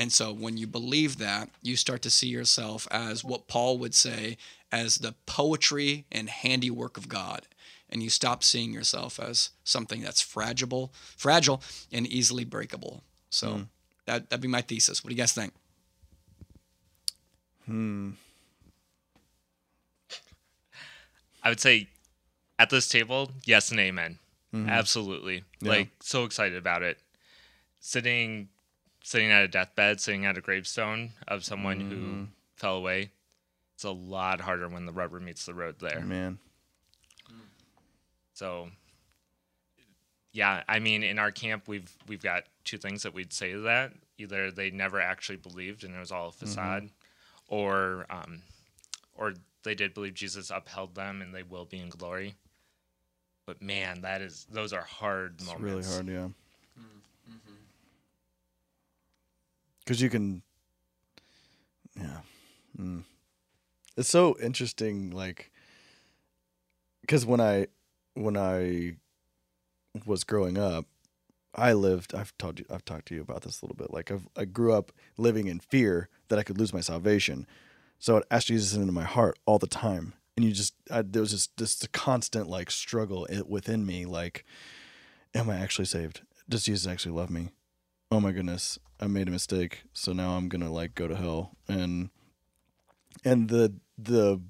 And 0.00 0.12
so 0.12 0.32
when 0.32 0.56
you 0.56 0.66
believe 0.66 1.18
that, 1.18 1.50
you 1.60 1.76
start 1.76 2.00
to 2.02 2.10
see 2.10 2.28
yourself 2.28 2.88
as 2.90 3.22
what 3.22 3.48
Paul 3.48 3.76
would 3.78 3.94
say 3.94 4.38
as 4.72 4.96
the 4.96 5.14
poetry 5.26 6.06
and 6.10 6.30
handiwork 6.30 6.96
of 6.96 7.08
God. 7.08 7.46
And 7.90 8.02
you 8.02 8.08
stop 8.08 8.42
seeing 8.42 8.72
yourself 8.72 9.20
as 9.20 9.50
something 9.64 10.00
that's 10.00 10.22
fragile, 10.22 10.92
fragile 11.18 11.62
and 11.92 12.06
easily 12.06 12.44
breakable. 12.44 13.02
So 13.28 13.48
hmm. 13.50 13.62
that 14.06 14.30
that'd 14.30 14.40
be 14.40 14.48
my 14.48 14.62
thesis. 14.62 15.04
What 15.04 15.08
do 15.08 15.14
you 15.14 15.20
guys 15.20 15.32
think? 15.32 15.52
Hmm. 17.66 18.12
I 21.42 21.48
would 21.48 21.60
say 21.60 21.88
at 22.58 22.70
this 22.70 22.88
table, 22.88 23.30
yes 23.44 23.70
and 23.70 23.80
amen. 23.80 24.18
Mm-hmm. 24.54 24.68
Absolutely. 24.68 25.44
Yeah. 25.60 25.70
Like 25.70 25.88
so 26.00 26.24
excited 26.24 26.58
about 26.58 26.82
it. 26.82 26.98
Sitting 27.80 28.48
sitting 29.02 29.30
at 29.30 29.44
a 29.44 29.48
deathbed, 29.48 30.00
sitting 30.00 30.26
at 30.26 30.36
a 30.36 30.40
gravestone 30.40 31.10
of 31.26 31.44
someone 31.44 31.80
who 31.80 31.96
mm-hmm. 31.96 32.24
fell 32.56 32.76
away. 32.76 33.10
It's 33.74 33.84
a 33.84 33.90
lot 33.90 34.42
harder 34.42 34.68
when 34.68 34.84
the 34.84 34.92
rubber 34.92 35.20
meets 35.20 35.46
the 35.46 35.54
road 35.54 35.76
there. 35.80 36.00
Man. 36.00 36.38
So 38.34 38.68
yeah, 40.32 40.62
I 40.68 40.78
mean 40.78 41.02
in 41.02 41.18
our 41.18 41.30
camp 41.30 41.66
we've 41.66 41.90
we've 42.06 42.22
got 42.22 42.44
two 42.64 42.78
things 42.78 43.02
that 43.02 43.14
we'd 43.14 43.32
say 43.32 43.52
to 43.52 43.60
that. 43.60 43.92
Either 44.18 44.50
they 44.50 44.70
never 44.70 45.00
actually 45.00 45.36
believed 45.36 45.84
and 45.84 45.94
it 45.94 45.98
was 45.98 46.12
all 46.12 46.28
a 46.28 46.30
mm-hmm. 46.30 46.46
facade, 46.46 46.90
or 47.48 48.06
um, 48.10 48.42
or 49.14 49.34
they 49.62 49.74
did 49.74 49.94
believe 49.94 50.14
Jesus 50.14 50.50
upheld 50.50 50.94
them 50.94 51.22
and 51.22 51.34
they 51.34 51.42
will 51.42 51.64
be 51.64 51.78
in 51.78 51.88
glory. 51.88 52.34
But 53.46 53.60
man, 53.62 54.02
that 54.02 54.22
is 54.22 54.46
those 54.50 54.72
are 54.72 54.82
hard 54.82 55.34
It's 55.38 55.46
moments. 55.46 55.62
really 55.64 55.84
hard, 55.84 56.08
yeah. 56.08 56.28
Because 59.84 60.00
you 60.00 60.08
can, 60.10 60.42
yeah. 61.96 62.18
Mm. 62.78 63.02
It's 63.96 64.08
so 64.08 64.36
interesting, 64.40 65.10
like, 65.10 65.50
because 67.00 67.26
when 67.26 67.40
I 67.40 67.66
when 68.14 68.36
I 68.36 68.96
was 70.06 70.22
growing 70.22 70.56
up, 70.56 70.86
I 71.54 71.72
lived. 71.72 72.14
I've 72.14 72.36
told 72.38 72.60
you. 72.60 72.66
I've 72.70 72.84
talked 72.84 73.06
to 73.08 73.14
you 73.14 73.20
about 73.20 73.42
this 73.42 73.60
a 73.60 73.64
little 73.64 73.76
bit. 73.76 73.92
Like, 73.92 74.12
I've, 74.12 74.28
I 74.36 74.44
grew 74.44 74.72
up 74.72 74.92
living 75.16 75.48
in 75.48 75.58
fear 75.58 76.08
that 76.28 76.38
I 76.38 76.44
could 76.44 76.58
lose 76.58 76.72
my 76.72 76.80
salvation, 76.80 77.46
so 78.00 78.16
I'd 78.16 78.24
ask 78.30 78.48
Jesus 78.48 78.74
into 78.74 78.92
my 78.92 79.04
heart 79.04 79.38
all 79.46 79.58
the 79.58 79.68
time, 79.68 80.14
and 80.36 80.44
you 80.44 80.52
just 80.52 80.74
I, 80.90 81.02
there 81.02 81.22
was 81.22 81.30
just 81.30 81.56
this 81.56 81.86
constant 81.92 82.48
like 82.48 82.70
struggle 82.70 83.26
within 83.46 83.86
me, 83.86 84.06
like 84.06 84.44
am 85.34 85.48
I 85.48 85.56
actually 85.56 85.84
saved? 85.84 86.22
Does 86.48 86.64
Jesus 86.64 86.90
actually 86.90 87.14
love 87.14 87.30
me? 87.30 87.50
Oh 88.10 88.18
my 88.18 88.32
goodness, 88.32 88.78
I 88.98 89.06
made 89.06 89.28
a 89.28 89.30
mistake, 89.30 89.82
so 89.92 90.12
now 90.12 90.30
I'm 90.30 90.48
gonna 90.48 90.72
like 90.72 90.94
go 90.94 91.06
to 91.06 91.14
hell. 91.14 91.52
And 91.68 92.10
and 93.24 93.48
the 93.48 93.74
the 93.96 94.40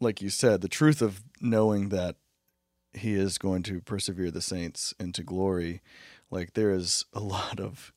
like 0.00 0.20
you 0.20 0.28
said, 0.28 0.60
the 0.60 0.68
truth 0.68 1.00
of 1.00 1.22
knowing 1.40 1.90
that 1.90 2.16
he 2.92 3.14
is 3.14 3.38
going 3.38 3.62
to 3.62 3.80
persevere 3.80 4.30
the 4.30 4.42
saints 4.42 4.92
into 4.98 5.22
glory, 5.22 5.80
like 6.30 6.54
there 6.54 6.72
is 6.72 7.04
a 7.14 7.20
lot 7.20 7.60
of 7.60 7.92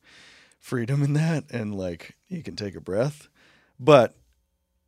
freedom 0.58 1.02
in 1.02 1.12
that 1.12 1.44
and 1.50 1.74
like 1.74 2.16
you 2.28 2.42
can 2.42 2.56
take 2.56 2.76
a 2.76 2.80
breath. 2.80 3.28
But 3.78 4.14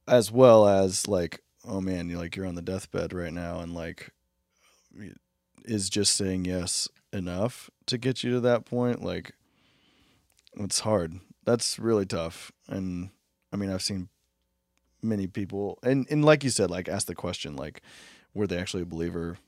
as 0.09 0.31
well 0.33 0.67
as 0.67 1.07
like, 1.07 1.41
oh 1.67 1.81
man, 1.81 2.09
you're 2.09 2.19
like 2.19 2.37
you're 2.37 2.47
on 2.47 2.55
the 2.55 2.63
deathbed 2.63 3.13
right 3.13 3.33
now 3.33 3.61
and 3.61 3.75
like 3.75 4.11
is 5.65 5.89
just 5.91 6.17
saying 6.17 6.45
yes 6.45 6.89
enough 7.13 7.71
to 7.87 7.99
get 7.99 8.23
you 8.23 8.33
to 8.33 8.41
that 8.41 8.65
point 8.65 9.03
like 9.03 9.33
it's 10.55 10.81
hard. 10.81 11.21
That's 11.45 11.79
really 11.79 12.07
tough. 12.07 12.53
And 12.69 13.11
i 13.51 13.57
mean 13.57 13.71
i've 13.71 13.81
seen 13.81 14.11
many 15.01 15.27
people 15.27 15.79
and 15.83 16.07
and 16.11 16.23
like 16.23 16.45
you 16.45 16.51
said 16.51 16.71
like 16.71 16.87
ask 16.87 17.07
the 17.07 17.15
question 17.15 17.57
like 17.57 17.81
were 18.35 18.47
they 18.47 18.59
actually 18.59 18.83
a 18.83 18.87
believer 18.87 19.39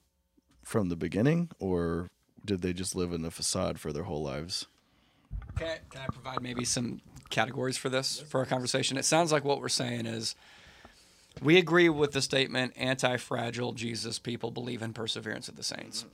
from 0.65 0.89
the 0.89 0.97
beginning 0.97 1.51
or 1.59 2.09
did 2.45 2.63
they 2.63 2.73
just 2.73 2.95
live 2.95 3.13
in 3.13 3.25
a 3.25 3.31
facade 3.31 3.79
for 3.79 3.93
their 3.93 4.05
whole 4.05 4.23
lives? 4.23 4.67
Can 5.57 5.69
I, 5.69 5.79
can 5.91 6.03
I 6.03 6.07
provide 6.07 6.43
maybe 6.43 6.65
some 6.65 7.01
categories 7.31 7.77
for 7.77 7.89
this 7.89 8.21
for 8.29 8.41
our 8.41 8.47
conversation? 8.47 8.97
It 8.97 9.05
sounds 9.05 9.33
like 9.33 9.45
what 9.45 9.61
we're 9.61 9.69
saying 9.69 10.07
is 10.07 10.35
we 11.43 11.57
agree 11.57 11.89
with 11.89 12.13
the 12.13 12.21
statement 12.21 12.75
anti-fragile 12.77 13.73
Jesus 13.73 14.19
people 14.19 14.51
believe 14.51 14.83
in 14.83 14.93
perseverance 14.93 15.49
of 15.49 15.57
the 15.57 15.63
saints. 15.63 16.05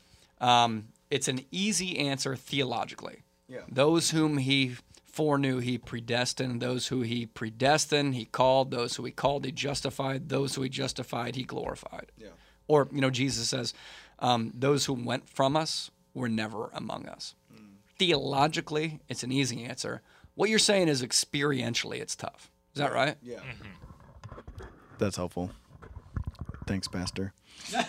Um, 0.40 0.88
it's 1.10 1.28
an 1.28 1.40
easy 1.50 1.98
answer 1.98 2.36
theologically. 2.36 3.22
Yeah. 3.48 3.60
Those 3.68 4.10
whom 4.10 4.38
he 4.38 4.76
foreknew, 5.06 5.58
he 5.58 5.78
predestined. 5.78 6.60
Those 6.60 6.88
who 6.88 7.00
he 7.02 7.26
predestined, 7.26 8.14
he 8.14 8.26
called. 8.26 8.70
Those 8.70 8.96
who 8.96 9.04
he 9.04 9.12
called, 9.12 9.44
he 9.44 9.52
justified. 9.52 10.28
Those 10.28 10.54
who 10.54 10.62
he 10.62 10.68
justified, 10.68 11.36
he 11.36 11.44
glorified. 11.44 12.12
Yeah. 12.18 12.28
Or, 12.68 12.88
you 12.92 13.00
know, 13.00 13.10
Jesus 13.10 13.48
says, 13.48 13.72
um, 14.18 14.52
those 14.54 14.84
who 14.86 14.92
went 14.92 15.28
from 15.28 15.56
us 15.56 15.90
were 16.12 16.28
never 16.28 16.70
among 16.74 17.06
us. 17.06 17.34
Theologically, 17.98 19.00
it's 19.08 19.22
an 19.22 19.32
easy 19.32 19.64
answer. 19.64 20.02
What 20.36 20.48
you're 20.48 20.58
saying 20.60 20.86
is 20.88 21.02
experientially, 21.02 22.00
it's 22.00 22.14
tough. 22.14 22.50
Is 22.74 22.78
that 22.78 22.92
right? 22.92 23.16
yeah. 23.22 23.40
That's 24.98 25.16
helpful. 25.16 25.50
Thanks 26.66 26.86
pastor. 26.88 27.32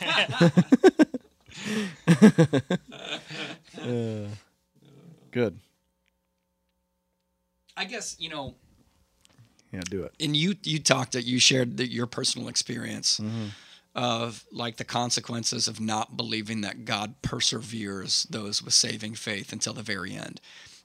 Uh, 3.79 4.27
good. 5.31 5.59
I 7.77 7.85
guess, 7.85 8.15
you 8.19 8.29
know, 8.29 8.55
yeah 9.71 9.81
do 9.89 10.03
it. 10.03 10.13
and 10.19 10.35
you 10.35 10.55
you 10.63 10.79
talked 10.79 11.11
that 11.11 11.25
you 11.25 11.39
shared 11.39 11.77
the, 11.77 11.85
your 11.87 12.07
personal 12.07 12.47
experience 12.47 13.19
of 13.93 14.45
like 14.51 14.77
the 14.77 14.83
consequences 14.83 15.67
of 15.67 15.79
not 15.79 16.17
believing 16.17 16.61
that 16.61 16.85
God 16.85 17.21
perseveres 17.21 18.23
those 18.31 18.63
with 18.63 18.73
saving 18.73 19.13
faith 19.15 19.53
until 19.53 19.73
the 19.73 19.83
very 19.83 20.13
end. 20.15 20.41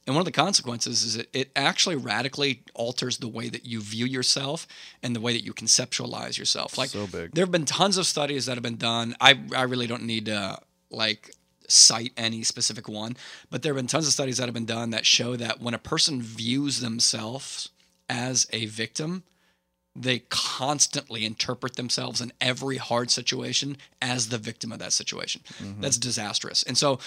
And 0.07 0.17
one 0.17 0.21
of 0.21 0.25
the 0.25 0.33
consequences 0.33 1.05
is 1.05 1.17
it, 1.17 1.29
it 1.33 1.51
actually 1.55 1.95
radically 1.97 2.63
alters 2.75 3.19
the 3.19 3.29
way 3.29 3.49
that 3.49 3.65
you 3.65 3.81
view 3.81 4.05
yourself 4.05 4.67
and 5.03 5.15
the 5.15 5.21
way 5.21 5.33
that 5.33 5.45
you 5.45 5.55
conceptualize 5.55 6.37
yourself. 6.37 6.77
Like 6.77 6.91
So 6.91 7.07
big. 7.07 7.33
there 7.33 7.45
have 7.45 7.53
been 7.53 7.65
tons 7.65 7.97
of 7.97 8.07
studies 8.07 8.47
that 8.47 8.55
have 8.55 8.63
been 8.63 8.77
done. 8.77 9.15
I 9.21 9.39
I 9.55 9.63
really 9.63 9.87
don't 9.87 10.03
need 10.05 10.27
to 10.27 10.59
like 10.91 11.31
cite 11.69 12.13
any 12.17 12.43
specific 12.43 12.89
one, 12.89 13.17
but 13.49 13.63
there 13.63 13.73
have 13.73 13.79
been 13.79 13.87
tons 13.87 14.07
of 14.07 14.13
studies 14.13 14.39
that 14.39 14.45
have 14.47 14.55
been 14.55 14.67
done 14.67 14.91
that 14.91 15.07
show 15.07 15.37
that 15.37 15.61
when 15.61 15.73
a 15.75 15.79
person 15.79 16.21
views 16.21 16.81
themselves 16.81 17.71
as 18.11 18.47
a 18.53 18.67
victim, 18.67 19.23
they 19.95 20.21
constantly 20.31 21.25
interpret 21.25 21.77
themselves 21.77 22.21
in 22.21 22.33
every 22.41 22.77
hard 22.77 23.11
situation 23.11 23.77
as 24.01 24.29
the 24.29 24.39
victim 24.39 24.73
of 24.73 24.79
that 24.81 24.93
situation. 24.93 25.43
Mm-hmm. 25.63 25.81
That's 25.81 25.99
disastrous. 25.99 26.63
And 26.63 26.77
so 26.77 26.99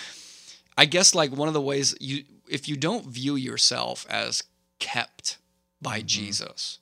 I 0.78 0.86
guess 0.86 1.14
like 1.14 1.32
one 1.32 1.48
of 1.48 1.54
the 1.54 1.62
ways 1.62 1.96
you 2.00 2.24
if 2.50 2.68
you 2.68 2.76
don't 2.76 3.06
view 3.06 3.36
yourself 3.36 4.06
as 4.10 4.44
kept 4.80 5.38
by 5.82 6.00
mm-hmm. 6.00 6.08
Jesus, 6.08 6.80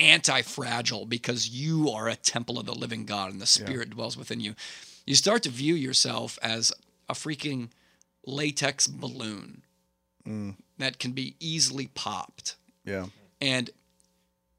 anti-fragile 0.00 1.06
because 1.06 1.48
you 1.48 1.90
are 1.90 2.08
a 2.08 2.16
temple 2.16 2.58
of 2.58 2.66
the 2.66 2.74
living 2.74 3.04
God 3.04 3.30
and 3.32 3.40
the 3.40 3.46
spirit 3.46 3.90
dwells 3.90 4.16
within 4.16 4.40
you. 4.40 4.54
You 5.06 5.14
start 5.14 5.42
to 5.44 5.48
view 5.48 5.74
yourself 5.74 6.38
as 6.42 6.72
a 7.08 7.14
freaking 7.14 7.70
latex 8.26 8.86
balloon 8.86 9.62
mm. 10.26 10.56
that 10.78 10.98
can 10.98 11.12
be 11.12 11.36
easily 11.40 11.88
popped. 11.88 12.56
yeah 12.84 13.06
And 13.40 13.70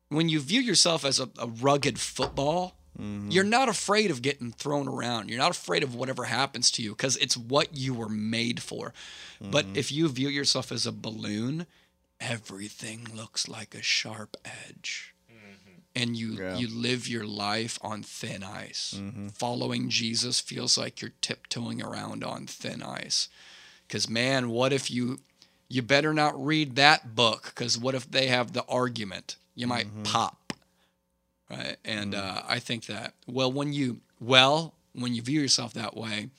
when 0.10 0.30
you 0.30 0.39
view 0.39 0.62
yourself 0.62 1.04
as 1.04 1.20
a, 1.20 1.30
a 1.38 1.47
rugged 1.47 1.99
football, 1.99 2.76
Mm-hmm. 3.00 3.32
you're 3.32 3.44
not 3.44 3.70
afraid 3.70 4.12
of 4.12 4.22
getting 4.22 4.52
thrown 4.52 4.88
around. 4.88 5.30
You're 5.30 5.39
not 5.39 5.52
afraid 5.52 5.82
of 5.82 5.96
whatever 5.96 6.26
happens 6.26 6.70
to 6.72 6.84
you 6.84 6.91
because 6.91 7.18
it's 7.18 7.36
what 7.36 7.76
you 7.76 7.94
were 7.94 8.10
made 8.10 8.62
for. 8.62 8.94
But 9.41 9.66
mm-hmm. 9.66 9.78
if 9.78 9.91
you 9.91 10.08
view 10.10 10.30
yourself 10.30 10.72
as 10.72 10.86
a 10.86 10.91
balloon, 10.91 11.66
everything 12.20 13.08
looks 13.14 13.48
like 13.48 13.74
a 13.74 13.82
sharp 13.82 14.38
edge. 14.46 15.14
Mm-hmm. 15.30 15.80
And 15.96 16.16
you, 16.16 16.34
Yeah. 16.34 16.58
you 16.58 16.68
live 16.68 17.08
your 17.08 17.26
life 17.26 17.80
on 17.82 18.04
thin 18.04 18.44
ice. 18.44 19.00
Following 19.34 19.89
Jesus 19.89 20.39
feels 20.39 20.78
like 20.78 21.02
you're 21.02 21.14
tiptoeing 21.22 21.82
around 21.82 22.24
on 22.24 22.46
thin 22.48 22.84
ice. 22.84 23.28
Because, 23.88 24.08
man, 24.10 24.50
what 24.50 24.72
if 24.72 24.89
you 24.91 25.20
you 25.70 25.82
better 25.82 26.14
not 26.14 26.34
read 26.46 26.76
that 26.76 27.16
book 27.16 27.46
because 27.46 27.78
what 27.80 27.96
if 27.96 28.10
they 28.12 28.28
have 28.28 28.54
the 28.54 28.64
argument 28.68 29.38
you 29.56 29.66
might 29.66 29.88
pop 30.04 30.38
right 31.58 31.78
and 31.86 32.14
uh, 32.16 32.41
i 32.47 32.60
think 32.60 32.86
that 32.88 33.14
well 33.28 33.51
when 33.51 33.74
you 33.74 33.99
well 34.20 34.74
when 34.93 35.14
you 35.16 35.22
view 35.24 35.41
yourself 35.41 35.74
that 35.74 35.97
way, 35.97 36.30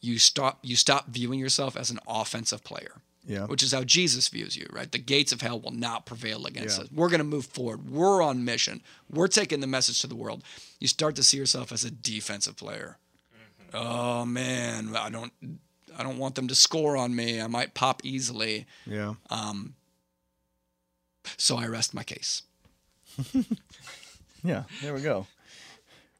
you 0.00 0.18
stop 0.18 0.58
you 0.62 0.74
stop 0.74 1.06
viewing 1.08 1.38
yourself 1.38 1.76
as 1.76 1.88
an 1.90 2.00
offensive 2.08 2.64
player. 2.64 2.94
Yeah. 3.24 3.46
Which 3.46 3.62
is 3.62 3.70
how 3.72 3.84
Jesus 3.84 4.26
views 4.26 4.56
you, 4.56 4.66
right? 4.72 4.90
The 4.90 4.98
gates 4.98 5.30
of 5.30 5.40
hell 5.40 5.60
will 5.60 5.70
not 5.88 6.04
prevail 6.06 6.44
against 6.46 6.78
Yeah. 6.78 6.84
us. 6.86 6.90
We're 6.92 7.08
going 7.08 7.20
to 7.20 7.24
move 7.36 7.46
forward. 7.46 7.88
We're 7.88 8.20
on 8.20 8.44
mission. 8.44 8.82
We're 9.08 9.28
taking 9.28 9.60
the 9.60 9.68
message 9.68 10.00
to 10.00 10.08
the 10.08 10.16
world. 10.16 10.42
You 10.80 10.88
start 10.88 11.14
to 11.14 11.22
see 11.22 11.36
yourself 11.36 11.70
as 11.70 11.84
a 11.84 11.90
defensive 11.92 12.56
player. 12.56 12.98
Oh 13.72 14.24
man, 14.24 14.96
I 14.96 15.08
don't 15.08 15.32
I 15.96 16.02
don't 16.02 16.18
want 16.18 16.34
them 16.34 16.48
to 16.48 16.56
score 16.56 16.96
on 16.96 17.14
me. 17.14 17.40
I 17.40 17.46
might 17.46 17.74
pop 17.74 18.00
easily. 18.04 18.66
Yeah. 18.84 19.14
Um 19.30 19.74
So 21.36 21.56
I 21.56 21.66
rest 21.68 21.94
my 21.94 22.02
case. 22.02 22.42
Yeah. 24.42 24.64
There 24.82 24.94
we 24.94 25.00
go. 25.02 25.26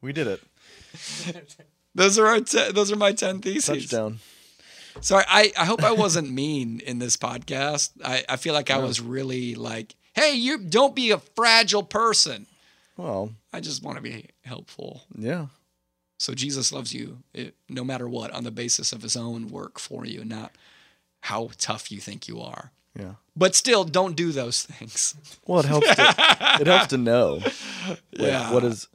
We 0.01 0.13
did 0.13 0.27
it. 0.27 0.41
Those 1.95 2.17
are 2.17 2.25
our 2.25 2.39
te- 2.39 2.71
those 2.71 2.91
are 2.91 2.95
my 2.95 3.11
10 3.11 3.39
theses. 3.41 3.89
Touchdown. 3.89 4.19
Sorry, 5.01 5.23
I, 5.27 5.51
I 5.57 5.65
hope 5.65 5.83
I 5.83 5.91
wasn't 5.91 6.31
mean 6.41 6.79
in 6.79 6.97
this 6.99 7.17
podcast. 7.17 7.91
I, 8.03 8.23
I 8.27 8.35
feel 8.37 8.53
like 8.55 8.71
I 8.71 8.79
was 8.79 8.99
really 8.99 9.53
like, 9.53 9.95
hey, 10.15 10.33
you 10.33 10.57
don't 10.57 10.95
be 10.95 11.11
a 11.11 11.19
fragile 11.19 11.83
person. 11.83 12.47
Well, 12.97 13.31
I 13.51 13.59
just 13.59 13.83
want 13.83 13.97
to 13.97 14.01
be 14.03 14.27
helpful. 14.43 15.03
yeah. 15.15 15.47
So 16.17 16.33
Jesus 16.33 16.71
loves 16.71 16.93
you 16.93 17.19
eh, 17.35 17.49
no 17.69 17.83
matter 17.83 18.07
what 18.07 18.31
on 18.31 18.43
the 18.43 18.51
basis 18.51 18.91
of 18.93 19.01
his 19.01 19.15
own 19.17 19.49
work 19.49 19.77
for 19.77 20.05
you, 20.05 20.23
not 20.23 20.51
how 21.21 21.49
tough 21.57 21.91
you 21.91 21.99
think 21.99 22.27
you 22.27 22.39
are. 22.39 22.71
Yeah. 22.97 23.13
But 23.35 23.55
still, 23.55 23.83
don't 23.83 24.15
do 24.15 24.31
those 24.31 24.63
things. 24.63 25.15
Well, 25.47 25.59
it 25.61 25.65
helps. 25.65 25.87
To, 25.95 26.57
it 26.61 26.67
helps 26.67 26.87
to 26.87 26.97
know. 26.97 27.39
Like, 27.87 27.97
Yeah. 28.31 28.53
What 28.53 28.63
is 28.63 28.87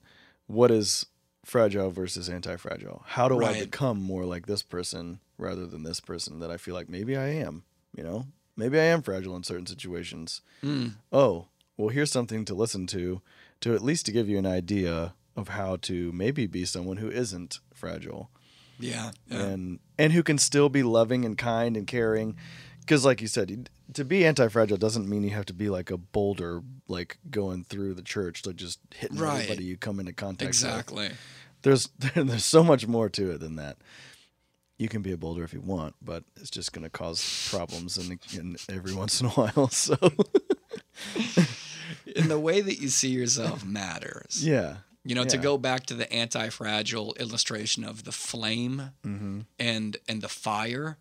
what 0.46 0.70
is 0.70 1.04
fragile 1.44 1.90
versus 1.90 2.28
anti-fragile? 2.28 3.02
How 3.06 3.28
do 3.28 3.44
I 3.44 3.58
become 3.60 4.00
more 4.00 4.24
like 4.24 4.46
this 4.46 4.62
person 4.62 5.20
rather 5.36 5.66
than 5.66 5.82
this 5.82 6.00
person 6.00 6.38
that 6.40 6.50
I 6.50 6.56
feel 6.56 6.74
like 6.74 6.88
maybe 6.88 7.16
I 7.16 7.28
am? 7.34 7.64
You 7.96 8.04
know, 8.04 8.26
maybe 8.56 8.78
I 8.78 8.84
am 8.84 9.02
fragile 9.02 9.34
in 9.36 9.42
certain 9.42 9.66
situations. 9.66 10.40
Hmm. 10.62 10.88
Oh, 11.12 11.48
well, 11.76 11.88
here's 11.88 12.12
something 12.12 12.44
to 12.46 12.54
listen 12.54 12.86
to, 12.88 13.20
to 13.60 13.74
at 13.74 13.82
least 13.82 14.06
to 14.06 14.12
give 14.12 14.28
you 14.28 14.38
an 14.38 14.46
idea 14.46 15.14
of 15.36 15.48
how 15.48 15.76
to 15.82 16.12
maybe 16.12 16.46
be 16.46 16.64
someone 16.64 16.96
who 16.98 17.10
isn't 17.10 17.60
fragile 17.74 18.30
Yeah. 18.80 19.10
yeah. 19.28 19.42
and 19.42 19.78
and 19.98 20.12
who 20.12 20.22
can 20.22 20.38
still 20.38 20.68
be 20.68 20.82
loving 20.82 21.24
and 21.24 21.36
kind 21.38 21.76
and 21.76 21.86
caring 21.86 22.36
because 22.88 23.04
like 23.04 23.20
you 23.20 23.28
said 23.28 23.68
to 23.92 24.04
be 24.04 24.24
anti-fragile 24.24 24.78
doesn't 24.78 25.06
mean 25.08 25.22
you 25.22 25.30
have 25.30 25.44
to 25.46 25.52
be 25.52 25.68
like 25.68 25.90
a 25.90 25.98
boulder 25.98 26.62
like 26.88 27.18
going 27.30 27.62
through 27.64 27.92
the 27.94 28.02
church 28.02 28.46
like 28.46 28.56
just 28.56 28.78
hitting 28.94 29.18
Right. 29.18 29.42
everybody 29.42 29.64
you 29.64 29.76
come 29.76 30.00
into 30.00 30.12
contact 30.14 30.40
with 30.40 30.48
Exactly. 30.48 31.10
there's 31.62 31.88
there's 32.14 32.44
so 32.44 32.64
much 32.64 32.86
more 32.86 33.08
to 33.10 33.32
it 33.32 33.40
than 33.40 33.56
that 33.56 33.76
you 34.78 34.88
can 34.88 35.02
be 35.02 35.12
a 35.12 35.16
boulder 35.18 35.44
if 35.44 35.52
you 35.52 35.60
want 35.60 35.94
but 36.00 36.24
it's 36.40 36.50
just 36.50 36.72
going 36.72 36.84
to 36.84 36.90
cause 36.90 37.48
problems 37.50 37.98
in, 37.98 38.18
in 38.38 38.56
every 38.72 38.94
once 38.94 39.20
in 39.20 39.26
a 39.26 39.30
while 39.30 39.68
so 39.70 39.96
And 42.16 42.30
the 42.30 42.38
way 42.40 42.60
that 42.60 42.80
you 42.80 42.88
see 42.88 43.10
yourself 43.10 43.64
matters. 43.64 44.40
yeah 44.44 44.76
You 45.04 45.14
know, 45.14 45.24
to 45.24 45.38
go 45.38 45.58
back 45.58 45.86
to 45.86 45.94
the 45.94 46.10
anti-fragile 46.12 47.14
illustration 47.18 47.84
of 47.84 48.04
the 48.04 48.12
flame 48.12 48.90
Mm-hmm. 49.06 49.40
and 49.58 49.96
and 50.08 50.22
the 50.22 50.28
fire, 50.28 50.98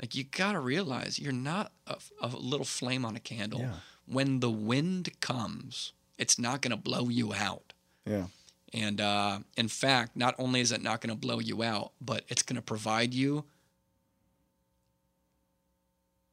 like 0.00 0.14
you 0.14 0.24
gotta 0.24 0.60
realize 0.60 1.18
you're 1.18 1.32
not 1.32 1.72
a, 1.86 1.96
a 2.20 2.28
little 2.28 2.66
flame 2.66 3.04
on 3.04 3.16
a 3.16 3.20
candle. 3.20 3.60
Yeah. 3.60 3.74
When 4.06 4.40
the 4.40 4.50
wind 4.50 5.20
comes, 5.20 5.92
it's 6.18 6.38
not 6.38 6.62
gonna 6.62 6.76
blow 6.76 7.08
you 7.08 7.32
out. 7.34 7.72
yeah 8.04 8.26
And 8.72 9.00
uh, 9.00 9.38
in 9.56 9.68
fact, 9.68 10.16
not 10.16 10.34
only 10.38 10.60
is 10.60 10.72
it 10.72 10.82
not 10.82 11.00
gonna 11.00 11.16
blow 11.16 11.40
you 11.40 11.62
out, 11.62 11.92
but 12.00 12.24
it's 12.28 12.42
gonna 12.42 12.62
provide 12.62 13.14
you, 13.14 13.44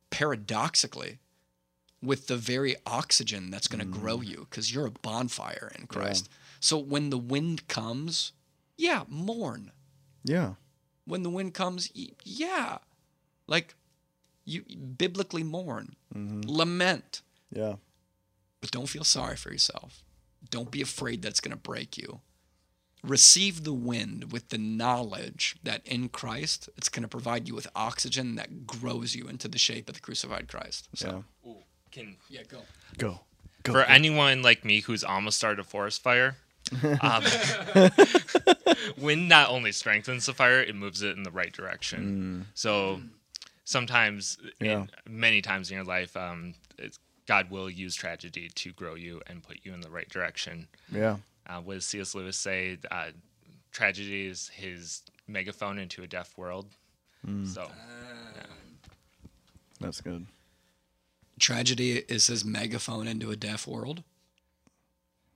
paradoxically, 0.09 1.19
with 2.01 2.27
the 2.27 2.37
very 2.37 2.75
oxygen 2.85 3.49
that's 3.49 3.67
going 3.67 3.79
to 3.79 3.99
grow 3.99 4.19
you 4.21 4.45
because 4.49 4.73
you're 4.73 4.85
a 4.85 4.91
bonfire 4.91 5.71
in 5.79 5.87
Christ. 5.87 6.29
So 6.59 6.77
when 6.77 7.09
the 7.09 7.17
wind 7.17 7.67
comes, 7.67 8.33
yeah, 8.77 9.03
mourn. 9.07 9.71
yeah 10.23 10.55
When 11.05 11.23
the 11.23 11.29
wind 11.29 11.53
comes, 11.53 11.89
yeah, 12.23 12.79
like 13.47 13.75
you 14.45 14.63
biblically 14.97 15.43
mourn, 15.43 15.95
lament, 16.13 17.21
yeah 17.51 17.75
but 18.63 18.71
don't 18.71 18.87
feel 18.87 19.03
sorry 19.03 19.35
for 19.35 19.51
yourself. 19.51 20.03
Don't 20.49 20.71
be 20.71 20.81
afraid 20.81 21.21
that's 21.21 21.41
going 21.41 21.51
to 21.51 21.57
break 21.57 21.97
you. 21.97 22.21
Receive 23.03 23.65
the 23.65 23.73
wind 23.73 24.31
with 24.31 24.47
the 24.49 24.57
knowledge 24.57 25.57
that 25.63 25.85
in 25.85 26.07
Christ, 26.07 26.69
it's 26.77 26.87
going 26.87 27.03
to 27.03 27.09
provide 27.09 27.45
you 27.45 27.55
with 27.55 27.67
oxygen 27.75 28.35
that 28.35 28.65
grows 28.65 29.15
you 29.15 29.27
into 29.27 29.49
the 29.49 29.57
shape 29.57 29.89
of 29.89 29.95
the 29.95 29.99
crucified 29.99 30.47
Christ. 30.47 30.87
So, 30.95 31.25
yeah 31.43 31.51
Ooh, 31.51 31.57
can 31.91 32.15
yeah, 32.29 32.43
go. 32.47 32.59
go 32.97 33.19
go 33.63 33.73
for 33.73 33.81
anyone 33.81 34.41
like 34.41 34.63
me 34.63 34.79
who's 34.79 35.03
almost 35.03 35.37
started 35.37 35.59
a 35.59 35.65
forest 35.65 36.01
fire, 36.01 36.37
um, 37.01 37.21
wind 38.97 39.27
not 39.27 39.49
only 39.49 39.73
strengthens 39.73 40.25
the 40.25 40.33
fire, 40.33 40.61
it 40.61 40.73
moves 40.73 41.01
it 41.01 41.17
in 41.17 41.23
the 41.23 41.31
right 41.31 41.51
direction. 41.51 42.47
So 42.53 43.01
sometimes, 43.63 44.37
Yeah. 44.59 44.81
in, 44.83 44.89
many 45.07 45.41
times 45.41 45.69
in 45.71 45.75
your 45.75 45.85
life, 45.85 46.15
um, 46.17 46.53
it's, 46.77 46.99
God 47.25 47.49
will 47.49 47.69
use 47.69 47.95
tragedy 47.95 48.49
to 48.55 48.71
grow 48.73 48.95
you 48.95 49.21
and 49.27 49.41
put 49.43 49.59
you 49.63 49.73
in 49.73 49.81
the 49.81 49.89
right 49.89 50.09
direction. 50.09 50.67
yeah 50.91 51.17
Uh, 51.47 51.59
what 51.61 51.75
does 51.75 51.85
C.S. 51.85 52.13
Lewis 52.15 52.37
say? 52.37 52.77
Uh, 52.91 53.11
tragedy 53.71 54.27
is 54.27 54.49
his 54.49 55.03
megaphone 55.27 55.77
into 55.79 56.03
a 56.03 56.07
deaf 56.07 56.37
world. 56.37 56.67
So 57.45 57.71
that's 59.79 60.01
good 60.01 60.27
Tragedy 61.39 61.97
is 62.07 62.27
his 62.27 62.45
megaphone 62.45 63.07
into 63.07 63.31
a 63.31 63.35
deaf 63.35 63.65
world. 63.67 64.03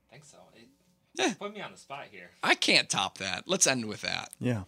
I 0.10 0.12
think 0.14 0.26
so. 0.26 0.38
It, 1.18 1.40
Put 1.40 1.54
me 1.54 1.62
on 1.62 1.72
the 1.72 1.78
spot 1.78 2.06
here. 2.12 2.30
I 2.44 2.54
can't 2.56 2.88
top 2.90 3.18
that. 3.18 3.44
Let's 3.48 3.66
end 3.66 3.86
with 3.86 4.02
that. 4.02 4.30
yeah 4.40 4.64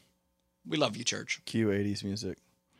We 0.68 0.78
love 0.78 0.98
you, 0.98 1.04
church. 1.04 1.42
cue 1.46 1.68
80s 1.68 2.04
music 2.04 2.38